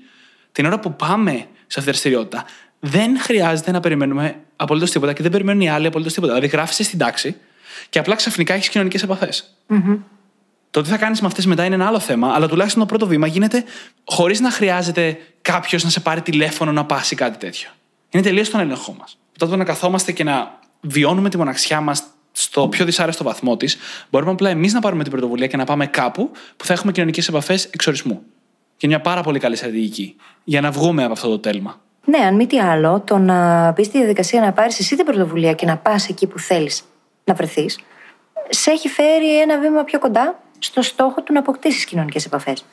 την 0.53 0.67
ώρα 0.67 0.81
που 0.81 0.97
πάμε 0.97 1.33
σε 1.33 1.49
αυτή 1.79 1.91
τη 1.91 1.97
δραστηριότητα, 1.97 2.45
δεν 2.81 3.19
χρειάζεται 3.21 3.71
να 3.71 3.81
περιμένουμε 3.81 4.37
απολύτως 4.57 4.91
τίποτα 4.91 5.13
και 5.13 5.23
δεν 5.23 5.31
περιμένουν 5.31 5.61
οι 5.61 5.71
άλλοι 5.71 5.87
απολύτως 5.87 6.13
τίποτα. 6.13 6.35
Δηλαδή, 6.35 6.53
γράφεις 6.53 6.87
στην 6.87 6.99
τάξη 6.99 7.37
και 7.89 7.99
απλά 7.99 8.15
ξαφνικά 8.15 8.55
έχεις 8.55 8.69
κοινωνικές 8.69 9.03
επαφές. 9.03 9.55
Mm-hmm. 9.69 9.99
Το 10.71 10.83
τι 10.83 10.89
θα 10.89 10.97
κάνεις 10.97 11.21
με 11.21 11.27
αυτές 11.27 11.47
μετά 11.47 11.65
είναι 11.65 11.75
ένα 11.75 11.87
άλλο 11.87 11.99
θέμα, 11.99 12.33
αλλά 12.35 12.49
τουλάχιστον 12.49 12.81
το 12.83 12.89
πρώτο 12.89 13.07
βήμα 13.07 13.27
γίνεται 13.27 13.65
χωρίς 14.05 14.41
να 14.41 14.51
χρειάζεται 14.51 15.19
κάποιος 15.43 15.85
να 15.85 15.91
σε 15.91 16.01
πάρει 16.01 16.21
τηλέφωνο 16.21 16.73
να 16.73 16.85
πάσει 16.85 17.15
κάτι 17.15 17.39
τέτοιο. 17.39 17.69
Είναι 18.11 18.23
τελείως 18.23 18.47
στον 18.47 18.61
έλεγχό 18.61 18.97
μας. 18.99 19.19
Τότε 19.39 19.57
να 19.57 19.65
καθόμαστε 19.65 20.13
και 20.13 20.25
να 20.25 20.59
βιώνουμε 20.81 21.29
τη 21.29 21.37
μοναξιά 21.37 21.81
μας 21.81 22.03
στο 22.33 22.69
πιο 22.69 22.85
δυσάρεστο 22.85 23.25
βαθμό 23.25 23.57
της, 23.57 23.77
μπορούμε 24.11 24.31
απλά 24.31 24.51
εμείς 24.51 24.73
να 24.73 24.81
πάρουμε 24.81 25.03
την 25.03 25.13
πρωτοβουλία 25.13 25.47
και 25.47 25.57
να 25.57 25.65
πάμε 25.65 25.87
κάπου 25.87 26.31
που 26.57 26.65
θα 26.65 26.73
έχουμε 26.73 26.93
κοινωνικές 26.93 27.29
επαφές 27.29 27.65
εξορισμού. 27.65 28.23
Και 28.85 28.91
μια 28.91 29.01
πάρα 29.01 29.23
πολύ 29.23 29.39
καλή 29.39 29.57
στρατηγική 29.57 30.17
για 30.45 30.61
να 30.61 30.71
βγούμε 30.71 31.05
από 31.05 31.13
αυτό 31.13 31.29
το 31.29 31.39
τέλμα. 31.39 31.81
Ναι, 32.05 32.19
αν 32.19 32.35
μη 32.35 32.47
τι 32.47 32.61
άλλο, 32.61 33.01
το 33.01 33.19
να 33.19 33.71
μπεις 33.73 33.87
στη 33.87 33.99
διαδικασία 33.99 34.41
να 34.41 34.53
πάρεις 34.53 34.79
εσύ 34.79 34.97
την 34.97 35.05
πρωτοβουλία 35.05 35.53
και 35.53 35.67
να 35.67 35.77
πας 35.77 36.09
εκεί 36.09 36.27
που 36.27 36.39
θέλεις 36.39 36.83
να 37.25 37.35
βρεθείς, 37.35 37.79
σε 38.49 38.71
έχει 38.71 38.89
φέρει 38.89 39.41
ένα 39.41 39.59
βήμα 39.59 39.85
πιο 39.85 39.99
κοντά 39.99 40.41
στο 40.59 40.83
στόχο 40.83 41.23
του 41.23 41.33
να 41.33 41.39
αποκτήσεις 41.39 41.85
κοινωνικές 41.85 42.27
επαφές. 42.27 42.65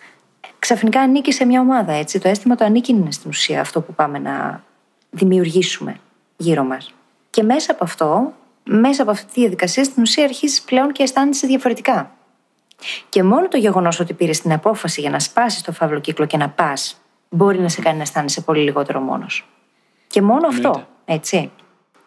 Ξαφνικά 0.60 1.02
ανήκει 1.02 1.32
σε 1.32 1.46
μια 1.46 1.62
ομάδα, 1.62 1.94
έτσι. 1.94 2.20
Το 2.20 2.28
αίσθημα 2.28 2.56
του 2.56 2.64
ανήκει 2.64 2.92
είναι 2.92 3.12
στην 3.12 3.30
ουσία 3.30 3.62
αυτό 3.62 3.82
που 3.82 3.94
πάμε 3.94 4.20
να 4.20 4.64
δημιουργήσουμε 5.10 5.96
γύρω 6.38 6.64
μας. 6.64 6.94
Και 7.30 7.44
μέσα 7.44 7.72
από 7.72 7.84
αυτό, 7.84 8.34
μέσα 8.64 9.02
από 9.02 9.12
αυτή 9.12 9.34
τη 9.34 9.40
διαδικασία, 9.40 9.84
στην 9.84 10.02
ουσία 10.02 10.24
αρχίζεις 10.24 10.62
πλέον 10.62 10.92
και 10.92 11.04
αισθάνεσαι 11.04 11.48
διαφορετικά. 11.48 12.12
Και 13.10 13.24
μόνο 13.24 13.48
το 13.48 13.58
γεγονός 13.58 14.00
ότι 14.00 14.14
πήρες 14.14 14.42
την 14.42 14.54
απόφαση 14.54 15.02
για 15.02 15.10
να 15.10 15.20
σπάσεις 15.20 15.62
το 15.62 15.72
φαύλο 15.72 16.00
κύκλο 16.00 16.26
και 16.26 16.38
να 16.38 16.50
πας, 16.50 17.02
μπορεί 17.30 17.60
να 17.60 17.70
σε 17.70 17.82
κάνει 17.82 17.96
να 17.96 18.04
αισθάνεσαι 18.04 18.42
πολύ 18.42 18.64
λιγότερο 18.64 19.00
μόνος. 19.00 19.46
Και 20.08 20.22
μόνο 20.22 20.48
αυτό, 20.48 20.88
έτσι. 21.06 21.52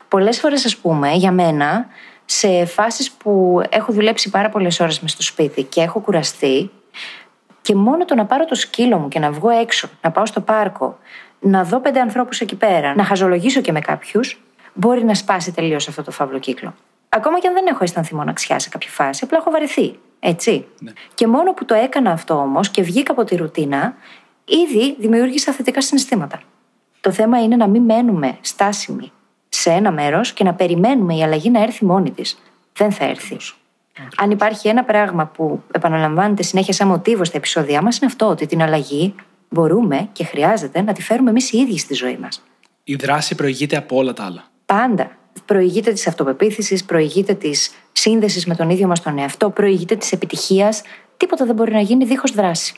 Πολλές 0.09 0.41
φορές, 0.41 0.65
ας 0.65 0.77
πούμε, 0.77 1.13
για 1.13 1.33
μένα, 1.33 1.87
σε 2.25 2.65
φάσεις 2.65 3.11
που 3.11 3.63
έχω 3.69 3.93
δουλέψει 3.93 4.31
πάρα 4.31 4.49
πολλές 4.49 4.81
ώρες 4.81 5.01
μες 5.01 5.11
στο 5.11 5.23
σπίτι 5.23 5.63
και 5.63 5.81
έχω 5.81 6.01
κουραστεί 6.01 6.71
και 7.63 7.75
μόνο 7.75 8.05
το 8.05 8.15
να 8.15 8.27
πάρω 8.27 8.45
το 8.45 8.55
σκύλο 8.55 8.99
μου 8.99 9.09
και 9.09 9.19
να 9.19 9.31
βγω 9.31 9.49
έξω, 9.49 9.89
να 10.03 10.11
πάω 10.11 10.27
στο 10.27 10.41
πάρκο, 10.41 10.99
να 11.41 11.65
δω 11.65 11.81
πέντε 11.81 12.01
ανθρώπους 12.01 12.41
εκεί 12.41 12.57
πέρα, 12.57 12.95
να 12.95 13.05
χαζολογήσω 13.05 13.61
και 13.61 13.73
με 13.73 13.81
κάποιους, 13.81 14.41
μπορεί 14.75 15.05
να 15.05 15.15
σπάσει 15.15 15.53
τελείως 15.53 15.89
αυτό 15.89 16.03
το 16.03 16.11
φαύλο 16.11 16.39
κύκλο. 16.39 16.75
Ακόμα 17.09 17.39
και 17.39 17.49
αν 17.49 17.55
δεν 17.55 17.67
έχω 17.67 17.79
αισθανθεί 17.85 18.15
μοναξιά 18.15 18.59
σε 18.59 18.69
κάποια 18.69 18.91
φάση, 18.91 19.25
απλά 19.25 19.39
έχω 19.39 19.51
βαρεθεί. 19.51 19.99
Έτσι. 20.20 20.66
Ναι. 20.81 20.92
Και 21.14 21.27
μόνο 21.27 21.53
που 21.53 21.64
το 21.64 21.74
έκανα 21.74 22.11
αυτό 22.11 22.35
όμως 22.35 22.70
και 22.70 22.83
βγήκα 22.83 23.12
από 23.12 23.24
τη 23.24 23.37
ρουτίνα, 23.37 23.94
ήδη 24.44 24.96
δημιούργησα 24.98 25.53
θετικά 25.53 25.81
συναισθήματα. 25.81 26.42
Το 27.00 27.12
θέμα 27.12 27.42
είναι 27.42 27.57
να 27.57 27.66
μην 27.66 27.83
μένουμε 27.83 28.38
στάσιμοι 28.40 29.12
σε 29.48 29.70
ένα 29.70 29.92
μέρος 29.92 30.33
και 30.33 30.44
να 30.44 30.55
περιμένουμε 30.55 31.14
η 31.16 31.22
αλλαγή 31.22 31.50
να 31.50 31.62
έρθει 31.62 31.85
μόνη 31.85 32.11
της. 32.11 32.42
Δεν 32.72 32.92
θα 32.92 33.05
έρθει. 33.05 33.37
Αν 34.16 34.31
υπάρχει 34.31 34.68
ένα 34.68 34.85
πράγμα 34.85 35.27
που 35.27 35.62
επαναλαμβάνεται 35.72 36.42
συνέχεια 36.42 36.72
σαν 36.72 36.88
μοτίβο 36.88 37.24
στα 37.24 37.37
επεισόδια 37.37 37.83
μας, 37.83 37.96
είναι 37.96 38.07
αυτό 38.07 38.27
ότι 38.27 38.46
την 38.46 38.62
αλλαγή 38.62 39.14
μπορούμε 39.48 40.09
και 40.12 40.24
χρειάζεται 40.24 40.83
να 40.83 40.92
τη 40.92 41.03
φέρουμε 41.03 41.31
εμείς 41.31 41.53
οι 41.53 41.59
ίδιοι 41.59 41.79
στη 41.79 41.94
ζωή 41.94 42.16
μας. 42.16 42.42
Η 42.85 42.94
δράση 42.94 43.35
προηγείται 43.35 43.77
από 43.77 43.96
όλα 43.96 44.12
τα 44.12 44.24
άλλα. 44.24 44.44
Πάντα. 44.66 45.11
Προηγείται 45.44 45.92
της 45.92 46.07
αυτοπεποίθησης, 46.07 46.85
προηγείται 46.85 47.35
της 47.35 47.70
σύνδεσης 47.92 48.47
με 48.47 48.55
τον 48.55 48.70
ίδιο 48.70 48.87
μας 48.87 49.03
τον 49.03 49.18
εαυτό, 49.18 49.51
προηγείται 49.51 49.97
της 49.97 50.12
επιτυχίας. 50.12 50.83
Τίποτα 51.16 51.44
δεν 51.44 51.55
μπορεί 51.55 51.73
να 51.73 51.81
γίνει 51.81 52.05
δίχως 52.05 52.31
δράση. 52.33 52.75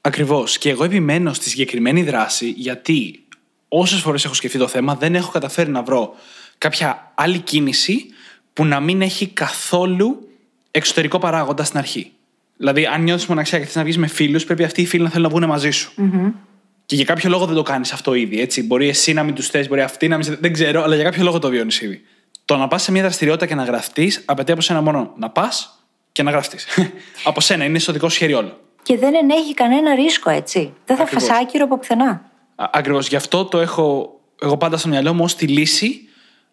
Ακριβώς. 0.00 0.58
Και 0.58 0.70
εγώ 0.70 0.84
επιμένω 0.84 1.32
στη 1.32 1.48
συγκεκριμένη 1.48 2.02
δράση 2.02 2.48
γιατί 2.48 3.24
όσες 3.68 4.00
φορές 4.00 4.24
έχω 4.24 4.34
σκεφτεί 4.34 4.58
το 4.58 4.68
θέμα, 4.68 4.94
δεν 4.94 5.14
έχω 5.14 5.30
καταφέρει 5.30 5.70
να 5.70 5.82
βρω 5.82 6.14
κάποια 6.58 7.12
άλλη 7.14 7.38
κίνηση 7.38 8.06
που 8.52 8.64
να 8.64 8.80
μην 8.80 9.02
έχει 9.02 9.26
καθόλου 9.26 10.28
εξωτερικό 10.70 11.18
παράγοντα 11.18 11.64
στην 11.64 11.78
αρχή. 11.78 12.12
Δηλαδή, 12.56 12.86
αν 12.86 13.02
νιώθεις 13.02 13.26
μοναξιά 13.26 13.58
και 13.58 13.64
θες 13.64 13.74
να 13.74 13.82
βγεις 13.82 13.98
με 13.98 14.06
φίλους, 14.06 14.44
πρέπει 14.44 14.64
αυτοί 14.64 14.82
οι 14.82 14.86
φίλοι 14.86 15.02
να 15.02 15.10
θέλουν 15.10 15.24
να 15.24 15.28
βγουν 15.28 15.48
μαζί 15.48 15.70
σου. 15.70 15.92
Mm-hmm. 15.98 16.32
Και 16.86 16.96
για 16.96 17.04
κάποιο 17.04 17.30
λόγο 17.30 17.46
δεν 17.46 17.54
το 17.54 17.62
κάνεις 17.62 17.92
αυτό 17.92 18.14
ήδη. 18.14 18.40
Έτσι. 18.40 18.62
Μπορεί 18.62 18.88
εσύ 18.88 19.12
να 19.12 19.22
μην 19.22 19.34
τους 19.34 19.48
θες, 19.48 19.68
μπορεί 19.68 19.80
αυτοί 19.80 20.08
να 20.08 20.16
μην. 20.16 20.36
Δεν 20.40 20.52
ξέρω, 20.52 20.82
αλλά 20.82 20.94
για 20.94 21.04
κάποιο 21.04 21.22
λόγο 21.22 21.38
το 21.38 21.48
βιώνεις 21.48 21.80
ήδη. 21.80 22.02
Το 22.44 22.56
να 22.56 22.68
πας 22.68 22.82
σε 22.82 22.92
μια 22.92 23.02
δραστηριότητα 23.02 23.46
και 23.46 23.54
να 23.54 23.64
γραφτείς 23.64 24.22
απαιτεί 24.24 24.52
από 24.52 24.60
σένα 24.60 24.80
μόνο 24.80 25.12
να 25.16 25.30
πας 25.30 25.84
και 26.12 26.22
να 26.22 26.30
γραφτείς. 26.30 26.66
από 27.24 27.40
σένα, 27.40 27.64
είναι 27.64 27.78
στο 27.78 27.92
δικό 27.92 28.08
σου 28.08 28.16
χέρι 28.16 28.34
όλο. 28.34 28.58
Και 28.82 28.98
δεν 28.98 29.14
ενέχει 29.14 29.54
κανένα 29.54 29.94
ρίσκο, 29.94 30.30
έτσι. 30.30 30.72
Δεν 30.84 30.96
θα 30.96 31.06
φασά 31.06 31.34
άκυρο 31.34 31.64
από 31.64 31.78
πουθενά. 31.78 32.30
Ακριβώς. 32.54 33.08
Γι' 33.08 33.16
αυτό 33.16 33.44
το 33.44 33.60
έχω 33.60 34.18
εγώ 34.40 34.56
πάντα 34.56 34.76
στο 34.76 34.88
μυαλό 34.88 35.14
μου 35.14 35.24
ως 35.24 35.34
τη 35.34 35.46
λύση, 35.46 36.08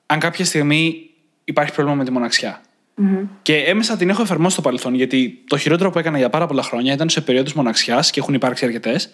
αν 0.05 0.19
κάποια 0.19 0.45
στιγμή 0.45 1.09
υπάρχει 1.43 1.73
πρόβλημα 1.73 1.97
με 1.97 2.05
τη 2.05 2.11
μοναξιά. 2.11 2.61
Mm-hmm. 2.97 3.27
Και 3.41 3.55
έμεσα 3.57 3.97
την 3.97 4.09
έχω 4.09 4.21
εφαρμόσει 4.21 4.53
στο 4.53 4.61
παρελθόν, 4.61 4.93
γιατί 4.93 5.43
το 5.47 5.57
χειρότερο 5.57 5.89
που 5.89 5.99
έκανα 5.99 6.17
για 6.17 6.29
πάρα 6.29 6.47
πολλά 6.47 6.63
χρόνια 6.63 6.93
ήταν 6.93 7.09
σε 7.09 7.21
περίοδους 7.21 7.53
μοναξιάς 7.53 8.09
και 8.09 8.19
έχουν 8.19 8.33
υπάρξει 8.33 8.65
αρκετές. 8.65 9.09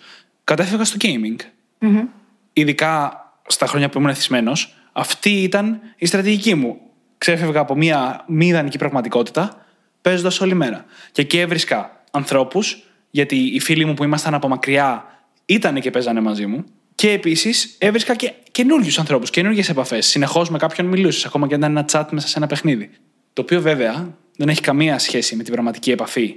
Κατέφυγα 0.47 0.83
στο 0.83 0.97
gaming. 0.99 1.35
Mm-hmm. 1.81 2.07
Ειδικά 2.53 3.21
στα 3.47 3.67
χρόνια 3.67 3.89
που 3.89 3.97
ήμουν 3.97 4.09
εθισμένος, 4.09 4.75
αυτή 4.91 5.29
ήταν 5.29 5.79
η 5.97 6.05
στρατηγική 6.05 6.55
μου. 6.55 6.79
Ξέφευγα 7.17 7.59
από 7.59 7.75
μια 7.75 8.23
μη 8.27 8.47
ιδανική 8.47 8.77
πραγματικότητα, 8.77 9.65
παίζοντας 10.01 10.41
όλη 10.41 10.53
μέρα. 10.53 10.85
Και 11.11 11.21
εκεί 11.21 11.37
έβρισκα 11.37 12.03
ανθρώπους, 12.11 12.83
γιατί 13.09 13.35
οι 13.35 13.59
φίλοι 13.59 13.85
μου 13.85 13.93
που 13.93 14.03
ήμασταν 14.03 14.33
από 14.33 14.47
μακριά 14.47 15.05
ήταν 15.45 15.79
και 15.79 15.91
παίζανε 15.91 16.21
μαζί 16.21 16.45
μου. 16.45 16.63
Και 16.95 17.11
επίσης 17.11 17.75
έβρισκα 17.77 18.15
και 18.15 18.33
καινούριους 18.51 18.99
ανθρώπους, 18.99 19.29
καινούριε 19.29 19.63
επαφές. 19.69 20.07
Συνεχώς 20.07 20.49
με 20.49 20.57
κάποιον 20.57 20.87
μιλούσες, 20.87 21.25
ακόμα 21.25 21.47
και 21.47 21.53
αν 21.53 21.59
ήταν 21.59 21.71
ένα 21.71 21.85
chat 21.91 22.05
μέσα 22.11 22.27
σε 22.27 22.37
ένα 22.37 22.47
παιχνίδι. 22.47 22.89
Το 23.33 23.41
οποίο 23.41 23.61
βέβαια 23.61 24.17
δεν 24.37 24.49
έχει 24.49 24.61
καμία 24.61 24.99
σχέση 24.99 25.35
με 25.35 25.43
την 25.43 25.53
πραγματική 25.53 25.91
επαφή. 25.91 26.35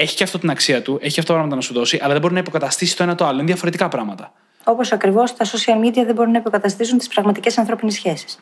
Έχει 0.00 0.16
και 0.16 0.24
αυτό 0.24 0.38
την 0.38 0.50
αξία 0.50 0.82
του, 0.82 0.98
έχει 1.02 1.20
αυτό 1.20 1.32
πράγματα 1.32 1.54
να 1.56 1.60
σου 1.60 1.74
δώσει, 1.74 1.98
αλλά 2.02 2.12
δεν 2.12 2.20
μπορεί 2.20 2.34
να 2.34 2.40
υποκαταστήσει 2.40 2.96
το 2.96 3.02
ένα 3.02 3.14
το 3.14 3.26
άλλο. 3.26 3.36
Είναι 3.36 3.46
διαφορετικά 3.46 3.88
πράγματα. 3.88 4.32
Όπως 4.64 4.92
ακριβώς 4.92 5.36
τα 5.36 5.44
social 5.44 5.86
media 5.86 6.04
δεν 6.04 6.14
μπορούν 6.14 6.32
να 6.32 6.38
υποκαταστήσουν 6.38 6.98
τις 6.98 7.08
πραγματικές 7.08 7.58
ανθρώπινες 7.58 7.94
σχέσεις. 7.94 8.38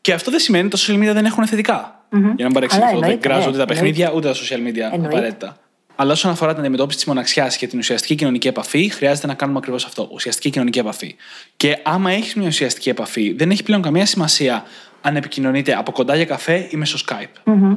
Και 0.00 0.12
αυτό 0.12 0.30
δεν 0.30 0.40
σημαίνει 0.40 0.66
ότι 0.66 0.76
τα 0.76 0.82
social 0.82 0.96
media 0.96 1.14
δεν 1.14 1.24
έχουν 1.24 1.46
θετικά. 1.46 2.04
Mm-hmm. 2.10 2.18
Για 2.18 2.20
να 2.20 2.44
μην 2.44 2.52
παρεξηγηθώ. 2.52 2.98
Δεν 2.98 3.20
κράζω 3.20 3.40
ναι, 3.40 3.48
ούτε 3.48 3.58
τα 3.58 3.64
παιχνίδια 3.64 4.12
ούτε 4.14 4.28
τα 4.28 4.34
social 4.34 4.68
media 4.68 4.92
εννοείται. 4.92 5.06
απαραίτητα. 5.06 5.56
Αλλά 5.96 6.12
όσον 6.12 6.30
αφορά 6.30 6.50
την 6.50 6.60
αντιμετώπιση 6.60 6.96
της 6.96 7.06
μοναξιάς 7.06 7.56
και 7.56 7.66
την 7.66 7.78
ουσιαστική 7.78 8.14
κοινωνική 8.14 8.48
επαφή, 8.48 8.88
χρειάζεται 8.88 9.26
να 9.26 9.34
κάνουμε 9.34 9.58
ακριβώς 9.58 9.84
αυτό. 9.84 10.08
Ουσιαστική 10.12 10.50
κοινωνική 10.50 10.78
επαφή. 10.78 11.16
Και 11.56 11.78
άμα 11.82 12.10
έχεις 12.10 12.34
μια 12.34 12.46
ουσιαστική 12.46 12.88
επαφή, 12.88 13.32
δεν 13.32 13.50
έχει 13.50 13.62
πλέον 13.62 13.82
καμία 13.82 14.06
σημασία 14.06 14.64
αν 15.00 15.16
επικοινωνείτε 15.16 15.74
από 15.74 15.92
κοντά 15.92 16.14
για 16.14 16.24
καφέ 16.24 16.68
ή 16.70 16.76
μέσω 16.76 16.98
Skype. 17.06 17.50
Mm-hmm. 17.50 17.76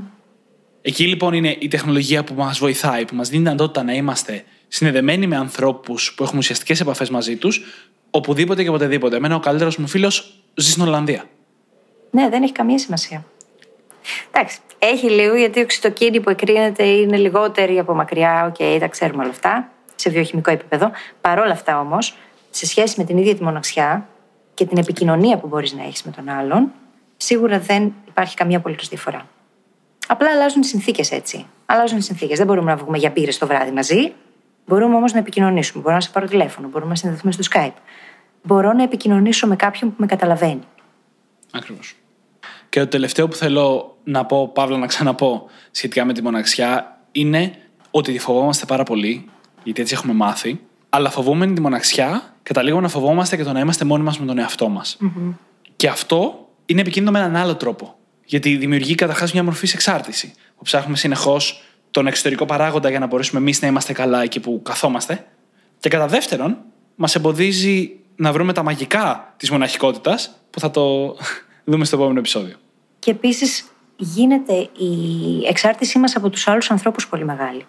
Εκεί 0.82 1.08
λοιπόν 1.08 1.34
είναι 1.34 1.56
η 1.60 1.68
τεχνολογία 1.68 2.24
που 2.24 2.34
μας 2.34 2.60
βοηθάει, 2.60 3.06
που 3.06 3.16
μας 3.16 3.30
δίνει 3.30 3.44
δυνατότητα 3.44 3.84
να 3.84 3.94
είμαστε 3.94 4.44
συνδεδεμένοι 4.68 5.28
με 5.28 5.36
ανθρώπους 5.36 6.14
που 6.14 6.24
έχουμε 6.24 6.40
ουσιαστικές 6.40 6.80
επαφές 6.80 7.10
μαζί 7.10 7.36
τους, 7.36 7.62
οπουδήποτε 8.10 8.64
και 8.64 8.70
οποτεδήποτε. 8.70 9.16
Εμένα 9.16 9.36
ο 9.36 9.40
καλύτερος 9.40 9.78
μου 9.78 9.88
φίλος 9.88 10.44
ζει 10.56 10.72
στην 10.72 10.84
Ολλανδία. 10.84 11.26
Ναι, 12.12 12.30
δεν 12.30 12.44
έχει 12.44 12.52
καμία 12.52 12.78
σημασία. 12.78 13.26
Εντάξει, 14.32 14.60
έχει 14.80 15.10
λίγο 15.10 15.36
γιατί 15.36 15.60
η 15.60 15.62
οξυτοκίνη 15.62 16.20
που 16.20 16.30
εκρίνεται 16.30 16.84
είναι 16.84 17.18
λιγότερη 17.18 17.80
από 17.80 17.94
μακριά. 17.94 18.46
OK, 18.46 18.56
okay, 18.60 18.78
τα 18.80 18.88
ξέρουμε 18.88 19.22
όλα 19.22 19.32
αυτά 19.32 19.72
σε 19.96 20.10
βιοχημικό 20.10 20.52
επίπεδο. 20.52 20.92
Παρ' 21.22 21.40
όλα 21.40 21.52
αυτά 21.52 21.80
όμως, 21.80 22.18
σε 22.50 22.66
σχέση 22.66 22.96
με 22.98 23.04
την 23.04 23.18
ίδια 23.18 23.36
τη 23.36 23.44
μοναξιά 23.44 24.08
και 24.54 24.66
την 24.66 24.78
επικοινωνία 24.78 25.38
που 25.38 25.48
μπορείς 25.48 25.74
να 25.74 25.84
έχεις 25.84 26.04
με 26.04 26.12
τον 26.12 26.30
άλλον, 26.30 26.72
σίγουρα 27.18 27.60
δεν 27.60 27.94
υπάρχει 28.08 28.36
καμία 28.36 28.58
απολύτως 28.58 28.88
διαφορά. 28.88 29.28
Απλά 30.12 30.30
αλλάζουν 30.32 30.62
οι 30.62 30.66
συνθήκες 30.66 31.12
έτσι. 31.12 31.46
Αλλάζουν 31.66 31.98
οι 31.98 32.02
συνθήκες. 32.02 32.38
Δεν 32.38 32.48
μπορούμε 32.48 32.72
να 32.72 32.78
βγούμε 32.78 32.98
για 32.98 33.10
μπύρες 33.10 33.38
το 33.38 33.48
βράδυ 33.48 33.72
μαζί. 33.72 34.14
Μπορούμε 34.66 34.96
όμως 34.96 35.14
να 35.14 35.20
επικοινωνήσουμε. 35.20 35.84
Μπορώ 35.84 35.96
να 35.96 36.02
σε 36.02 36.10
πάρω 36.10 36.28
τηλέφωνο. 36.28 36.68
Μπορούμε 36.68 36.90
να 36.90 36.96
συνδεθούμε 36.96 37.32
στο 37.32 37.44
Skype. 37.52 37.74
Μπορώ 38.44 38.74
να 38.74 38.84
επικοινωνήσω 38.84 39.48
με 39.48 39.56
κάποιον 39.56 39.90
που 39.90 39.96
με 40.00 40.06
καταλαβαίνει. 40.06 40.62
Ακριβώς. 41.52 41.96
Και 42.70 42.80
το 42.80 42.88
τελευταίο 42.88 43.28
που 43.28 43.36
θέλω 43.36 43.98
να 44.04 44.26
πω, 44.26 44.48
Παύλα, 44.48 44.78
να 44.78 44.88
ξαναπώ 44.88 45.46
σχετικά 45.72 46.06
με 46.06 46.14
τη 46.14 46.22
μοναξιά 46.22 47.00
είναι 47.12 47.56
ότι 47.92 48.12
τη 48.12 48.20
φοβόμαστε 48.20 48.66
πάρα 48.66 48.84
πολύ, 48.84 49.30
γιατί 49.64 49.82
έτσι 49.82 49.94
έχουμε 49.94 50.14
μάθει. 50.14 50.60
Αλλά 50.90 51.10
φοβούμενη 51.10 51.54
τη 51.54 51.62
μοναξιά, 51.62 52.34
καταλήγουμε 52.44 52.82
να 52.82 52.90
φοβόμαστε 52.90 53.36
και 53.36 53.44
το 53.44 53.52
να 53.52 53.60
είμαστε 53.60 53.86
μόνοι 53.86 54.04
μας 54.04 54.20
με 54.20 54.26
τον 54.26 54.38
εαυτό 54.38 54.70
μας. 54.70 54.98
Και 55.76 55.88
αυτό 55.88 56.48
είναι 56.66 56.82
επικίνδυνο 56.82 57.20
με 57.20 57.26
έναν 57.26 57.36
άλλο 57.36 57.56
τρόπο. 57.56 57.99
Γιατί 58.30 58.56
δημιουργεί 58.56 58.96
καταρχάς 58.96 59.34
μια 59.34 59.44
μορφή 59.44 59.70
εξάρτηση. 59.74 60.34
Που 60.58 60.64
ψάχνουμε 60.64 60.98
συνεχώς 60.98 61.64
τον 61.92 62.08
εξωτερικό 62.08 62.46
παράγοντα 62.46 62.90
για 62.90 63.00
να 63.00 63.08
μπορέσουμε 63.08 63.40
εμείς 63.40 63.62
να 63.62 63.68
είμαστε 63.68 63.94
καλά 63.94 64.22
εκεί 64.22 64.40
που 64.40 64.62
καθόμαστε. 64.64 65.26
Και 65.80 65.90
κατά 65.90 66.08
δεύτερον, 66.08 66.58
μας 66.96 67.16
εμποδίζει 67.16 67.96
να 68.16 68.32
βρούμε 68.32 68.54
τα 68.54 68.64
μαγικά 68.64 69.34
της 69.38 69.52
μοναχικότητας 69.52 70.40
που 70.50 70.60
θα 70.60 70.72
το 70.72 71.16
δούμε 71.70 71.86
στο 71.86 71.96
επόμενο 71.96 72.20
επεισόδιο. 72.20 72.56
Και 73.00 73.12
επίσης 73.12 73.66
γίνεται 73.96 74.54
η 74.54 75.48
εξάρτησή 75.48 76.00
μας 76.00 76.16
από 76.16 76.30
τους 76.30 76.48
άλλους 76.48 76.72
ανθρώπους 76.72 77.08
πολύ 77.08 77.26
μεγάλη. 77.26 77.66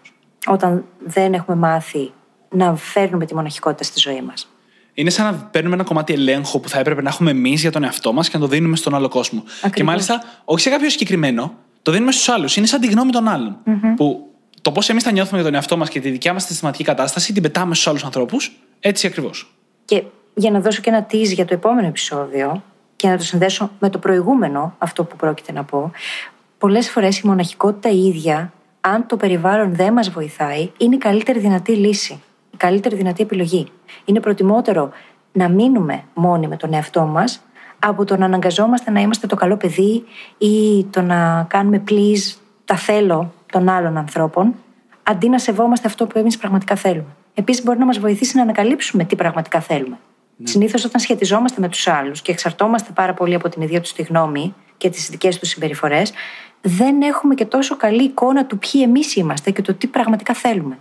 Όταν 0.46 0.84
δεν 1.06 1.34
έχουμε 1.34 1.56
μάθει 1.56 2.12
να 2.50 2.76
φέρνουμε 2.76 3.26
τη 3.26 3.34
μοναχικότητα 3.34 3.84
στη 3.84 3.98
ζωή 3.98 4.22
μας. 4.22 4.48
Είναι 4.94 5.10
σαν 5.10 5.24
να 5.24 5.38
παίρνουμε 5.38 5.74
ένα 5.74 5.84
κομμάτι 5.84 6.12
ελέγχου 6.12 6.60
που 6.60 6.68
θα 6.68 6.78
έπρεπε 6.78 7.02
να 7.02 7.08
έχουμε 7.08 7.30
εμείς 7.30 7.60
για 7.60 7.70
τον 7.70 7.84
εαυτό 7.84 8.12
μας 8.12 8.28
και 8.28 8.36
να 8.36 8.42
το 8.42 8.48
δίνουμε 8.48 8.76
στον 8.76 8.94
άλλο 8.94 9.08
κόσμο. 9.08 9.42
Ακριβώς. 9.48 9.74
Και 9.74 9.84
μάλιστα, 9.84 10.22
όχι 10.44 10.60
σε 10.60 10.70
κάποιο 10.70 10.90
συγκεκριμένο, 10.90 11.54
το 11.82 11.92
δίνουμε 11.92 12.12
στους 12.12 12.28
άλλους. 12.28 12.56
Είναι 12.56 12.66
σαν 12.66 12.80
τη 12.80 12.86
γνώμη 12.86 13.10
των 13.10 13.28
άλλων. 13.28 13.56
Που 13.96 14.30
το 14.62 14.72
πώς 14.72 14.88
εμείς 14.88 15.02
θα 15.02 15.12
νιώθουμε 15.12 15.36
για 15.36 15.44
τον 15.44 15.54
εαυτό 15.54 15.76
μας 15.76 15.88
και 15.88 16.00
τη 16.00 16.10
δικιά 16.10 16.32
μας 16.32 16.44
συστηματική 16.44 16.84
κατάσταση 16.84 17.32
την 17.32 17.42
πετάμε 17.42 17.74
στους 17.74 17.86
άλλους 17.86 18.04
ανθρώπους. 18.04 18.52
Έτσι 18.80 19.06
ακριβώς. 19.06 19.54
Και 19.84 20.02
για 20.34 20.50
να 20.50 20.60
δώσω 20.60 20.80
και 20.80 20.90
ένα 20.90 21.06
tease 21.10 21.32
για 21.32 21.44
το 21.44 21.54
επόμενο 21.54 21.86
επεισόδιο 21.86 22.62
και 22.96 23.08
να 23.08 23.16
το 23.16 23.24
συνδέσω 23.24 23.70
με 23.78 23.90
το 23.90 23.98
προηγούμενο, 23.98 24.74
αυτό 24.78 25.04
που 25.04 25.16
πρόκειται 25.16 25.52
να 25.52 25.64
πω, 25.64 25.90
πολλές 26.58 26.90
φορές 26.90 27.18
η 27.18 27.26
μοναχικότητα 27.26 27.88
η 27.90 28.06
ίδια, 28.06 28.52
αν 28.80 29.06
το 29.06 29.16
περιβάλλον 29.16 29.74
δεν 29.74 29.92
μας 29.92 30.10
βοηθάει, 30.10 30.70
είναι 30.78 30.94
η 30.94 30.98
καλύτερη 30.98 31.38
δυνατή 31.38 31.72
λύση, 31.72 32.12
η 32.12 32.20
καλύτερη 32.60 32.96
δυνατή 32.96 33.22
επιλογή. 33.22 33.66
Είναι 34.04 34.20
προτιμότερο 34.20 34.90
να 35.32 35.48
μείνουμε 35.48 36.02
μόνοι 36.14 36.48
με 36.48 36.56
τον 36.56 36.72
εαυτό 36.72 37.02
μας 37.02 37.42
από 37.78 38.04
το 38.04 38.16
να 38.16 38.24
αναγκαζόμαστε 38.24 38.90
να 38.90 39.00
είμαστε 39.00 39.26
το 39.26 39.36
καλό 39.36 39.56
παιδί 39.56 40.04
ή 40.38 40.84
το 40.90 41.02
να 41.02 41.46
κάνουμε 41.48 41.82
please 41.88 42.36
τα 42.64 42.76
θέλω 42.76 43.32
των 43.52 43.68
άλλων 43.68 43.96
ανθρώπων, 43.96 44.54
αντί 45.02 45.28
να 45.28 45.38
σεβόμαστε 45.38 45.88
αυτό 45.88 46.06
που 46.06 46.18
εμείς 46.18 46.36
πραγματικά 46.36 46.76
θέλουμε. 46.76 47.16
Επίσης, 47.34 47.62
μπορεί 47.64 47.78
να 47.78 47.86
μας 47.86 47.98
βοηθήσει 47.98 48.36
να 48.36 48.42
ανακαλύψουμε 48.42 49.04
τι 49.04 49.16
πραγματικά 49.16 49.60
θέλουμε. 49.60 49.98
Ναι. 50.36 50.46
Συνήθως, 50.46 50.84
όταν 50.84 51.00
σχετιζόμαστε 51.00 51.60
με 51.60 51.68
τους 51.68 51.88
άλλους 51.88 52.22
και 52.22 52.32
εξαρτώμαστε 52.32 52.92
πάρα 52.94 53.14
πολύ 53.14 53.34
από 53.34 53.48
την 53.48 53.62
ίδια 53.62 53.80
τους 53.80 53.92
τη 53.92 54.02
γνώμη 54.02 54.54
και 54.76 54.90
τις 54.90 55.08
δικές 55.08 55.38
τους 55.38 55.48
συμπεριφορές, 55.48 56.12
δεν 56.60 57.02
έχουμε 57.02 57.34
και 57.34 57.44
τόσο 57.44 57.76
καλή 57.76 58.02
εικόνα 58.02 58.46
του 58.46 58.58
ποιοι 58.58 58.80
εμείς 58.84 59.16
είμαστε 59.16 59.50
και 59.50 59.62
το 59.62 59.74
τι 59.74 59.86
πραγματικά 59.86 60.34
θέλουμε. 60.34 60.78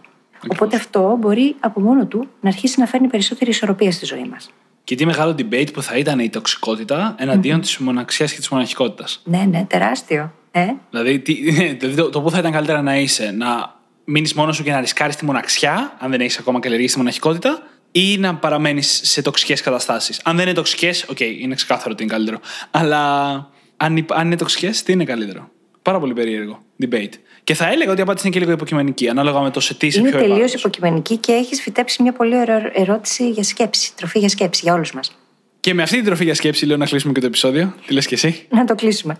Οπότε 0.47 0.75
αυτό 0.75 1.17
μπορεί 1.19 1.55
από 1.59 1.79
μόνο 1.81 2.05
του 2.05 2.27
να 2.41 2.49
αρχίσει 2.49 2.79
να 2.79 2.85
φέρνει 2.85 3.07
περισσότερη 3.07 3.49
ισορροπία 3.49 3.91
στη 3.91 4.05
ζωή 4.05 4.27
μας. 4.31 4.49
Και 4.83 4.95
τι 4.95 5.05
μεγάλο 5.05 5.35
debate 5.37 5.73
που 5.73 5.81
θα 5.81 5.97
ήταν 5.97 6.19
η 6.19 6.29
τοξικότητα 6.29 7.15
εναντίον 7.17 7.57
mm-hmm. 7.57 7.61
της 7.61 7.77
μοναξιάς 7.77 8.25
και 8.25 8.35
της 8.35 8.49
μοναχικότητας. 8.49 9.21
Ναι, 9.23 9.45
ναι, 9.49 9.65
τεράστιο. 9.69 10.33
Ε; 10.51 10.65
Δηλαδή, 10.89 11.19
τι, 11.19 11.35
το, 11.95 12.09
το 12.09 12.21
που 12.21 12.31
θα 12.31 12.37
ήταν 12.37 12.51
καλύτερα 12.51 12.81
να 12.81 12.97
είσαι, 12.97 13.31
να 13.37 13.75
μείνεις 14.03 14.33
μόνος 14.33 14.55
σου 14.55 14.63
και 14.63 14.71
να 14.71 14.79
ρισκάρεις 14.79 15.15
τη 15.15 15.25
μοναξιά, 15.25 15.95
αν 15.99 16.11
δεν 16.11 16.21
έχεις 16.21 16.37
ακόμα 16.37 16.59
καλλιεργήσει 16.59 16.93
τη 16.93 16.99
μοναχικότητα, 16.99 17.63
ή 17.91 18.17
να 18.17 18.35
παραμένεις 18.35 19.01
σε 19.03 19.21
τοξικές 19.21 19.61
καταστάσεις. 19.61 20.21
Αν 20.23 20.35
δεν 20.35 20.45
είναι 20.45 20.55
τοξικές, 20.55 21.03
OK, 21.03 21.17
okay, 21.19 21.35
είναι 21.39 21.55
ξεκάθαρο 21.55 21.89
ότι 21.91 22.03
είναι 22.03 22.11
καλύτερο. 22.11 22.39
Αλλά 22.71 23.33
αν, 23.77 24.05
αν 24.09 24.25
είναι 24.25 24.35
τοξικές, 24.35 24.83
τι 24.83 24.91
είναι 24.91 25.03
καλύτερο; 25.03 25.49
Πάρα 25.89 26.01
πολύ 26.01 26.13
περίεργο 26.13 26.59
debate. 26.83 27.13
Και 27.43 27.53
θα 27.53 27.67
έλεγα 27.71 27.91
ότι 27.91 27.99
η 27.99 28.03
απάντηση 28.03 28.25
είναι 28.25 28.35
και 28.35 28.41
λίγο 28.41 28.51
υποκειμενική, 28.51 29.09
ανάλογα 29.09 29.41
με 29.41 29.49
το 29.49 29.59
σε 29.59 29.73
τι 29.73 29.89
σε 29.89 29.99
Είναι 29.99 30.11
τελείως 30.11 30.53
υποκειμενική 30.53 31.17
και 31.17 31.31
έχεις 31.31 31.61
φυτέψει 31.61 32.01
μια 32.01 32.11
πολύ 32.11 32.37
ωραία 32.37 32.71
ερώτηση 32.73 33.29
για 33.29 33.43
σκέψη, 33.43 33.95
τροφή 33.95 34.19
για 34.19 34.29
σκέψη 34.29 34.61
για 34.63 34.73
όλους 34.73 34.93
μας. 34.93 35.18
Και 35.61 35.73
με 35.73 35.83
αυτή 35.83 35.95
την 35.95 36.05
τροφή 36.05 36.23
για 36.23 36.35
σκέψη 36.35 36.65
λέω 36.65 36.77
να 36.77 36.85
κλείσουμε 36.85 37.13
και 37.13 37.19
το 37.19 37.25
επεισόδιο. 37.25 37.73
Τι 37.87 37.93
λες 37.93 38.07
και 38.07 38.15
εσύ; 38.15 38.47
Να 38.49 38.65
το 38.65 38.75
κλείσουμε. 38.75 39.17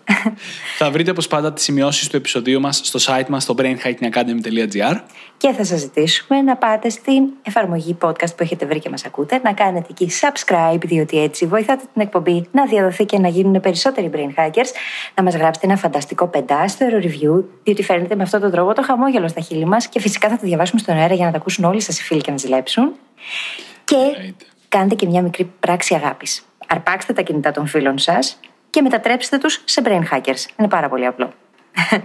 θα 0.78 0.92
βρείτε 0.92 1.12
όπως 1.12 1.28
πάντα 1.28 1.54
τις 1.54 1.64
σημειώσεις 1.64 2.08
του 2.08 2.16
επεισοδίου 2.16 2.60
μας 2.60 2.82
στο 2.84 3.00
site 3.02 3.28
μας 3.28 3.44
στο 3.44 3.56
brainhackingacademy.gr 3.58 5.00
Και 5.38 5.52
θα 5.52 5.64
σας 5.64 5.80
ζητήσουμε 5.80 6.42
να 6.42 6.56
πάτε 6.56 6.90
στην 6.90 7.24
εφαρμογή 7.42 7.98
podcast 8.02 8.36
που 8.36 8.44
έχετε 8.44 8.66
βρει 8.66 8.80
και 8.80 8.90
μας 8.90 9.06
ακούτε, 9.06 9.40
να 9.44 9.54
κάνετε 9.54 9.88
εκεί 9.90 10.10
subscribe, 10.22 10.80
διότι 10.86 11.22
έτσι 11.22 11.46
βοηθάτε 11.46 11.84
την 11.94 12.02
εκπομπή 12.02 12.48
να 12.52 12.66
διαδοθεί 12.66 13.06
και 13.06 13.18
να 13.18 13.28
γίνουν 13.28 13.60
περισσότεροι 13.60 14.10
brain 14.14 14.40
hackers, 14.40 14.70
να 15.16 15.24
μας 15.24 15.36
γράψετε 15.36 15.68
ένα 15.68 15.78
φανταστικό 15.78 16.28
πεντάστερο 16.28 17.00
review, 17.02 17.44
διότι 17.64 17.84
φαίνεται 17.84 18.16
με 18.16 18.24
αυτόν 18.24 18.42
τον 18.42 18.52
τρόπο 18.52 18.74
το 18.74 18.82
χαμόγελο 18.82 19.28
στα 19.28 19.42
χείλη 19.42 19.66
μας 19.66 19.88
και 19.88 20.00
φυσικά 20.00 20.30
θα 20.30 20.36
το 20.36 20.46
διαβάσουμε 20.46 20.80
στον 20.80 20.96
αέρα 20.96 21.14
για 21.14 21.26
να 21.26 21.32
τα 21.32 21.38
ακούσουν 21.38 21.64
όλοι 21.64 21.82
σας 21.82 22.00
οι 22.00 22.04
φίλοι 22.04 22.22
και 22.22 22.32
να 22.32 22.38
ζηλέψουν. 22.38 22.92
Και 23.84 23.96
κάντε 24.70 24.96
και 24.96 25.06
μια 25.06 25.22
μικρή 25.22 25.52
πράξη 25.60 25.96
αγάπης. 25.96 26.46
Αρπάξτε 26.68 27.14
τα 27.14 27.22
κινητά 27.22 27.52
των 27.52 27.68
φίλων 27.68 27.98
σας 27.98 28.40
και 28.70 28.82
μετατρέψτε 28.82 29.38
τους 29.38 29.62
σε 29.66 29.82
brain 29.86 30.02
hackers. 30.12 30.46
Είναι 30.58 30.68
πάρα 30.68 30.90
πολύ 30.90 31.06
απλό. 31.06 31.34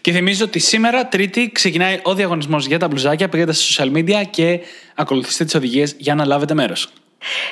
Και 0.00 0.12
θυμίζω 0.12 0.44
ότι 0.44 0.58
σήμερα, 0.58 1.06
Τρίτη, 1.06 1.50
ξεκινάει 1.52 2.00
ο 2.02 2.14
διαγωνισμός 2.14 2.66
για 2.66 2.78
τα 2.78 2.88
μπλουζάκια. 2.88 3.28
Πήγατε 3.28 3.52
στα 3.52 3.84
social 3.84 3.92
media 3.96 4.22
και 4.30 4.60
ακολουθήστε 4.94 5.44
τις 5.44 5.54
οδηγίες 5.54 5.94
για 5.98 6.14
να 6.14 6.24
λάβετε 6.24 6.54
μέρος. 6.54 6.92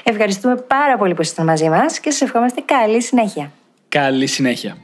Ευχαριστούμε 0.03 0.57
πάρα 0.57 0.97
πολύ 0.97 1.15
που 1.15 1.23
ήσασταν 1.23 1.47
μαζί 1.47 1.69
μας 1.69 2.01
και 2.01 2.11
σας 2.11 2.21
ευχόμαστε 2.21 2.61
καλή 2.61 3.03
συνέχεια. 3.03 3.53
Καλή 3.89 4.27
συνέχεια. 4.27 4.77